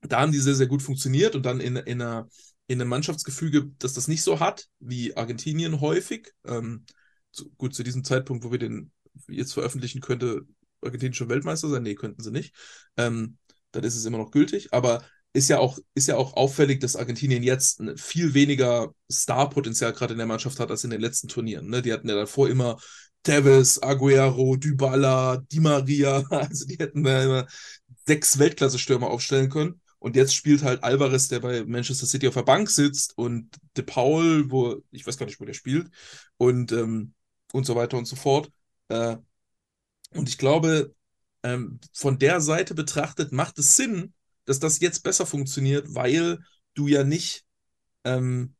da 0.00 0.20
haben 0.20 0.32
die 0.32 0.38
sehr, 0.38 0.54
sehr 0.54 0.66
gut 0.66 0.80
funktioniert 0.80 1.36
und 1.36 1.44
dann 1.44 1.60
in, 1.60 1.76
in, 1.76 2.00
einer, 2.00 2.26
in 2.68 2.80
einem 2.80 2.88
Mannschaftsgefüge, 2.88 3.70
das 3.78 3.92
das 3.92 4.08
nicht 4.08 4.22
so 4.22 4.40
hat, 4.40 4.66
wie 4.80 5.14
Argentinien 5.14 5.82
häufig. 5.82 6.32
Ähm, 6.46 6.86
zu, 7.32 7.50
gut, 7.58 7.74
zu 7.74 7.82
diesem 7.82 8.02
Zeitpunkt, 8.02 8.44
wo 8.44 8.50
wir 8.50 8.58
den 8.58 8.92
jetzt 9.28 9.52
veröffentlichen 9.52 10.00
könnte, 10.00 10.46
Argentinien 10.80 11.12
schon 11.12 11.28
Weltmeister 11.28 11.68
sein? 11.68 11.82
Nee, 11.82 11.96
könnten 11.96 12.22
sie 12.22 12.30
nicht. 12.30 12.54
Ähm, 12.96 13.36
dann 13.72 13.84
ist 13.84 13.94
es 13.94 14.06
immer 14.06 14.16
noch 14.16 14.30
gültig. 14.30 14.72
Aber 14.72 15.04
ist 15.32 15.48
ja 15.48 15.58
auch, 15.58 15.78
ist 15.94 16.08
ja 16.08 16.16
auch 16.16 16.34
auffällig, 16.34 16.80
dass 16.80 16.96
Argentinien 16.96 17.42
jetzt 17.42 17.82
viel 17.96 18.34
weniger 18.34 18.94
Starpotenzial 19.10 19.92
gerade 19.92 20.12
in 20.12 20.18
der 20.18 20.26
Mannschaft 20.26 20.60
hat 20.60 20.70
als 20.70 20.84
in 20.84 20.90
den 20.90 21.00
letzten 21.00 21.28
Turnieren. 21.28 21.68
Ne? 21.68 21.80
Die 21.82 21.92
hatten 21.92 22.08
ja 22.08 22.14
davor 22.14 22.48
immer 22.48 22.78
Tevez, 23.22 23.78
Aguero, 23.82 24.56
Dybala, 24.56 25.38
Di 25.50 25.60
Maria. 25.60 26.22
Also 26.30 26.66
die 26.66 26.76
hätten 26.76 27.04
da 27.04 27.22
immer 27.22 27.46
sechs 28.06 28.38
Weltklasse-Stürmer 28.38 29.08
aufstellen 29.08 29.48
können. 29.48 29.80
Und 29.98 30.16
jetzt 30.16 30.34
spielt 30.34 30.64
halt 30.64 30.82
Alvarez, 30.82 31.28
der 31.28 31.40
bei 31.40 31.64
Manchester 31.64 32.06
City 32.06 32.26
auf 32.26 32.34
der 32.34 32.42
Bank 32.42 32.68
sitzt, 32.68 33.16
und 33.16 33.56
De 33.76 33.84
Paul, 33.84 34.50
wo, 34.50 34.82
ich 34.90 35.06
weiß 35.06 35.16
gar 35.16 35.26
nicht, 35.26 35.40
wo 35.40 35.44
der 35.44 35.54
spielt, 35.54 35.88
und, 36.38 36.72
ähm, 36.72 37.14
und 37.52 37.64
so 37.64 37.76
weiter 37.76 37.96
und 37.96 38.06
so 38.06 38.16
fort. 38.16 38.50
Äh, 38.88 39.16
und 40.10 40.28
ich 40.28 40.38
glaube, 40.38 40.94
ähm, 41.44 41.78
von 41.92 42.18
der 42.18 42.40
Seite 42.40 42.74
betrachtet 42.74 43.30
macht 43.32 43.58
es 43.60 43.76
Sinn, 43.76 44.12
dass 44.44 44.58
das 44.58 44.80
jetzt 44.80 45.02
besser 45.02 45.26
funktioniert, 45.26 45.94
weil 45.94 46.38
du 46.74 46.88
ja 46.88 47.04
nicht, 47.04 47.44
ähm, 48.04 48.54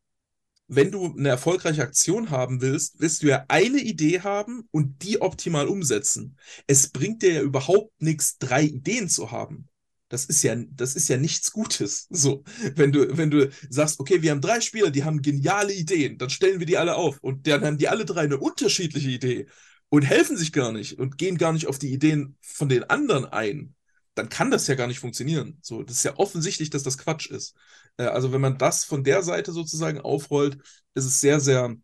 wenn 0.68 0.91
du 0.91 1.14
eine 1.16 1.28
erfolgreiche 1.28 1.83
Aktion 1.83 2.30
haben 2.30 2.61
willst, 2.61 3.01
willst 3.01 3.22
du 3.22 3.28
ja 3.28 3.45
eine 3.49 3.78
Idee 3.78 4.20
haben 4.20 4.68
und 4.70 5.03
die 5.03 5.20
optimal 5.20 5.68
umsetzen. 5.68 6.39
Es 6.66 6.91
bringt 6.91 7.22
dir 7.22 7.33
ja 7.33 7.43
überhaupt 7.43 8.01
nichts, 8.01 8.39
drei 8.39 8.64
Ideen 8.64 9.09
zu 9.09 9.30
haben. 9.30 9.68
Das 10.09 10.26
ist 10.26 10.43
ja, 10.43 10.55
das 10.55 10.95
ist 10.95 11.09
ja 11.09 11.16
nichts 11.16 11.53
Gutes. 11.53 12.07
So, 12.11 12.45
wenn 12.74 12.93
du, 12.93 13.16
wenn 13.16 13.30
du 13.30 13.51
sagst, 13.70 13.99
okay, 13.99 14.22
wir 14.22 14.30
haben 14.30 14.41
drei 14.43 14.61
Spieler, 14.61 14.91
die 14.91 15.05
haben 15.05 15.22
geniale 15.22 15.72
Ideen, 15.72 16.18
dann 16.18 16.30
stellen 16.30 16.59
wir 16.59 16.66
die 16.66 16.78
alle 16.78 16.97
auf 16.97 17.18
und 17.22 17.47
dann 17.47 17.64
haben 17.64 17.78
die 17.78 17.89
alle 17.89 18.05
drei 18.05 18.22
eine 18.22 18.39
unterschiedliche 18.39 19.11
Idee 19.11 19.47
und 19.89 20.03
helfen 20.03 20.37
sich 20.37 20.53
gar 20.53 20.72
nicht 20.72 20.99
und 20.99 21.18
gehen 21.18 21.39
gar 21.39 21.53
nicht 21.53 21.66
auf 21.66 21.78
die 21.78 21.93
Ideen 21.93 22.37
von 22.41 22.68
den 22.68 22.85
anderen 22.85 23.24
ein, 23.24 23.74
dann 24.14 24.28
kann 24.28 24.50
das 24.50 24.66
ja 24.66 24.74
gar 24.74 24.86
nicht 24.86 25.00
funktionieren. 25.00 25.58
So, 25.62 25.82
das 25.82 25.96
ist 25.98 26.04
ja 26.04 26.16
offensichtlich, 26.18 26.70
dass 26.70 26.82
das 26.82 26.98
Quatsch 26.98 27.30
ist. 27.30 27.54
Äh, 27.96 28.04
also 28.04 28.32
wenn 28.32 28.40
man 28.40 28.58
das 28.58 28.84
von 28.84 29.04
der 29.04 29.22
Seite 29.22 29.52
sozusagen 29.52 30.00
aufrollt, 30.00 30.58
ist 30.94 31.04
es 31.06 31.20
sehr, 31.20 31.40
sehr, 31.40 31.76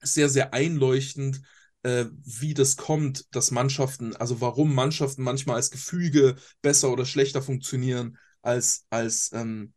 sehr, 0.00 0.28
sehr 0.28 0.52
einleuchtend, 0.54 1.42
äh, 1.82 2.06
wie 2.24 2.54
das 2.54 2.76
kommt, 2.76 3.26
dass 3.34 3.50
Mannschaften, 3.50 4.16
also 4.16 4.40
warum 4.40 4.74
Mannschaften 4.74 5.22
manchmal 5.22 5.56
als 5.56 5.70
Gefüge 5.70 6.36
besser 6.62 6.90
oder 6.90 7.04
schlechter 7.06 7.42
funktionieren, 7.42 8.18
als, 8.42 8.86
als 8.90 9.30
ähm, 9.32 9.74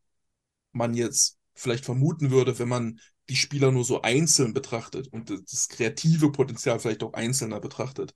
man 0.71 0.93
jetzt 0.93 1.38
vielleicht 1.55 1.86
vermuten 1.86 2.32
würde, 2.32 2.59
wenn 2.59 2.69
man 2.69 2.99
die 3.30 3.36
Spieler 3.36 3.71
nur 3.71 3.84
so 3.84 4.01
einzeln 4.01 4.53
betrachtet 4.53 5.07
und 5.09 5.30
das 5.30 5.67
kreative 5.67 6.32
Potenzial 6.32 6.80
vielleicht 6.80 7.03
auch 7.03 7.13
einzelner 7.13 7.59
betrachtet. 7.59 8.13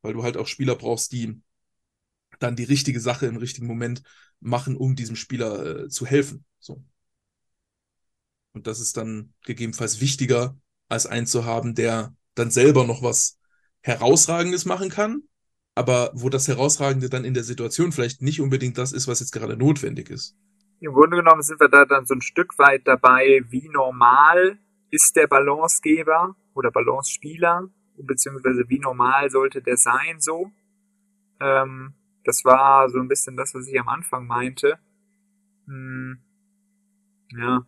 Weil 0.00 0.14
du 0.14 0.22
halt 0.22 0.36
auch 0.36 0.46
Spieler 0.46 0.76
brauchst, 0.76 1.12
die 1.12 1.40
dann 2.44 2.56
die 2.56 2.64
richtige 2.64 3.00
Sache 3.00 3.26
im 3.26 3.36
richtigen 3.36 3.66
Moment 3.66 4.02
machen, 4.40 4.76
um 4.76 4.94
diesem 4.94 5.16
Spieler 5.16 5.84
äh, 5.84 5.88
zu 5.88 6.06
helfen. 6.06 6.44
So. 6.58 6.84
Und 8.52 8.66
das 8.66 8.80
ist 8.80 8.96
dann 8.96 9.34
gegebenenfalls 9.44 10.00
wichtiger, 10.00 10.56
als 10.88 11.06
einen 11.06 11.26
zu 11.26 11.44
haben, 11.44 11.74
der 11.74 12.14
dann 12.34 12.50
selber 12.50 12.86
noch 12.86 13.02
was 13.02 13.38
Herausragendes 13.80 14.64
machen 14.64 14.90
kann, 14.90 15.22
aber 15.74 16.10
wo 16.14 16.28
das 16.28 16.46
Herausragende 16.46 17.10
dann 17.10 17.24
in 17.24 17.34
der 17.34 17.44
Situation 17.44 17.92
vielleicht 17.92 18.22
nicht 18.22 18.40
unbedingt 18.40 18.78
das 18.78 18.92
ist, 18.92 19.08
was 19.08 19.20
jetzt 19.20 19.32
gerade 19.32 19.56
notwendig 19.56 20.10
ist 20.10 20.36
im 20.84 20.92
Grunde 20.92 21.16
genommen 21.16 21.42
sind 21.42 21.60
wir 21.60 21.68
da 21.68 21.84
dann 21.84 22.06
so 22.06 22.14
ein 22.14 22.20
Stück 22.20 22.58
weit 22.58 22.86
dabei, 22.86 23.42
wie 23.48 23.68
normal 23.68 24.58
ist 24.90 25.16
der 25.16 25.26
Balancegeber 25.26 26.36
oder 26.54 26.70
Balance-Spieler, 26.70 27.68
beziehungsweise 27.96 28.64
wie 28.68 28.78
normal 28.78 29.30
sollte 29.30 29.62
der 29.62 29.76
sein 29.76 30.20
so. 30.20 30.50
Ähm, 31.40 31.94
das 32.24 32.44
war 32.44 32.88
so 32.90 32.98
ein 32.98 33.08
bisschen 33.08 33.36
das, 33.36 33.54
was 33.54 33.68
ich 33.68 33.78
am 33.78 33.88
Anfang 33.88 34.26
meinte. 34.26 34.78
Hm, 35.66 36.18
ja, 37.30 37.66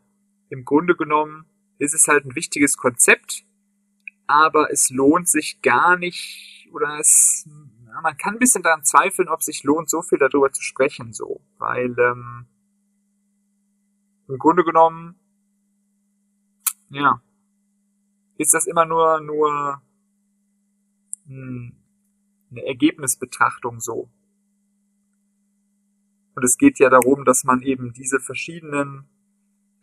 im 0.48 0.64
Grunde 0.64 0.96
genommen 0.96 1.46
ist 1.78 1.94
es 1.94 2.08
halt 2.08 2.24
ein 2.24 2.34
wichtiges 2.34 2.76
Konzept, 2.76 3.44
aber 4.26 4.70
es 4.70 4.90
lohnt 4.90 5.28
sich 5.28 5.60
gar 5.62 5.96
nicht, 5.96 6.68
oder 6.72 6.98
es, 6.98 7.48
man 8.02 8.16
kann 8.16 8.34
ein 8.34 8.38
bisschen 8.38 8.62
daran 8.62 8.84
zweifeln, 8.84 9.28
ob 9.28 9.42
sich 9.42 9.62
lohnt, 9.64 9.90
so 9.90 10.02
viel 10.02 10.18
darüber 10.18 10.50
zu 10.52 10.62
sprechen, 10.62 11.12
so, 11.12 11.40
weil, 11.58 11.94
ähm, 11.98 12.46
im 14.28 14.38
Grunde 14.38 14.64
genommen, 14.64 15.18
ja, 16.90 17.20
ist 18.38 18.54
das 18.54 18.66
immer 18.66 18.84
nur, 18.84 19.20
nur 19.20 19.80
hm, 21.26 21.72
eine 22.50 22.66
Ergebnisbetrachtung 22.66 23.80
so. 23.80 24.08
Und 26.36 26.44
es 26.44 26.58
geht 26.58 26.78
ja 26.78 26.90
darum, 26.90 27.24
dass 27.24 27.44
man 27.44 27.62
eben 27.62 27.94
diese 27.94 28.20
verschiedenen, 28.20 29.08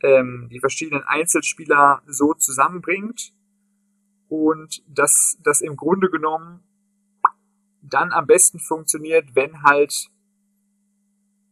ähm, 0.01 0.47
die 0.51 0.59
verschiedenen 0.59 1.03
Einzelspieler 1.03 2.03
so 2.05 2.33
zusammenbringt 2.35 3.33
und 4.29 4.83
dass 4.87 5.37
das 5.43 5.61
im 5.61 5.75
Grunde 5.75 6.09
genommen 6.09 6.63
dann 7.81 8.11
am 8.11 8.27
besten 8.27 8.59
funktioniert, 8.59 9.35
wenn 9.35 9.63
halt 9.63 10.09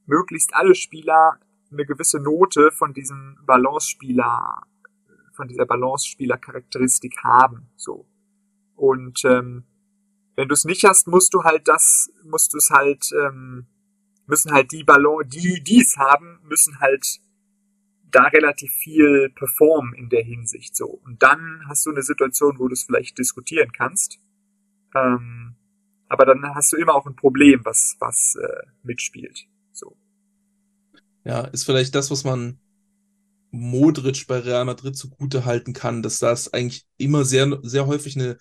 möglichst 0.06 0.54
alle 0.54 0.76
Spieler 0.76 1.40
eine 1.72 1.86
gewisse 1.86 2.20
Note 2.20 2.72
von 2.72 2.94
diesem 2.94 3.40
Balance-Spieler, 3.46 4.62
von 5.34 5.48
dieser 5.48 5.66
Balance-Spieler-Charakteristik 5.66 7.18
haben. 7.24 7.72
So. 7.76 8.06
Und 8.76 9.26
ähm, 9.26 9.64
wenn 10.36 10.48
du 10.48 10.54
es 10.54 10.66
nicht 10.66 10.84
hast, 10.84 11.08
musst 11.08 11.34
du 11.34 11.44
halt 11.44 11.68
das, 11.68 12.12
musst 12.24 12.54
du 12.54 12.58
es 12.58 12.70
halt, 12.70 13.12
ähm, 13.14 13.66
müssen 14.28 14.52
halt 14.52 14.72
die 14.72 14.84
Ballon, 14.84 15.28
die 15.28 15.62
dies 15.64 15.98
haben, 15.98 16.40
müssen 16.44 16.80
halt 16.80 17.20
da 18.12 18.24
relativ 18.24 18.72
viel 18.74 19.30
performen 19.36 19.94
in 19.94 20.10
der 20.10 20.24
Hinsicht 20.24 20.76
so. 20.76 20.88
Und 20.88 21.24
dann 21.24 21.62
hast 21.68 21.86
du 21.86 21.92
eine 21.92 22.04
Situation, 22.04 22.60
wo 22.60 22.68
du 22.68 22.74
es 22.74 22.84
vielleicht 22.84 23.18
diskutieren 23.18 23.72
kannst. 23.72 24.20
Ähm, 24.96 25.56
aber 26.10 26.26
dann 26.26 26.44
hast 26.54 26.74
du 26.74 26.78
immer 26.78 26.94
auch 26.94 27.06
ein 27.06 27.16
Problem, 27.16 27.62
was, 27.64 27.96
was 28.00 28.36
äh, 28.36 28.66
mitspielt. 28.84 29.46
So. 29.72 29.96
Ja, 31.24 31.42
ist 31.42 31.64
vielleicht 31.64 31.96
das, 31.96 32.12
was 32.12 32.26
man 32.26 32.60
Modric 33.52 34.28
bei 34.28 34.40
Real 34.40 34.66
Madrid 34.66 34.98
zugute 34.98 35.46
halten 35.46 35.74
kann, 35.74 36.04
dass 36.04 36.20
das 36.20 36.54
eigentlich 36.54 36.86
immer 36.98 37.24
sehr, 37.24 37.60
sehr 37.64 37.88
häufig 37.88 38.18
eine 38.18 38.38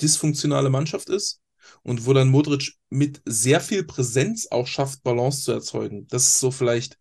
dysfunktionale 0.00 0.70
Mannschaft 0.70 1.08
ist 1.08 1.43
und 1.82 2.06
wo 2.06 2.12
dann 2.12 2.30
Modric 2.30 2.74
mit 2.90 3.22
sehr 3.24 3.60
viel 3.60 3.84
Präsenz 3.84 4.46
auch 4.50 4.66
schafft, 4.66 5.02
Balance 5.02 5.42
zu 5.42 5.52
erzeugen. 5.52 6.06
Das 6.08 6.24
ist 6.24 6.40
so 6.40 6.50
vielleicht 6.50 6.98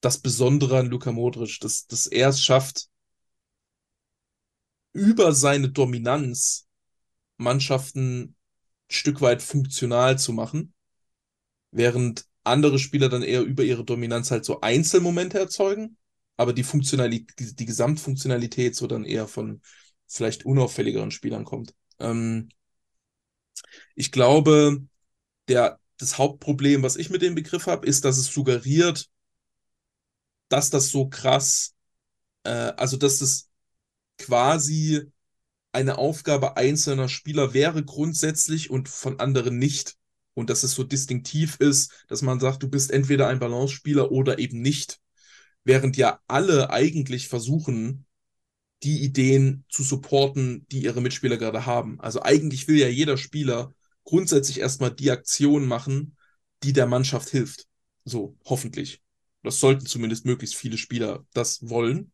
das 0.00 0.18
Besondere 0.18 0.78
an 0.78 0.86
Luka 0.86 1.12
Modric, 1.12 1.58
dass, 1.60 1.86
dass 1.86 2.06
er 2.06 2.28
es 2.28 2.42
schafft, 2.42 2.88
über 4.92 5.32
seine 5.32 5.68
Dominanz 5.68 6.66
Mannschaften 7.36 8.22
ein 8.22 8.36
Stück 8.88 9.20
weit 9.20 9.42
funktional 9.42 10.18
zu 10.18 10.32
machen, 10.32 10.72
während 11.70 12.24
andere 12.44 12.78
Spieler 12.78 13.08
dann 13.08 13.22
eher 13.22 13.42
über 13.42 13.64
ihre 13.64 13.84
Dominanz 13.84 14.30
halt 14.30 14.44
so 14.44 14.60
Einzelmomente 14.60 15.38
erzeugen, 15.38 15.98
aber 16.36 16.52
die 16.52 16.62
Funktionalität, 16.62 17.38
die, 17.38 17.56
die 17.56 17.66
Gesamtfunktionalität 17.66 18.76
so 18.76 18.86
dann 18.86 19.04
eher 19.04 19.26
von 19.26 19.60
vielleicht 20.06 20.46
unauffälligeren 20.46 21.10
Spielern 21.10 21.44
kommt. 21.44 21.74
Ähm, 21.98 22.48
ich 23.94 24.12
glaube, 24.12 24.82
der, 25.48 25.78
das 25.98 26.18
Hauptproblem, 26.18 26.82
was 26.82 26.96
ich 26.96 27.10
mit 27.10 27.22
dem 27.22 27.34
Begriff 27.34 27.66
habe, 27.66 27.86
ist, 27.86 28.04
dass 28.04 28.18
es 28.18 28.26
suggeriert, 28.26 29.08
dass 30.48 30.70
das 30.70 30.90
so 30.90 31.08
krass, 31.08 31.74
äh, 32.44 32.50
also 32.50 32.96
dass 32.96 33.20
es 33.20 33.48
quasi 34.18 35.02
eine 35.72 35.98
Aufgabe 35.98 36.56
einzelner 36.56 37.08
Spieler 37.08 37.52
wäre 37.52 37.84
grundsätzlich 37.84 38.70
und 38.70 38.88
von 38.88 39.20
anderen 39.20 39.58
nicht. 39.58 39.96
Und 40.34 40.50
dass 40.50 40.62
es 40.62 40.72
so 40.72 40.84
distinktiv 40.84 41.56
ist, 41.60 42.04
dass 42.08 42.22
man 42.22 42.40
sagt, 42.40 42.62
du 42.62 42.68
bist 42.68 42.90
entweder 42.90 43.28
ein 43.28 43.38
Balance-Spieler 43.38 44.10
oder 44.10 44.38
eben 44.38 44.60
nicht. 44.60 45.00
Während 45.64 45.96
ja 45.96 46.20
alle 46.28 46.70
eigentlich 46.70 47.28
versuchen, 47.28 48.05
die 48.86 49.02
Ideen 49.02 49.64
zu 49.68 49.82
supporten, 49.82 50.64
die 50.70 50.84
ihre 50.84 51.00
Mitspieler 51.00 51.36
gerade 51.36 51.66
haben. 51.66 52.00
Also 52.00 52.22
eigentlich 52.22 52.68
will 52.68 52.78
ja 52.78 52.88
jeder 52.88 53.16
Spieler 53.16 53.74
grundsätzlich 54.04 54.60
erstmal 54.60 54.94
die 54.94 55.10
Aktion 55.10 55.66
machen, 55.66 56.16
die 56.62 56.72
der 56.72 56.86
Mannschaft 56.86 57.28
hilft. 57.30 57.66
So, 58.04 58.38
hoffentlich. 58.44 59.02
Das 59.42 59.60
sollten 59.60 59.86
zumindest 59.86 60.24
möglichst 60.24 60.56
viele 60.56 60.78
Spieler 60.78 61.26
das 61.34 61.68
wollen. 61.68 62.12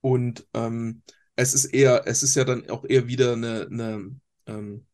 Und 0.00 0.46
ähm, 0.54 1.02
es 1.34 1.52
ist 1.52 1.66
eher, 1.66 2.04
es 2.06 2.22
ist 2.22 2.36
ja 2.36 2.44
dann 2.44 2.70
auch 2.70 2.84
eher 2.84 3.08
wieder 3.08 3.32
eine, 3.32 3.66
eine 3.68 4.20
ähm, 4.46 4.86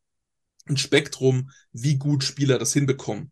ein 0.65 0.77
Spektrum, 0.77 1.51
wie 1.71 1.97
gut 1.97 2.23
Spieler 2.23 2.57
das 2.57 2.73
hinbekommen. 2.73 3.31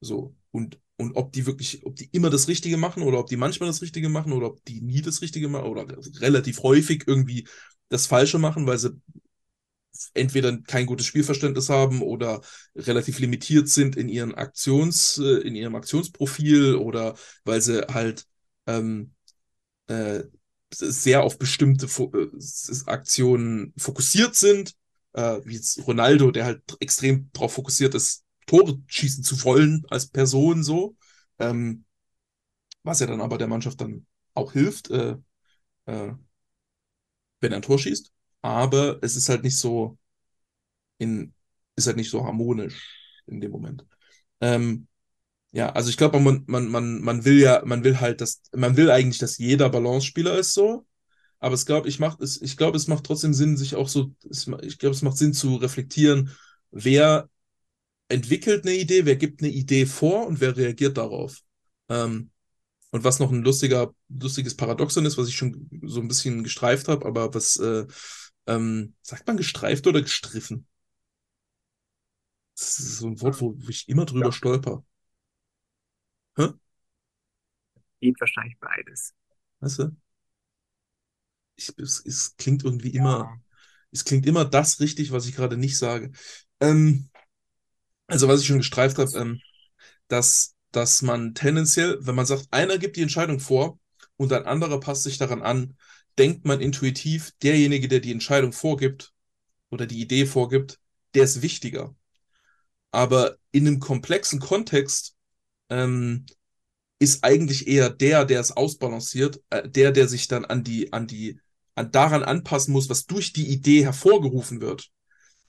So. 0.00 0.34
Und 0.50 0.80
und 0.98 1.16
ob 1.16 1.32
die 1.32 1.46
wirklich, 1.46 1.86
ob 1.86 1.96
die 1.96 2.08
immer 2.12 2.30
das 2.30 2.48
Richtige 2.48 2.76
machen 2.76 3.02
oder 3.02 3.18
ob 3.20 3.28
die 3.28 3.36
manchmal 3.36 3.68
das 3.68 3.82
Richtige 3.82 4.08
machen 4.08 4.32
oder 4.32 4.48
ob 4.48 4.64
die 4.64 4.80
nie 4.80 5.00
das 5.00 5.22
Richtige 5.22 5.48
machen 5.48 5.66
oder 5.66 5.86
relativ 6.20 6.62
häufig 6.62 7.04
irgendwie 7.06 7.48
das 7.88 8.06
Falsche 8.06 8.38
machen, 8.38 8.66
weil 8.66 8.78
sie 8.78 9.00
entweder 10.14 10.56
kein 10.62 10.86
gutes 10.86 11.06
Spielverständnis 11.06 11.68
haben 11.68 12.02
oder 12.02 12.40
relativ 12.76 13.18
limitiert 13.18 13.68
sind 13.68 13.96
in 13.96 14.08
ihren 14.08 14.34
Aktions, 14.34 15.18
äh, 15.18 15.38
in 15.46 15.54
ihrem 15.56 15.74
Aktionsprofil 15.74 16.76
oder 16.76 17.14
weil 17.44 17.60
sie 17.60 17.82
halt 17.88 18.26
ähm, 18.66 19.14
äh, 19.88 20.24
sehr 20.72 21.22
auf 21.22 21.38
bestimmte 21.38 21.88
Fo 21.88 22.12
äh, 22.14 22.28
Aktionen 22.86 23.72
fokussiert 23.78 24.34
sind, 24.34 24.74
äh, 25.14 25.40
wie 25.44 25.54
jetzt 25.54 25.86
Ronaldo, 25.86 26.30
der 26.30 26.44
halt 26.46 26.62
extrem 26.80 27.30
darauf 27.32 27.54
fokussiert 27.54 27.94
ist, 27.94 28.24
Tore 28.48 28.82
schießen 28.88 29.24
zu 29.24 29.44
wollen 29.44 29.84
als 29.90 30.08
Person 30.08 30.64
so. 30.64 30.96
Ähm, 31.38 31.84
was 32.82 33.00
ja 33.00 33.06
dann 33.06 33.20
aber 33.20 33.38
der 33.38 33.48
Mannschaft 33.48 33.80
dann 33.80 34.06
auch 34.34 34.52
hilft, 34.52 34.90
äh, 34.90 35.16
äh, 35.86 36.12
wenn 37.40 37.52
er 37.52 37.56
ein 37.56 37.62
Tor 37.62 37.78
schießt. 37.78 38.12
Aber 38.42 38.98
es 39.02 39.16
ist 39.16 39.28
halt 39.28 39.42
nicht 39.42 39.58
so 39.58 39.98
in, 40.98 41.34
ist 41.76 41.86
halt 41.86 41.96
nicht 41.96 42.10
so 42.10 42.24
harmonisch 42.24 43.22
in 43.26 43.40
dem 43.40 43.52
Moment. 43.52 43.84
Ähm, 44.40 44.88
ja, 45.52 45.70
also 45.72 45.90
ich 45.90 45.96
glaube, 45.96 46.20
man, 46.20 46.44
man, 46.46 46.68
man, 46.68 47.00
man 47.02 47.24
will 47.24 47.40
ja, 47.40 47.62
man 47.64 47.84
will 47.84 48.00
halt, 48.00 48.20
dass, 48.20 48.42
man 48.54 48.76
will 48.76 48.90
eigentlich, 48.90 49.18
dass 49.18 49.38
jeder 49.38 49.70
Balance-Spieler 49.70 50.38
ist 50.38 50.54
so. 50.54 50.86
Aber 51.40 51.54
es 51.54 51.66
glaube 51.66 51.88
ich 51.88 52.00
macht 52.00 52.20
es, 52.20 52.42
ich 52.42 52.56
glaube, 52.56 52.76
es 52.76 52.88
macht 52.88 53.04
trotzdem 53.04 53.34
Sinn, 53.34 53.56
sich 53.56 53.76
auch 53.76 53.88
so, 53.88 54.12
es, 54.30 54.48
ich 54.62 54.78
glaube, 54.78 54.94
es 54.94 55.02
macht 55.02 55.18
Sinn 55.18 55.34
zu 55.34 55.56
reflektieren, 55.56 56.36
wer 56.70 57.28
entwickelt 58.08 58.64
eine 58.66 58.74
Idee, 58.74 59.04
wer 59.04 59.16
gibt 59.16 59.42
eine 59.42 59.52
Idee 59.52 59.86
vor 59.86 60.26
und 60.26 60.40
wer 60.40 60.56
reagiert 60.56 60.96
darauf. 60.96 61.42
Ähm, 61.88 62.30
und 62.90 63.04
was 63.04 63.18
noch 63.18 63.30
ein 63.30 63.42
lustiger, 63.42 63.94
lustiges 64.08 64.56
Paradoxon 64.56 65.04
ist, 65.04 65.18
was 65.18 65.28
ich 65.28 65.36
schon 65.36 65.68
so 65.82 66.00
ein 66.00 66.08
bisschen 66.08 66.42
gestreift 66.42 66.88
habe, 66.88 67.04
aber 67.04 67.34
was, 67.34 67.56
äh, 67.56 67.86
ähm, 68.46 68.94
sagt 69.02 69.26
man 69.26 69.36
gestreift 69.36 69.86
oder 69.86 70.00
gestriffen? 70.00 70.66
Das 72.56 72.78
ist 72.78 72.98
so 72.98 73.08
ein 73.08 73.20
Wort, 73.20 73.40
wo 73.40 73.56
ich 73.68 73.88
immer 73.88 74.06
drüber 74.06 74.26
ja. 74.26 74.32
stolper. 74.32 74.84
Hä? 76.36 76.48
Geht 78.00 78.18
wahrscheinlich 78.20 78.58
beides. 78.58 79.14
Weißt 79.60 79.80
du? 79.80 79.96
Ich, 81.56 81.72
es, 81.76 82.02
es 82.04 82.36
klingt 82.36 82.64
irgendwie 82.64 82.94
ja. 82.94 83.00
immer, 83.00 83.40
es 83.90 84.04
klingt 84.04 84.24
immer 84.26 84.44
das 84.44 84.80
richtig, 84.80 85.12
was 85.12 85.26
ich 85.26 85.36
gerade 85.36 85.56
nicht 85.56 85.76
sage. 85.76 86.10
Ähm, 86.60 87.10
also 88.08 88.26
was 88.26 88.40
ich 88.40 88.46
schon 88.46 88.58
gestreift 88.58 88.98
habe, 88.98 89.10
ähm, 89.16 89.40
dass, 90.08 90.54
dass 90.72 91.02
man 91.02 91.34
tendenziell, 91.34 91.98
wenn 92.00 92.14
man 92.14 92.26
sagt, 92.26 92.48
einer 92.50 92.78
gibt 92.78 92.96
die 92.96 93.02
Entscheidung 93.02 93.38
vor 93.38 93.78
und 94.16 94.32
ein 94.32 94.46
anderer 94.46 94.80
passt 94.80 95.04
sich 95.04 95.18
daran 95.18 95.42
an, 95.42 95.76
denkt 96.18 96.44
man 96.44 96.60
intuitiv, 96.60 97.32
derjenige, 97.42 97.86
der 97.86 98.00
die 98.00 98.12
Entscheidung 98.12 98.52
vorgibt 98.52 99.12
oder 99.70 99.86
die 99.86 100.00
Idee 100.00 100.26
vorgibt, 100.26 100.80
der 101.14 101.24
ist 101.24 101.42
wichtiger. 101.42 101.94
Aber 102.90 103.36
in 103.52 103.66
einem 103.66 103.80
komplexen 103.80 104.40
Kontext 104.40 105.14
ähm, 105.68 106.26
ist 106.98 107.22
eigentlich 107.22 107.68
eher 107.68 107.90
der, 107.90 108.24
der 108.24 108.40
es 108.40 108.56
ausbalanciert, 108.56 109.40
äh, 109.50 109.68
der, 109.68 109.92
der 109.92 110.08
sich 110.08 110.26
dann 110.28 110.44
an 110.44 110.64
die, 110.64 110.92
an 110.92 111.06
die, 111.06 111.38
an 111.74 111.92
daran 111.92 112.24
anpassen 112.24 112.72
muss, 112.72 112.88
was 112.88 113.06
durch 113.06 113.32
die 113.32 113.48
Idee 113.48 113.84
hervorgerufen 113.84 114.60
wird. 114.60 114.90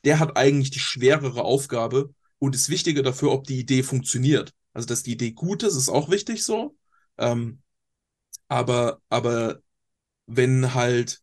Der 0.04 0.20
hat 0.20 0.38
eigentlich 0.38 0.72
die 0.72 0.80
schwerere 0.80 1.44
Aufgabe, 1.44 2.14
und 2.40 2.56
ist 2.56 2.70
wichtiger 2.70 3.04
dafür, 3.04 3.32
ob 3.32 3.46
die 3.46 3.60
Idee 3.60 3.84
funktioniert. 3.84 4.54
Also, 4.74 4.88
dass 4.88 5.04
die 5.04 5.14
Idee 5.14 5.32
gut 5.32 5.64
ist, 5.64 5.76
ist 5.76 5.90
auch 5.90 6.10
wichtig 6.10 6.44
so. 6.44 6.76
Ähm, 7.18 7.62
aber, 8.48 9.02
aber 9.10 9.62
wenn 10.28 10.74
halt 10.74 11.22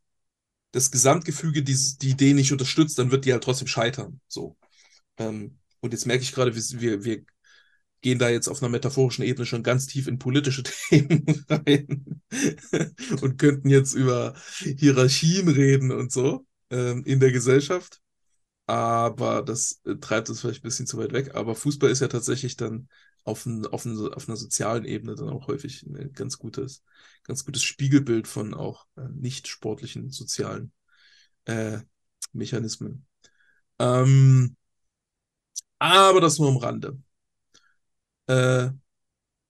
das 0.73 0.91
Gesamtgefüge 0.91 1.63
die, 1.63 1.77
die 2.01 2.11
Idee 2.11 2.35
nicht 2.35 2.53
unterstützt, 2.53 2.99
dann 2.99 3.11
wird 3.11 3.25
die 3.25 3.33
halt 3.33 3.45
trotzdem 3.45 3.69
scheitern. 3.69 4.21
So. 4.29 4.57
Ähm, 5.19 5.59
und 5.81 5.93
jetzt 5.93 6.07
merke 6.07 6.23
ich 6.23 6.33
gerade, 6.33 6.55
wir, 6.55 7.05
wir 7.05 7.25
gehen 8.03 8.19
da 8.19 8.29
jetzt 8.29 8.49
auf 8.49 8.63
einer 8.63 8.71
metaphorischen 8.71 9.25
Ebene 9.25 9.47
schon 9.47 9.63
ganz 9.63 9.87
tief 9.87 10.07
in 10.07 10.19
politische 10.19 10.63
Themen 10.89 11.45
rein 11.49 12.23
und 13.23 13.39
könnten 13.39 13.69
jetzt 13.69 13.95
über 13.95 14.35
Hierarchien 14.59 15.49
reden 15.49 15.91
und 15.93 16.13
so 16.13 16.47
ähm, 16.71 17.05
in 17.05 17.21
der 17.21 17.33
Gesellschaft 17.33 18.01
aber 18.67 19.43
das 19.43 19.81
äh, 19.85 19.97
treibt 19.97 20.29
uns 20.29 20.41
vielleicht 20.41 20.61
ein 20.61 20.69
bisschen 20.69 20.87
zu 20.87 20.99
weit 20.99 21.13
weg. 21.13 21.35
Aber 21.35 21.55
Fußball 21.55 21.91
ist 21.91 22.01
ja 22.01 22.09
tatsächlich 22.09 22.57
dann 22.57 22.89
auf, 23.25 23.47
ein, 23.47 23.67
auf, 23.67 23.85
ein, 23.85 23.97
auf 24.13 24.29
einer 24.29 24.37
sozialen 24.37 24.85
Ebene 24.85 25.15
dann 25.15 25.29
auch 25.29 25.49
häufig 25.49 25.83
ein 25.85 26.13
ganz 26.13 26.39
gutes, 26.39 26.83
ganz 27.25 27.45
gutes 27.45 27.63
Spiegelbild 27.63 28.29
von 28.29 28.55
auch 28.55 28.87
äh, 28.97 29.09
nicht 29.15 29.49
sportlichen 29.49 30.11
sozialen 30.11 30.73
äh, 31.47 31.79
Mechanismen. 32.33 33.07
Ähm, 33.79 34.57
aber 35.79 36.21
das 36.21 36.39
nur 36.39 36.49
am 36.49 36.57
Rande. 36.59 36.99
Äh, 38.27 38.71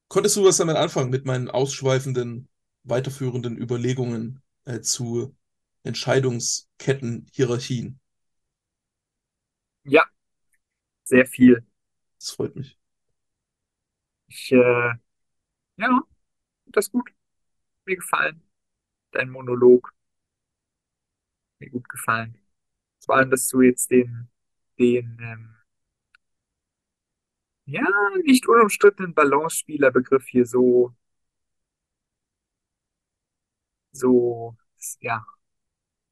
konntest 0.08 0.36
du 0.36 0.44
was 0.44 0.58
damit 0.58 0.76
anfangen 0.76 1.10
mit 1.10 1.26
meinen 1.26 1.50
ausschweifenden, 1.50 2.48
weiterführenden 2.84 3.56
Überlegungen 3.56 4.42
äh, 4.64 4.80
zu 4.80 5.36
Entscheidungsketten, 5.84 7.26
Hierarchien? 7.32 8.00
Ja. 9.86 10.04
Sehr 11.04 11.24
viel. 11.26 11.66
Das 12.18 12.32
freut 12.32 12.56
mich. 12.56 12.78
Ich, 14.28 14.52
äh, 14.52 14.92
ja, 15.78 16.02
das 16.66 16.86
ist 16.86 16.92
gut. 16.92 17.10
Mir 17.86 17.96
gefallen. 17.96 18.42
Dein 19.12 19.30
Monolog. 19.30 19.94
Mir 21.58 21.68
gut 21.70 21.88
gefallen. 21.90 22.38
Vor 23.04 23.16
allem, 23.16 23.30
dass 23.30 23.48
du 23.48 23.62
jetzt 23.62 23.90
den, 23.90 24.28
den, 24.78 25.18
ähm, 25.22 25.56
ja, 27.66 27.82
nicht 28.24 28.48
unumstrittenen 28.48 29.14
Balance-Spieler-Begriff 29.14 30.26
hier 30.28 30.46
so, 30.46 30.94
so, 33.92 34.56
ja, 35.00 35.24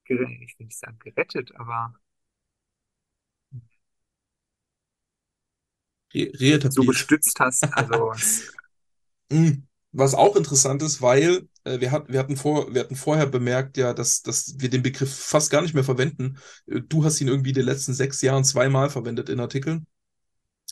ich 0.04 0.10
will 0.10 0.28
nicht 0.66 0.78
sagen 0.78 0.98
gerettet, 1.00 1.54
aber 1.56 1.94
so 6.70 6.82
gestützt 6.82 7.38
hast. 7.40 7.66
Also 7.72 8.12
hm, 9.32 9.66
was 9.92 10.14
auch 10.14 10.36
interessant 10.36 10.82
ist, 10.82 11.00
weil 11.02 11.48
äh, 11.64 11.80
wir, 11.80 11.92
hat, 11.92 12.08
wir, 12.08 12.18
hatten 12.18 12.36
vor, 12.36 12.74
wir 12.74 12.82
hatten 12.82 12.96
vorher 12.96 13.26
bemerkt, 13.26 13.76
ja, 13.76 13.94
dass, 13.94 14.22
dass 14.22 14.54
wir 14.58 14.68
den 14.68 14.82
Begriff 14.82 15.14
fast 15.14 15.50
gar 15.50 15.62
nicht 15.62 15.74
mehr 15.74 15.84
verwenden. 15.84 16.36
Äh, 16.66 16.80
du 16.82 17.04
hast 17.04 17.20
ihn 17.20 17.28
irgendwie 17.28 17.50
in 17.50 17.56
den 17.56 17.64
letzten 17.64 17.94
sechs 17.94 18.20
Jahren 18.20 18.44
zweimal 18.44 18.90
verwendet 18.90 19.28
in 19.28 19.40
Artikeln 19.40 19.86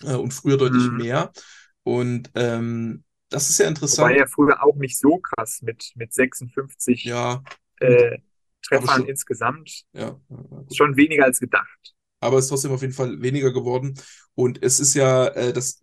äh, 0.02 0.14
und 0.14 0.32
früher 0.32 0.56
deutlich 0.56 0.90
mhm. 0.90 0.96
mehr. 0.98 1.32
Und 1.84 2.30
ähm, 2.34 3.04
das 3.28 3.48
ist 3.48 3.58
ja 3.58 3.66
interessant. 3.66 4.10
War 4.10 4.16
ja 4.16 4.26
früher 4.26 4.62
auch 4.62 4.76
nicht 4.76 4.98
so 4.98 5.18
krass 5.18 5.62
mit, 5.62 5.92
mit 5.94 6.12
56 6.12 7.04
ja, 7.04 7.42
äh, 7.80 8.18
Treffern 8.62 9.06
insgesamt. 9.06 9.84
Ja, 9.92 10.20
schon 10.72 10.96
weniger 10.96 11.24
als 11.24 11.40
gedacht. 11.40 11.94
Aber 12.22 12.38
es 12.38 12.44
ist 12.46 12.48
trotzdem 12.50 12.72
auf 12.72 12.82
jeden 12.82 12.94
Fall 12.94 13.20
weniger 13.22 13.52
geworden. 13.52 13.94
Und 14.34 14.62
es 14.62 14.80
ist 14.80 14.94
ja, 14.94 15.26
äh, 15.28 15.52
das 15.52 15.80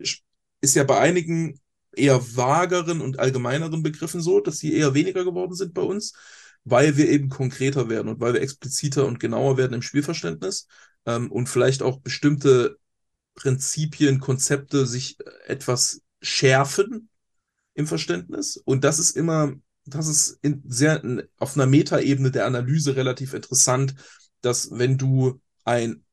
ist 0.62 0.76
ja 0.76 0.84
bei 0.84 1.00
einigen 1.00 1.60
eher 1.94 2.36
vageren 2.36 3.02
und 3.02 3.20
allgemeineren 3.20 3.84
Begriffen 3.84 4.22
so, 4.22 4.40
dass 4.40 4.60
sie 4.60 4.74
eher 4.74 4.94
weniger 4.94 5.24
geworden 5.24 5.56
sind 5.56 5.74
bei 5.74 5.82
uns, 5.82 6.14
weil 6.64 6.98
wir 6.98 7.10
eben 7.10 7.30
konkreter 7.30 7.90
werden 7.90 8.10
und 8.10 8.20
weil 8.20 8.34
wir 8.34 8.42
expliziter 8.42 9.06
und 9.06 9.20
genauer 9.20 9.58
werden 9.58 9.74
im 9.74 9.82
Spielverständnis 9.82 10.68
ähm, 11.06 11.32
und 11.32 11.50
vielleicht 11.50 11.82
auch 11.82 12.00
bestimmte 12.00 12.78
Prinzipien, 13.36 14.20
Konzepte 14.20 14.86
sich 14.86 15.20
äh, 15.20 15.24
etwas 15.48 16.02
schärfen 16.22 17.10
im 17.74 17.88
Verständnis. 17.88 18.58
Und 18.58 18.84
das 18.84 19.00
ist 19.00 19.16
immer, 19.16 19.54
das 19.86 20.08
ist 20.08 20.38
in 20.42 20.62
sehr 20.68 21.02
auf 21.38 21.56
einer 21.56 21.66
Metaebene 21.66 22.32
der 22.32 22.46
Analyse 22.46 22.96
relativ 22.96 23.34
interessant, 23.34 23.96
dass 24.42 24.70
wenn 24.72 24.98
du 24.98 25.42
ein, 25.64 26.04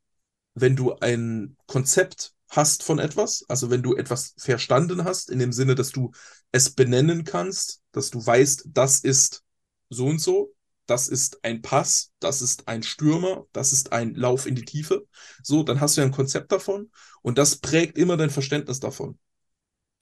wenn 0.56 0.74
du 0.74 0.94
ein 0.96 1.56
Konzept 1.66 2.32
hast 2.48 2.82
von 2.82 2.98
etwas, 2.98 3.44
also 3.48 3.70
wenn 3.70 3.82
du 3.82 3.94
etwas 3.94 4.34
verstanden 4.38 5.04
hast, 5.04 5.30
in 5.30 5.38
dem 5.38 5.52
Sinne, 5.52 5.74
dass 5.74 5.90
du 5.90 6.12
es 6.50 6.70
benennen 6.70 7.24
kannst, 7.24 7.82
dass 7.92 8.10
du 8.10 8.24
weißt, 8.24 8.68
das 8.72 9.00
ist 9.00 9.44
so 9.90 10.06
und 10.06 10.18
so, 10.18 10.54
das 10.86 11.08
ist 11.08 11.44
ein 11.44 11.60
Pass, 11.60 12.12
das 12.20 12.40
ist 12.40 12.68
ein 12.68 12.82
Stürmer, 12.82 13.44
das 13.52 13.72
ist 13.72 13.92
ein 13.92 14.14
Lauf 14.14 14.46
in 14.46 14.54
die 14.54 14.64
Tiefe. 14.64 15.06
So, 15.42 15.62
dann 15.62 15.80
hast 15.80 15.96
du 15.96 16.00
ja 16.00 16.06
ein 16.06 16.12
Konzept 16.12 16.50
davon 16.52 16.90
und 17.20 17.36
das 17.36 17.56
prägt 17.56 17.98
immer 17.98 18.16
dein 18.16 18.30
Verständnis 18.30 18.80
davon. 18.80 19.18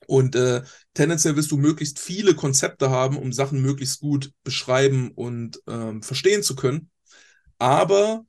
Und 0.07 0.37
äh, 0.37 0.63
tendenziell 0.93 1.35
wirst 1.35 1.51
du 1.51 1.57
möglichst 1.57 1.99
viele 1.99 2.37
Konzepte 2.37 2.91
haben, 2.91 3.17
um 3.17 3.33
Sachen 3.33 3.61
möglichst 3.61 4.01
gut 4.01 4.33
beschreiben 4.45 5.11
und 5.11 5.61
ähm, 5.67 6.03
verstehen 6.03 6.45
zu 6.45 6.55
können. 6.55 6.91
Aber 7.59 8.25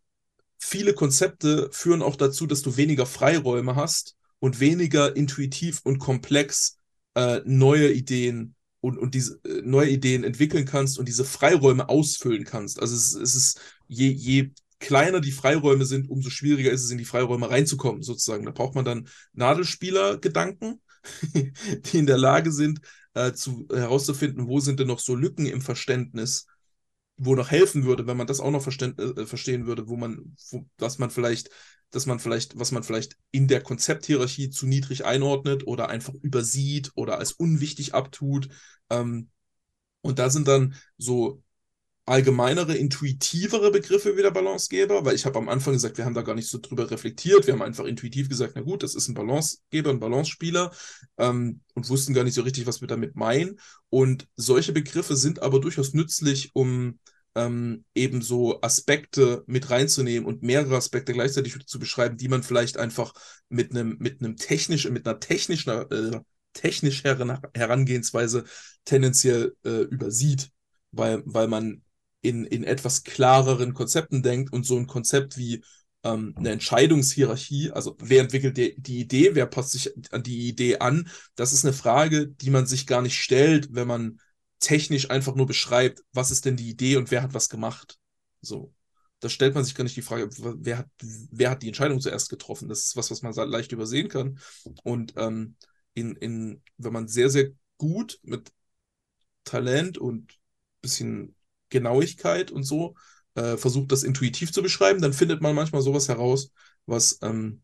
viele 0.66 0.94
Konzepte 0.94 1.70
führen 1.72 2.02
auch 2.02 2.16
dazu, 2.16 2.48
dass 2.48 2.62
du 2.62 2.76
weniger 2.76 3.06
Freiräume 3.06 3.76
hast 3.76 4.16
und 4.40 4.60
weniger 4.60 5.16
intuitiv 5.16 5.82
und 5.84 6.00
komplex 6.00 6.80
äh, 7.14 7.42
neue 7.46 7.92
Ideen 7.92 8.56
und, 8.82 8.98
und 8.98 9.14
diese 9.16 9.40
äh, 9.46 9.62
neue 9.64 9.90
Ideen 9.90 10.24
entwickeln 10.24 10.66
kannst 10.66 10.98
und 10.98 11.08
diese 11.08 11.24
Freiräume 11.24 11.88
ausfüllen 11.88 12.46
kannst. 12.46 12.80
Also 12.80 12.96
es, 12.96 13.14
es 13.14 13.36
ist, 13.36 13.62
je, 13.88 14.10
je 14.10 14.52
kleiner 14.80 15.22
die 15.22 15.32
Freiräume 15.32 15.86
sind, 15.86 16.10
umso 16.10 16.30
schwieriger 16.30 16.72
ist 16.72 16.84
es, 16.84 16.92
in 16.92 16.98
die 16.98 17.06
Freiräume 17.06 17.50
reinzukommen, 17.50 18.02
sozusagen. 18.02 18.46
Da 18.46 18.52
braucht 18.52 18.76
man 18.76 18.86
dann 18.86 19.08
Nadelspieler-Gedanken, 19.34 20.82
die 21.34 21.98
in 21.98 22.08
der 22.08 22.18
Lage 22.18 22.52
sind, 22.52 22.82
äh, 23.14 23.34
zu, 23.34 23.68
herauszufinden, 23.72 24.48
wo 24.48 24.60
sind 24.60 24.80
denn 24.80 24.88
noch 24.88 25.00
so 25.00 25.16
Lücken 25.16 25.46
im 25.46 25.62
Verständnis, 25.62 26.48
wo 27.18 27.36
noch 27.36 27.52
helfen 27.52 27.86
würde, 27.86 28.08
wenn 28.08 28.18
man 28.18 28.28
das 28.28 28.40
auch 28.40 28.52
noch 28.52 28.66
äh, 28.68 29.26
verstehen 29.26 29.66
würde, 29.66 29.88
wo 29.88 29.96
man, 29.96 30.36
wo, 30.52 30.66
was 30.78 30.98
man 30.98 31.10
vielleicht 31.10 31.50
dass 31.96 32.06
man 32.06 32.20
vielleicht, 32.20 32.60
was 32.60 32.72
man 32.74 32.84
vielleicht 32.84 33.18
in 33.32 33.48
der 33.48 33.62
Konzepthierarchie 33.62 34.50
zu 34.50 34.68
niedrig 34.68 35.06
einordnet 35.06 35.66
oder 35.66 35.88
einfach 35.88 36.14
übersieht 36.14 36.92
oder 36.96 37.20
als 37.20 37.32
unwichtig 37.32 37.94
abtut. 37.94 38.50
Ähm, 38.90 39.30
und 40.02 40.20
da 40.20 40.30
sind 40.30 40.48
dann 40.48 40.76
so 40.98 41.42
allgemeinere, 42.06 42.76
intuitivere 42.76 43.72
Begriffe 43.72 44.16
wie 44.16 44.22
der 44.22 44.32
Balancegeber, 44.32 45.06
weil 45.06 45.16
ich 45.16 45.26
habe 45.26 45.40
am 45.40 45.50
Anfang 45.50 45.74
gesagt, 45.74 45.98
wir 45.98 46.06
haben 46.06 46.14
da 46.14 46.22
gar 46.22 46.36
nicht 46.36 46.50
so 46.50 46.60
drüber 46.60 46.90
reflektiert, 46.92 47.48
wir 47.48 47.54
haben 47.54 47.64
einfach 47.64 47.86
intuitiv 47.86 48.30
gesagt, 48.30 48.54
na 48.56 48.62
gut, 48.62 48.84
das 48.84 48.94
ist 48.94 49.08
ein 49.08 49.16
Balancegeber, 49.16 49.90
ein 49.90 50.00
Balancespieler 50.00 50.72
ähm, 51.18 51.62
und 51.74 51.90
wussten 51.90 52.14
gar 52.14 52.24
nicht 52.24 52.36
so 52.36 52.44
richtig, 52.44 52.68
was 52.68 52.82
wir 52.82 52.88
damit 52.88 53.16
meinen. 53.16 53.60
Und 53.90 54.28
solche 54.36 54.72
Begriffe 54.72 55.16
sind 55.16 55.42
aber 55.42 55.60
durchaus 55.60 55.94
nützlich, 55.94 56.52
um 56.54 57.00
ähm, 57.34 57.84
eben 57.96 58.22
so 58.22 58.62
Aspekte 58.62 59.44
mit 59.48 59.70
reinzunehmen 59.72 60.28
und 60.28 60.44
mehrere 60.44 60.78
Aspekte 60.78 61.12
gleichzeitig 61.12 61.56
zu 61.66 61.80
beschreiben, 61.80 62.18
die 62.18 62.30
man 62.30 62.44
vielleicht 62.44 62.78
einfach 62.78 63.14
mit 63.50 63.72
einem 63.72 63.98
mit 64.00 64.22
einem 64.22 64.38
technischen, 64.38 64.94
mit 64.94 65.08
einer 65.08 65.20
technischen, 65.20 65.70
äh, 65.72 66.20
technisch 66.54 67.04
Herangehensweise 67.04 68.46
tendenziell 68.86 69.56
äh, 69.66 69.82
übersieht, 69.82 70.52
weil, 70.92 71.24
weil 71.26 71.48
man 71.48 71.82
in, 72.28 72.46
in 72.46 72.64
etwas 72.64 73.04
klareren 73.04 73.74
Konzepten 73.74 74.24
denkt 74.24 74.52
und 74.54 74.66
so 74.66 74.78
ein 74.78 74.88
Konzept 74.88 75.38
wie 75.38 75.64
ähm, 76.04 76.34
eine 76.38 76.52
Entscheidungshierarchie, 76.52 77.72
also 77.72 77.96
wer 78.00 78.22
entwickelt 78.22 78.58
die, 78.58 78.76
die 78.78 79.00
Idee, 79.00 79.36
wer 79.36 79.46
passt 79.48 79.72
sich 79.72 79.92
an 80.12 80.24
die 80.24 80.48
Idee 80.48 80.78
an, 80.78 81.10
das 81.36 81.54
ist 81.54 81.66
eine 81.66 81.74
Frage, 81.74 82.28
die 82.28 82.50
man 82.50 82.66
sich 82.66 82.88
gar 82.88 83.02
nicht 83.02 83.18
stellt, 83.18 83.70
wenn 83.72 83.88
man 83.88 84.20
technisch 84.60 85.10
einfach 85.10 85.36
nur 85.36 85.46
beschreibt, 85.46 86.02
was 86.14 86.32
ist 86.32 86.46
denn 86.46 86.58
die 86.58 86.70
Idee 86.70 86.98
und 86.98 87.12
wer 87.12 87.24
hat 87.24 87.34
was 87.34 87.50
gemacht. 87.50 87.98
So. 88.42 88.74
Da 89.20 89.30
stellt 89.30 89.56
man 89.56 89.64
sich 89.64 89.74
gar 89.74 89.84
nicht 89.84 89.96
die 89.96 90.02
Frage, 90.02 90.30
wer 90.38 90.80
hat, 90.80 90.90
wer 91.00 91.50
hat 91.50 91.64
die 91.64 91.68
Entscheidung 91.68 92.00
zuerst 92.00 92.30
getroffen. 92.30 92.68
Das 92.68 92.86
ist 92.86 92.96
was, 92.96 93.10
was 93.10 93.22
man 93.22 93.34
leicht 93.34 93.72
übersehen 93.72 94.08
kann. 94.08 94.40
Und 94.84 95.14
ähm, 95.18 95.56
in, 95.94 96.16
in, 96.18 96.62
wenn 96.78 96.94
man 96.94 97.08
sehr, 97.08 97.30
sehr 97.30 97.50
gut 97.78 98.20
mit 98.24 98.52
Talent 99.46 99.98
und 99.98 100.38
bisschen 100.82 101.35
Genauigkeit 101.76 102.52
und 102.52 102.64
so 102.64 102.96
äh, 103.36 103.58
versucht, 103.58 103.92
das 103.92 104.04
intuitiv 104.04 104.52
zu 104.52 104.64
beschreiben, 104.64 105.02
dann 105.02 105.14
findet 105.14 105.42
man 105.42 105.56
manchmal 105.56 105.82
sowas 105.82 106.08
heraus, 106.08 106.52
was 106.86 107.20
ähm, 107.22 107.62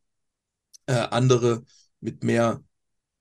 äh, 0.86 0.94
andere 0.94 1.64
mit 2.02 2.24
mehr 2.24 2.64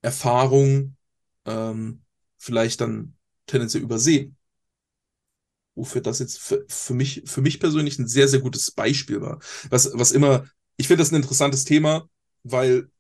Erfahrung 0.02 0.96
ähm, 1.44 2.02
vielleicht 2.38 2.80
dann 2.80 3.14
tendenziell 3.46 3.82
übersehen. 3.82 4.36
Wofür 5.74 6.00
das 6.00 6.18
jetzt 6.18 6.38
für, 6.40 6.64
für, 6.68 6.94
mich, 6.94 7.22
für 7.26 7.40
mich 7.40 7.60
persönlich 7.60 7.98
ein 7.98 8.08
sehr, 8.08 8.28
sehr 8.28 8.40
gutes 8.40 8.70
Beispiel 8.70 9.20
war. 9.20 9.38
Was, 9.70 9.90
was 9.94 10.12
immer, 10.12 10.44
ich 10.76 10.88
finde 10.88 11.02
das 11.02 11.12
ein 11.12 11.16
interessantes 11.16 11.64
Thema, 11.64 12.08
weil 12.42 12.90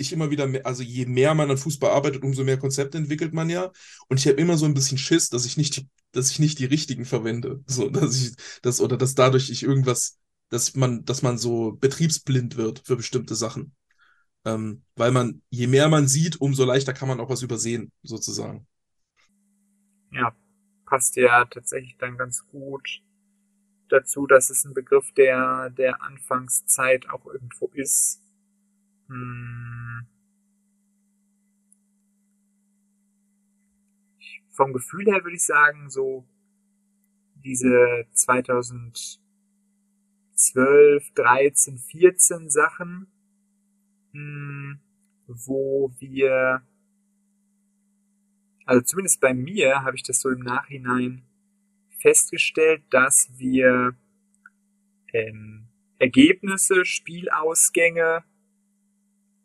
ich 0.00 0.12
immer 0.12 0.30
wieder, 0.30 0.46
mehr, 0.46 0.66
also 0.66 0.82
je 0.82 1.06
mehr 1.06 1.34
man 1.34 1.50
an 1.50 1.58
Fußball 1.58 1.90
arbeitet, 1.90 2.22
umso 2.22 2.44
mehr 2.44 2.58
Konzepte 2.58 2.98
entwickelt 2.98 3.32
man 3.32 3.50
ja. 3.50 3.70
Und 4.08 4.18
ich 4.18 4.26
habe 4.26 4.40
immer 4.40 4.56
so 4.56 4.66
ein 4.66 4.74
bisschen 4.74 4.98
Schiss, 4.98 5.28
dass 5.28 5.46
ich 5.46 5.56
nicht, 5.56 5.84
dass 6.12 6.30
ich 6.30 6.38
nicht 6.38 6.58
die 6.58 6.64
richtigen 6.66 7.04
verwende. 7.04 7.62
So, 7.66 7.88
dass 7.90 8.20
ich, 8.20 8.34
das, 8.62 8.80
oder 8.80 8.96
dass 8.96 9.14
dadurch 9.14 9.50
ich 9.50 9.62
irgendwas, 9.62 10.18
dass 10.48 10.74
man, 10.74 11.04
dass 11.04 11.22
man 11.22 11.38
so 11.38 11.72
betriebsblind 11.72 12.56
wird 12.56 12.82
für 12.84 12.96
bestimmte 12.96 13.34
Sachen. 13.34 13.74
Ähm, 14.44 14.82
weil 14.96 15.12
man, 15.12 15.42
je 15.50 15.66
mehr 15.66 15.88
man 15.88 16.08
sieht, 16.08 16.40
umso 16.40 16.64
leichter 16.64 16.94
kann 16.94 17.08
man 17.08 17.20
auch 17.20 17.28
was 17.28 17.42
übersehen, 17.42 17.92
sozusagen 18.02 18.66
ja, 20.12 20.34
passt 20.86 21.16
ja 21.16 21.44
tatsächlich 21.46 21.96
dann 21.98 22.16
ganz 22.16 22.46
gut 22.48 23.02
dazu, 23.88 24.26
dass 24.26 24.50
es 24.50 24.64
ein 24.64 24.74
Begriff 24.74 25.12
der, 25.12 25.70
der 25.70 26.02
Anfangszeit 26.02 27.08
auch 27.10 27.26
irgendwo 27.26 27.70
ist. 27.74 28.22
Hm. 29.08 29.69
Vom 34.48 34.72
Gefühl 34.72 35.06
her 35.06 35.22
würde 35.22 35.36
ich 35.36 35.44
sagen, 35.44 35.90
so 35.90 36.24
diese 37.36 38.06
2012, 38.12 39.20
13, 41.14 41.78
14 41.78 42.50
Sachen, 42.50 43.06
hm, 44.12 44.80
wo 45.26 45.92
wir 45.98 46.62
also 48.70 48.82
zumindest 48.82 49.20
bei 49.20 49.34
mir 49.34 49.82
habe 49.82 49.96
ich 49.96 50.04
das 50.04 50.20
so 50.20 50.30
im 50.30 50.40
Nachhinein 50.40 51.24
festgestellt, 52.00 52.82
dass 52.90 53.28
wir 53.36 53.96
ähm, 55.12 55.66
Ergebnisse, 55.98 56.84
Spielausgänge 56.84 58.22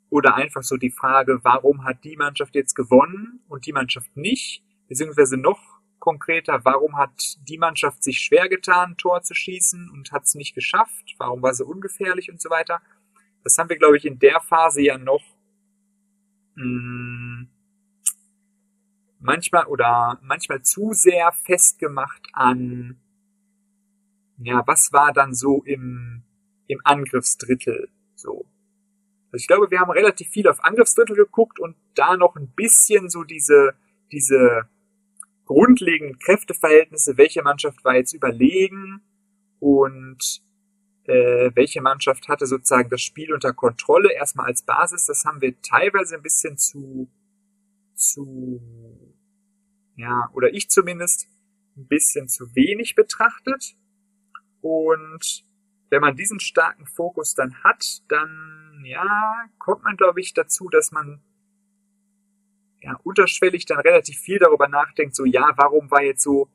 oder 0.10 0.36
einfach 0.36 0.64
so 0.64 0.78
die 0.78 0.92
Frage, 0.92 1.40
warum 1.44 1.84
hat 1.84 2.04
die 2.04 2.16
Mannschaft 2.16 2.56
jetzt 2.56 2.76
gewonnen 2.76 3.40
und 3.48 3.66
die 3.66 3.74
Mannschaft 3.74 4.16
nicht? 4.16 4.64
Beziehungsweise 4.88 5.38
noch 5.38 5.60
konkreter, 6.00 6.64
warum 6.64 6.98
hat 6.98 7.38
die 7.48 7.58
Mannschaft 7.58 8.04
sich 8.04 8.20
schwer 8.20 8.48
getan, 8.48 8.96
Tor 8.98 9.24
zu 9.24 9.34
schießen 9.34 9.90
und 9.90 10.12
hat 10.12 10.24
es 10.24 10.36
nicht 10.36 10.54
geschafft? 10.54 11.16
Warum 11.18 11.42
war 11.42 11.54
sie 11.54 11.66
ungefährlich 11.66 12.30
und 12.32 12.40
so 12.42 12.50
weiter? 12.50 12.82
Das 13.44 13.58
haben 13.58 13.70
wir, 13.70 13.78
glaube 13.78 13.98
ich, 13.98 14.06
in 14.06 14.20
der 14.20 14.40
Phase 14.40 14.82
ja 14.82 14.98
noch 14.98 15.24
mh, 16.56 16.66
mm, 16.66 17.48
manchmal 19.20 19.66
oder 19.66 20.20
manchmal 20.22 20.62
zu 20.62 20.94
sehr 20.94 21.32
festgemacht 21.32 22.28
an, 22.34 23.00
ja, 24.38 24.64
was 24.68 24.94
war 24.94 25.12
dann 25.14 25.34
so 25.34 25.64
im, 25.64 26.24
im 26.68 26.82
Angriffsdrittel 26.84 27.90
so. 28.16 28.46
Also 29.32 29.42
ich 29.42 29.48
glaube, 29.48 29.72
wir 29.72 29.80
haben 29.80 29.92
relativ 29.92 30.30
viel 30.30 30.48
auf 30.48 30.64
Angriffsdrittel 30.64 31.16
geguckt 31.16 31.60
und 31.60 31.76
da 31.96 32.16
noch 32.16 32.36
ein 32.36 32.50
bisschen 32.50 33.10
so 33.10 33.24
diese, 33.24 33.74
diese 34.12 34.70
grundlegenden 35.46 36.20
Kräfteverhältnisse, 36.20 37.18
welche 37.18 37.42
Mannschaft 37.42 37.84
war 37.84 37.96
jetzt 37.96 38.14
überlegen 38.14 39.02
und 39.60 40.42
äh, 41.06 41.52
welche 41.54 41.82
Mannschaft 41.82 42.28
hatte 42.28 42.48
sozusagen 42.48 42.90
das 42.90 43.02
Spiel 43.02 43.34
unter 43.34 43.54
Kontrolle, 43.54 44.12
erstmal 44.14 44.48
als 44.48 44.64
Basis. 44.64 45.06
Das 45.06 45.26
haben 45.26 45.42
wir 45.42 45.60
teilweise 45.62 46.16
ein 46.16 46.24
bisschen 46.24 46.58
zu, 46.58 47.10
zu, 47.94 48.60
ja, 49.96 50.30
oder 50.34 50.54
ich 50.54 50.70
zumindest, 50.70 51.28
ein 51.78 51.88
bisschen 51.88 52.28
zu 52.28 52.56
wenig 52.56 52.96
betrachtet. 52.96 53.76
Und 54.62 55.44
wenn 55.90 56.02
man 56.02 56.16
diesen 56.16 56.40
starken 56.40 56.88
Fokus 56.88 57.36
dann 57.36 57.64
hat, 57.64 58.02
dann, 58.08 58.84
ja, 58.86 59.46
kommt 59.60 59.84
man, 59.84 59.98
glaube 59.98 60.22
ich, 60.22 60.34
dazu, 60.34 60.70
dass 60.70 60.92
man 60.92 61.22
ja, 62.86 63.00
unterschwellig 63.04 63.66
dann 63.66 63.80
relativ 63.80 64.20
viel 64.20 64.38
darüber 64.38 64.68
nachdenkt, 64.68 65.16
so, 65.16 65.26
ja, 65.26 65.52
warum 65.58 65.90
war 65.90 66.04
jetzt 66.04 66.22
so, 66.22 66.50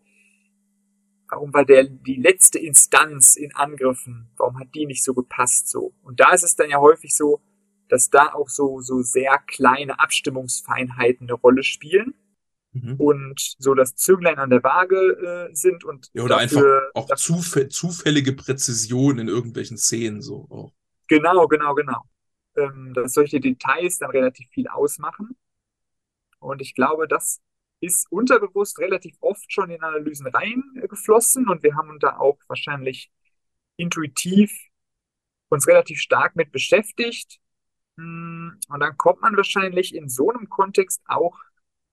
warum 1.28 1.52
war 1.52 1.64
der, 1.64 1.84
die 1.84 2.16
letzte 2.16 2.58
Instanz 2.58 3.34
in 3.36 3.54
Angriffen, 3.54 4.30
warum 4.36 4.58
hat 4.60 4.68
die 4.74 4.86
nicht 4.86 5.02
so 5.02 5.12
gepasst, 5.12 5.68
so. 5.68 5.92
Und 6.02 6.20
da 6.20 6.32
ist 6.32 6.44
es 6.44 6.54
dann 6.54 6.70
ja 6.70 6.78
häufig 6.78 7.16
so, 7.16 7.40
dass 7.88 8.10
da 8.10 8.32
auch 8.32 8.48
so, 8.48 8.80
so 8.80 9.02
sehr 9.02 9.38
kleine 9.48 9.98
Abstimmungsfeinheiten 9.98 11.28
eine 11.28 11.34
Rolle 11.34 11.64
spielen. 11.64 12.14
Mhm. 12.72 12.94
Und 12.98 13.56
so 13.58 13.74
das 13.74 13.96
Zünglein 13.96 14.38
an 14.38 14.50
der 14.50 14.62
Waage 14.62 15.48
äh, 15.50 15.54
sind 15.56 15.82
und 15.82 16.08
ja, 16.12 16.22
oder 16.22 16.38
dafür, 16.38 16.92
einfach 16.94 17.12
auch 17.12 17.16
zufä 17.16 17.68
zufällige 17.68 18.32
Präzision 18.32 19.18
in 19.18 19.26
irgendwelchen 19.26 19.76
Szenen 19.76 20.22
so 20.22 20.46
auch. 20.48 20.72
Genau, 21.08 21.48
genau, 21.48 21.74
genau. 21.74 22.02
Ähm, 22.56 22.92
dass 22.94 23.14
solche 23.14 23.40
Details 23.40 23.98
dann 23.98 24.12
relativ 24.12 24.48
viel 24.50 24.68
ausmachen. 24.68 25.34
Und 26.40 26.60
ich 26.60 26.74
glaube, 26.74 27.06
das 27.08 27.40
ist 27.80 28.10
unterbewusst 28.10 28.78
relativ 28.78 29.16
oft 29.20 29.52
schon 29.52 29.70
in 29.70 29.82
Analysen 29.82 30.26
reingeflossen 30.26 31.48
und 31.48 31.62
wir 31.62 31.76
haben 31.76 31.98
da 31.98 32.18
auch 32.18 32.38
wahrscheinlich 32.48 33.10
intuitiv 33.76 34.52
uns 35.48 35.66
relativ 35.66 36.00
stark 36.00 36.36
mit 36.36 36.52
beschäftigt. 36.52 37.40
Hm, 37.96 38.58
und 38.68 38.80
dann 38.80 38.96
kommt 38.96 39.22
man 39.22 39.36
wahrscheinlich 39.36 39.94
in 39.94 40.08
so 40.08 40.30
einem 40.30 40.48
Kontext 40.48 41.02
auch 41.06 41.38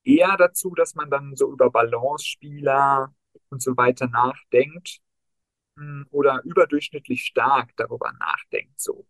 eher 0.03 0.37
dazu, 0.37 0.73
dass 0.75 0.95
man 0.95 1.09
dann 1.09 1.35
so 1.35 1.51
über 1.51 1.69
Balance-Spieler 1.69 3.13
und 3.49 3.61
so 3.61 3.75
weiter 3.77 4.07
nachdenkt 4.07 4.99
hm, 5.77 6.07
oder 6.11 6.41
überdurchschnittlich 6.43 7.23
stark 7.23 7.71
darüber 7.77 8.13
nachdenkt. 8.19 8.79
So. 8.79 9.05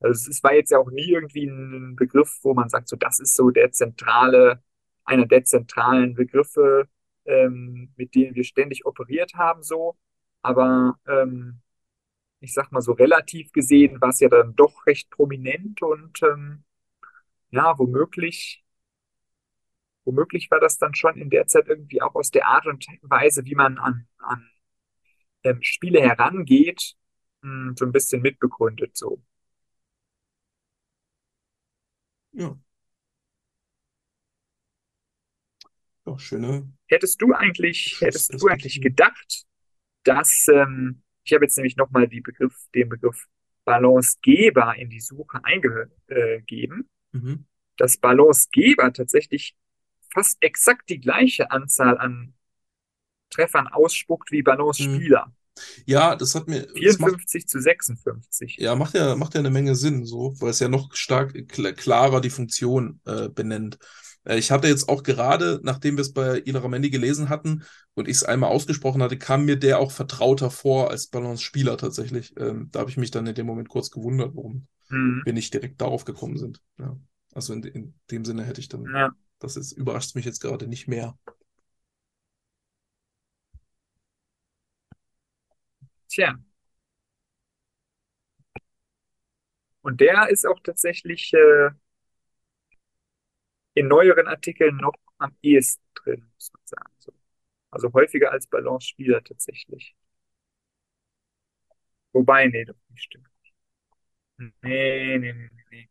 Also 0.00 0.30
es 0.30 0.42
war 0.42 0.54
jetzt 0.54 0.70
ja 0.70 0.78
auch 0.78 0.90
nie 0.90 1.10
irgendwie 1.10 1.46
ein 1.46 1.96
Begriff, 1.96 2.38
wo 2.42 2.54
man 2.54 2.68
sagt, 2.68 2.88
so 2.88 2.96
das 2.96 3.20
ist 3.20 3.36
so 3.36 3.50
der 3.50 3.72
zentrale 3.72 4.62
einer 5.04 5.26
der 5.26 5.44
zentralen 5.44 6.14
Begriffe, 6.14 6.88
ähm, 7.24 7.92
mit 7.96 8.14
denen 8.14 8.34
wir 8.34 8.44
ständig 8.44 8.86
operiert 8.86 9.34
haben, 9.34 9.62
so. 9.62 9.96
Aber 10.42 10.98
ähm, 11.06 11.60
ich 12.40 12.54
sag 12.54 12.72
mal 12.72 12.82
so 12.82 12.92
relativ 12.92 13.52
gesehen 13.52 14.00
war 14.00 14.10
es 14.10 14.20
ja 14.20 14.28
dann 14.28 14.54
doch 14.56 14.86
recht 14.86 15.10
prominent 15.10 15.82
und 15.82 16.22
ähm, 16.22 16.64
ja, 17.50 17.78
womöglich, 17.78 18.64
womöglich 20.04 20.50
war 20.50 20.60
das 20.60 20.78
dann 20.78 20.94
schon 20.94 21.16
in 21.16 21.30
der 21.30 21.46
Zeit 21.46 21.68
irgendwie 21.68 22.02
auch 22.02 22.14
aus 22.14 22.30
der 22.30 22.46
Art 22.46 22.66
und 22.66 22.86
Weise, 23.02 23.44
wie 23.44 23.54
man 23.54 23.78
an, 23.78 24.08
an 24.18 24.48
ähm, 25.44 25.62
Spiele 25.62 26.00
herangeht, 26.00 26.96
mh, 27.42 27.68
hm, 27.68 27.76
so 27.76 27.84
ein 27.86 27.92
bisschen 27.92 28.22
mitbegründet 28.22 28.96
so. 28.96 29.22
Ja. 32.32 32.56
Ja, 36.12 36.18
schöne. 36.18 36.72
Hättest 36.86 37.20
du 37.20 37.32
eigentlich, 37.32 37.98
hättest 38.00 38.40
du 38.40 38.46
eigentlich 38.48 38.80
gedacht, 38.80 39.44
dass, 40.04 40.46
ähm, 40.52 41.02
ich 41.24 41.32
habe 41.32 41.44
jetzt 41.44 41.56
nämlich 41.56 41.76
nochmal 41.76 42.08
Begriff, 42.20 42.54
den 42.74 42.88
Begriff 42.88 43.26
Balancegeber 43.64 44.74
in 44.76 44.90
die 44.90 45.00
Suche 45.00 45.40
eingegeben, 45.44 46.88
mhm. 47.12 47.46
dass 47.76 47.96
Balancegeber 47.96 48.92
tatsächlich 48.92 49.54
fast 50.12 50.42
exakt 50.42 50.90
die 50.90 51.00
gleiche 51.00 51.50
Anzahl 51.50 51.98
an 51.98 52.34
Treffern 53.30 53.68
ausspuckt 53.68 54.30
wie 54.30 54.42
Balance-Spieler. 54.42 55.26
Mhm. 55.26 55.32
Ja, 55.86 56.16
das 56.16 56.34
hat 56.34 56.48
mir. 56.48 56.66
54 56.74 57.42
macht, 57.42 57.50
zu 57.50 57.60
56. 57.60 58.56
Ja, 58.58 58.74
macht 58.74 58.94
ja, 58.94 59.16
macht 59.16 59.34
ja 59.34 59.40
eine 59.40 59.50
Menge 59.50 59.74
Sinn, 59.74 60.06
so, 60.06 60.34
weil 60.40 60.50
es 60.50 60.60
ja 60.60 60.68
noch 60.68 60.94
stark 60.94 61.34
klarer 61.48 62.20
die 62.20 62.30
Funktion 62.30 63.00
äh, 63.04 63.28
benennt. 63.28 63.78
Äh, 64.24 64.38
ich 64.38 64.50
hatte 64.50 64.68
jetzt 64.68 64.88
auch 64.88 65.02
gerade, 65.02 65.60
nachdem 65.62 65.96
wir 65.96 66.02
es 66.02 66.12
bei 66.12 66.40
Ilaramendi 66.44 66.90
gelesen 66.90 67.28
hatten 67.28 67.64
und 67.94 68.08
ich 68.08 68.16
es 68.16 68.24
einmal 68.24 68.50
ausgesprochen 68.50 69.02
hatte, 69.02 69.18
kam 69.18 69.44
mir 69.44 69.56
der 69.56 69.78
auch 69.78 69.92
vertrauter 69.92 70.50
vor 70.50 70.90
als 70.90 71.08
Balance-Spieler 71.08 71.76
tatsächlich. 71.76 72.34
Ähm, 72.38 72.68
da 72.72 72.80
habe 72.80 72.90
ich 72.90 72.96
mich 72.96 73.10
dann 73.10 73.26
in 73.26 73.34
dem 73.34 73.46
Moment 73.46 73.68
kurz 73.68 73.90
gewundert, 73.90 74.34
warum 74.34 74.66
mhm. 74.88 75.22
wir 75.24 75.32
nicht 75.32 75.52
direkt 75.54 75.80
darauf 75.80 76.04
gekommen 76.04 76.36
sind. 76.36 76.60
Ja. 76.78 76.96
Also 77.34 77.52
in, 77.54 77.62
in, 77.64 77.94
dem 78.10 78.24
Sinne 78.24 78.44
hätte 78.44 78.60
ich 78.60 78.68
dann, 78.68 78.84
ja. 78.84 79.10
das 79.38 79.56
ist, 79.56 79.72
überrascht 79.72 80.14
mich 80.14 80.24
jetzt 80.24 80.40
gerade 80.40 80.66
nicht 80.66 80.86
mehr. 80.88 81.16
Tja. 86.08 86.36
Und 89.80 90.00
der 90.00 90.28
ist 90.28 90.46
auch 90.46 90.60
tatsächlich 90.62 91.32
äh, 91.32 91.70
in 93.74 93.88
neueren 93.88 94.26
Artikeln 94.28 94.76
noch 94.76 94.94
am 95.18 95.36
ehesten 95.42 95.84
drin, 95.94 96.30
muss 96.34 96.52
man 96.52 96.62
sagen. 96.64 96.94
So. 96.98 97.12
Also 97.70 97.92
häufiger 97.92 98.32
als 98.32 98.46
Balance-Spieler 98.46 99.22
tatsächlich. 99.24 99.96
Wobei, 102.12 102.46
nee, 102.46 102.64
doch 102.64 102.76
nicht 102.90 103.04
stimmt. 103.04 103.28
Nee, 104.38 105.18
nee, 105.18 105.32
nee, 105.32 105.50
nee. 105.70 105.88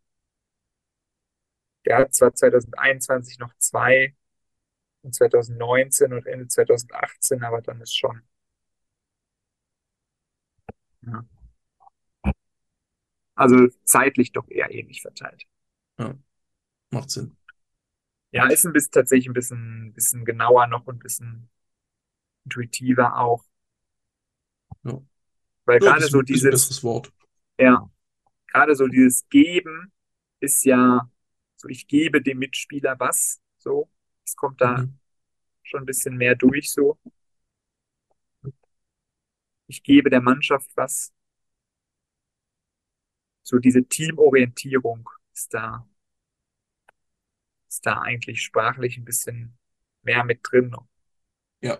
Der 1.85 1.97
hat 1.97 2.13
zwar 2.13 2.33
2021 2.33 3.39
noch 3.39 3.53
zwei 3.57 4.15
und 5.03 5.13
2019 5.15 6.13
und 6.13 6.25
Ende 6.27 6.47
2018, 6.47 7.43
aber 7.43 7.61
dann 7.61 7.81
ist 7.81 7.95
schon. 7.95 8.21
Ja. 11.01 11.25
Also 13.35 13.67
zeitlich 13.85 14.31
doch 14.33 14.47
eher 14.49 14.71
ähnlich 14.71 15.01
verteilt. 15.01 15.45
Ja, 15.97 16.15
macht 16.91 17.09
Sinn. 17.09 17.35
Ja, 18.31 18.47
ist 18.47 18.65
ein 18.65 18.73
bisschen 18.73 18.91
tatsächlich 18.91 19.27
ein 19.27 19.33
bisschen, 19.33 19.93
bisschen 19.93 20.23
genauer 20.23 20.67
noch 20.67 20.87
und 20.87 20.95
ein 20.95 20.99
bisschen 20.99 21.49
intuitiver 22.45 23.19
auch. 23.19 23.43
Ja. 24.83 25.01
Weil 25.65 25.83
ja, 25.83 25.91
gerade 25.91 26.07
so 26.07 26.21
dieses, 26.21 26.83
Wort. 26.83 27.11
ja, 27.59 27.89
gerade 28.47 28.75
so 28.75 28.87
dieses 28.87 29.27
Geben 29.29 29.91
ist 30.39 30.63
ja 30.65 31.09
so, 31.55 31.67
ich 31.67 31.87
gebe 31.87 32.21
dem 32.21 32.39
Mitspieler 32.39 32.99
was, 32.99 33.39
so. 33.57 33.89
Es 34.25 34.35
kommt 34.35 34.61
da 34.61 34.77
mhm. 34.77 34.97
schon 35.63 35.81
ein 35.81 35.85
bisschen 35.85 36.17
mehr 36.17 36.35
durch, 36.35 36.71
so. 36.71 36.97
Ich 39.67 39.83
gebe 39.83 40.09
der 40.09 40.21
Mannschaft 40.21 40.69
was. 40.75 41.13
So 43.43 43.59
diese 43.59 43.83
Teamorientierung 43.83 45.09
ist 45.33 45.53
da 45.53 45.87
ist 47.71 47.85
da 47.85 48.01
eigentlich 48.01 48.41
sprachlich 48.41 48.97
ein 48.97 49.05
bisschen 49.05 49.57
mehr 50.01 50.25
mit 50.25 50.41
drin. 50.43 50.75
Ja. 51.61 51.79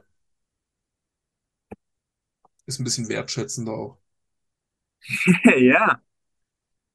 Ist 2.66 2.80
ein 2.80 2.86
bisschen 2.86 3.10
wertschätzender 3.10 3.74
auch. 3.74 3.98
ja. 5.58 6.02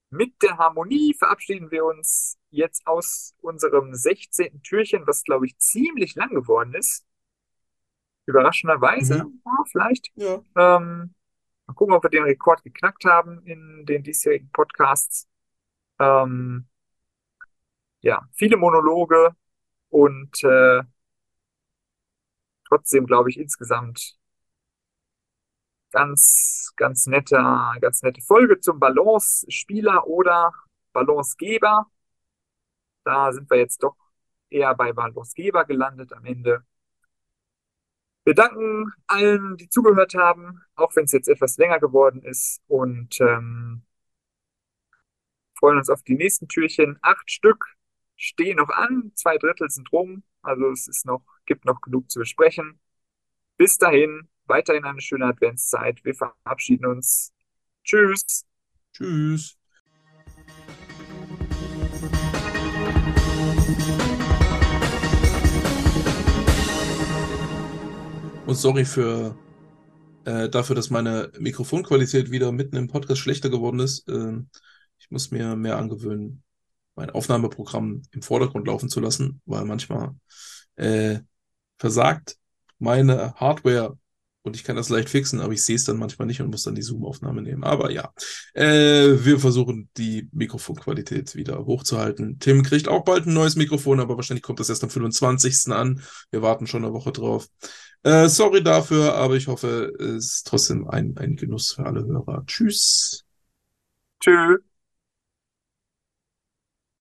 Mit 0.09 0.41
der 0.43 0.57
Harmonie 0.57 1.13
verabschieden 1.13 1.71
wir 1.71 1.85
uns 1.85 2.39
jetzt 2.49 2.87
aus 2.87 3.35
unserem 3.43 3.93
16. 3.93 4.63
Türchen, 4.63 5.07
was 5.07 5.25
glaube 5.25 5.45
ich 5.45 5.59
ziemlich 5.59 6.15
lang 6.15 6.31
geworden 6.31 6.73
ist. 6.73 7.05
Überraschenderweise, 8.25 9.25
mhm. 9.25 9.43
ja, 9.45 9.65
vielleicht. 9.71 10.11
Ja. 10.15 10.43
Ähm, 10.57 11.15
mal 11.67 11.75
gucken, 11.75 11.95
ob 11.95 12.03
wir 12.03 12.11
den 12.11 12.23
Rekord 12.23 12.63
geknackt 12.63 13.05
haben 13.05 13.45
in 13.45 13.85
den 13.85 14.03
diesjährigen 14.03 14.51
Podcasts. 14.53 15.29
Ähm, 15.99 16.67
ja, 18.01 18.29
viele 18.33 18.57
Monologe 18.57 19.35
und 19.91 20.43
äh, 20.45 20.83
trotzdem, 22.69 23.07
glaube 23.07 23.31
ich, 23.31 23.39
insgesamt 23.39 24.19
ganz, 25.93 26.73
ganz 26.77 27.07
netter, 27.07 27.75
ganz 27.81 28.03
nette 28.03 28.21
Folge 28.21 28.61
zum 28.61 28.79
Balance-Spieler 28.81 30.07
oder 30.07 30.53
Balance-Geber. 30.93 31.87
Da 33.05 33.33
sind 33.33 33.49
wir 33.51 33.59
jetzt 33.59 33.83
doch 33.83 33.97
eher 34.51 34.75
bei 34.75 34.93
Balance-Geber 34.93 35.65
gelandet 35.65 36.13
am 36.13 36.25
Ende. 36.25 36.65
Wir 38.25 38.35
danken 38.35 38.93
allen, 39.07 39.57
die 39.57 39.69
zugehört 39.69 40.15
haben, 40.15 40.63
auch 40.75 40.95
wenn 40.97 41.05
es 41.05 41.13
jetzt 41.13 41.29
etwas 41.29 41.57
länger 41.59 41.79
geworden 41.79 42.23
ist 42.23 42.61
und 42.67 43.21
ähm, 43.21 43.83
freuen 45.55 45.79
uns 45.79 45.89
auf 45.89 46.03
die 46.03 46.17
nächsten 46.17 46.49
Türchen. 46.49 46.99
Acht 47.03 47.31
Stück 47.31 47.76
stehen 48.17 48.57
noch 48.57 48.71
an, 48.71 49.13
zwei 49.15 49.37
Drittel 49.39 49.71
sind 49.71 49.93
rum, 49.93 50.23
also 50.43 50.71
es 50.71 50.89
ist 50.89 51.07
noch, 51.07 51.23
gibt 51.45 51.65
noch 51.65 51.81
genug 51.81 52.11
zu 52.11 52.19
besprechen. 52.19 52.81
Bis 53.57 53.79
dahin, 53.79 54.29
weiterhin 54.47 54.85
eine 54.85 55.01
schöne 55.01 55.27
Adventszeit. 55.27 56.05
Wir 56.05 56.15
verabschieden 56.15 56.87
uns. 56.87 57.33
Tschüss. 57.85 58.45
Tschüss. 58.93 59.57
Und 68.47 68.55
sorry 68.55 68.85
für 68.85 69.37
äh, 70.25 70.49
dafür, 70.49 70.77
dass 70.77 70.91
meine 70.91 71.33
Mikrofonqualität 71.39 72.31
wieder 72.31 72.53
mitten 72.53 72.77
im 72.77 72.89
Podcast 72.89 73.21
schlechter 73.21 73.51
geworden 73.51 73.81
ist. 73.81 74.09
Äh, 74.09 74.39
ich 74.99 75.11
muss 75.11 75.31
mir 75.31 75.57
mehr 75.57 75.79
angewöhnen, 75.79 76.45
mein 76.97 77.11
Aufnahmeprogramm 77.11 78.03
im 78.11 78.23
Vordergrund 78.23 78.67
laufen 78.67 78.89
zu 78.89 79.01
lassen, 79.01 79.41
weil 79.47 79.65
manchmal 79.65 80.15
äh, 80.77 81.21
versagt 81.79 82.37
meine 82.79 83.35
Hardware 83.35 83.99
und 84.47 84.55
ich 84.55 84.63
kann 84.63 84.77
das 84.77 84.89
leicht 84.91 85.09
fixen, 85.09 85.41
aber 85.41 85.53
ich 85.53 85.65
sehe 85.65 85.75
es 85.75 85.85
dann 85.85 85.97
manchmal 85.97 86.27
nicht 86.27 86.41
und 86.41 86.51
muss 86.51 86.63
dann 86.63 86.77
die 86.77 86.83
Zoom-Aufnahme 86.83 87.43
nehmen. 87.43 87.65
Aber 87.65 87.91
ja, 87.91 88.13
äh, 88.55 89.17
wir 89.25 89.41
versuchen 89.41 89.91
die 89.97 90.29
Mikrofonqualität 90.33 91.35
wieder 91.35 91.67
hochzuhalten. 91.67 92.39
Tim 92.39 92.63
kriegt 92.63 92.87
auch 92.87 93.05
bald 93.05 93.27
ein 93.27 93.35
neues 93.35 93.57
Mikrofon, 93.57 93.99
aber 93.99 94.17
wahrscheinlich 94.17 94.45
kommt 94.45 94.61
das 94.61 94.69
erst 94.69 94.85
am 94.85 94.91
25. 94.91 95.73
an. 95.73 96.01
Wir 96.31 96.43
warten 96.43 96.69
schon 96.69 96.85
eine 96.85 96.95
Woche 96.95 97.11
drauf. 97.11 97.49
Äh, 98.05 98.29
sorry 98.29 98.63
dafür, 98.63 99.17
aber 99.17 99.35
ich 99.35 99.49
hoffe, 99.49 99.93
es 99.99 100.27
ist 100.27 100.47
trotzdem 100.47 100.89
ein, 100.89 101.17
ein 101.19 101.35
Genuss 101.35 101.73
für 101.73 101.85
alle 101.85 102.07
Hörer. 102.07 102.45
Tschüss. 102.47 103.25
Tschüss. 104.21 104.76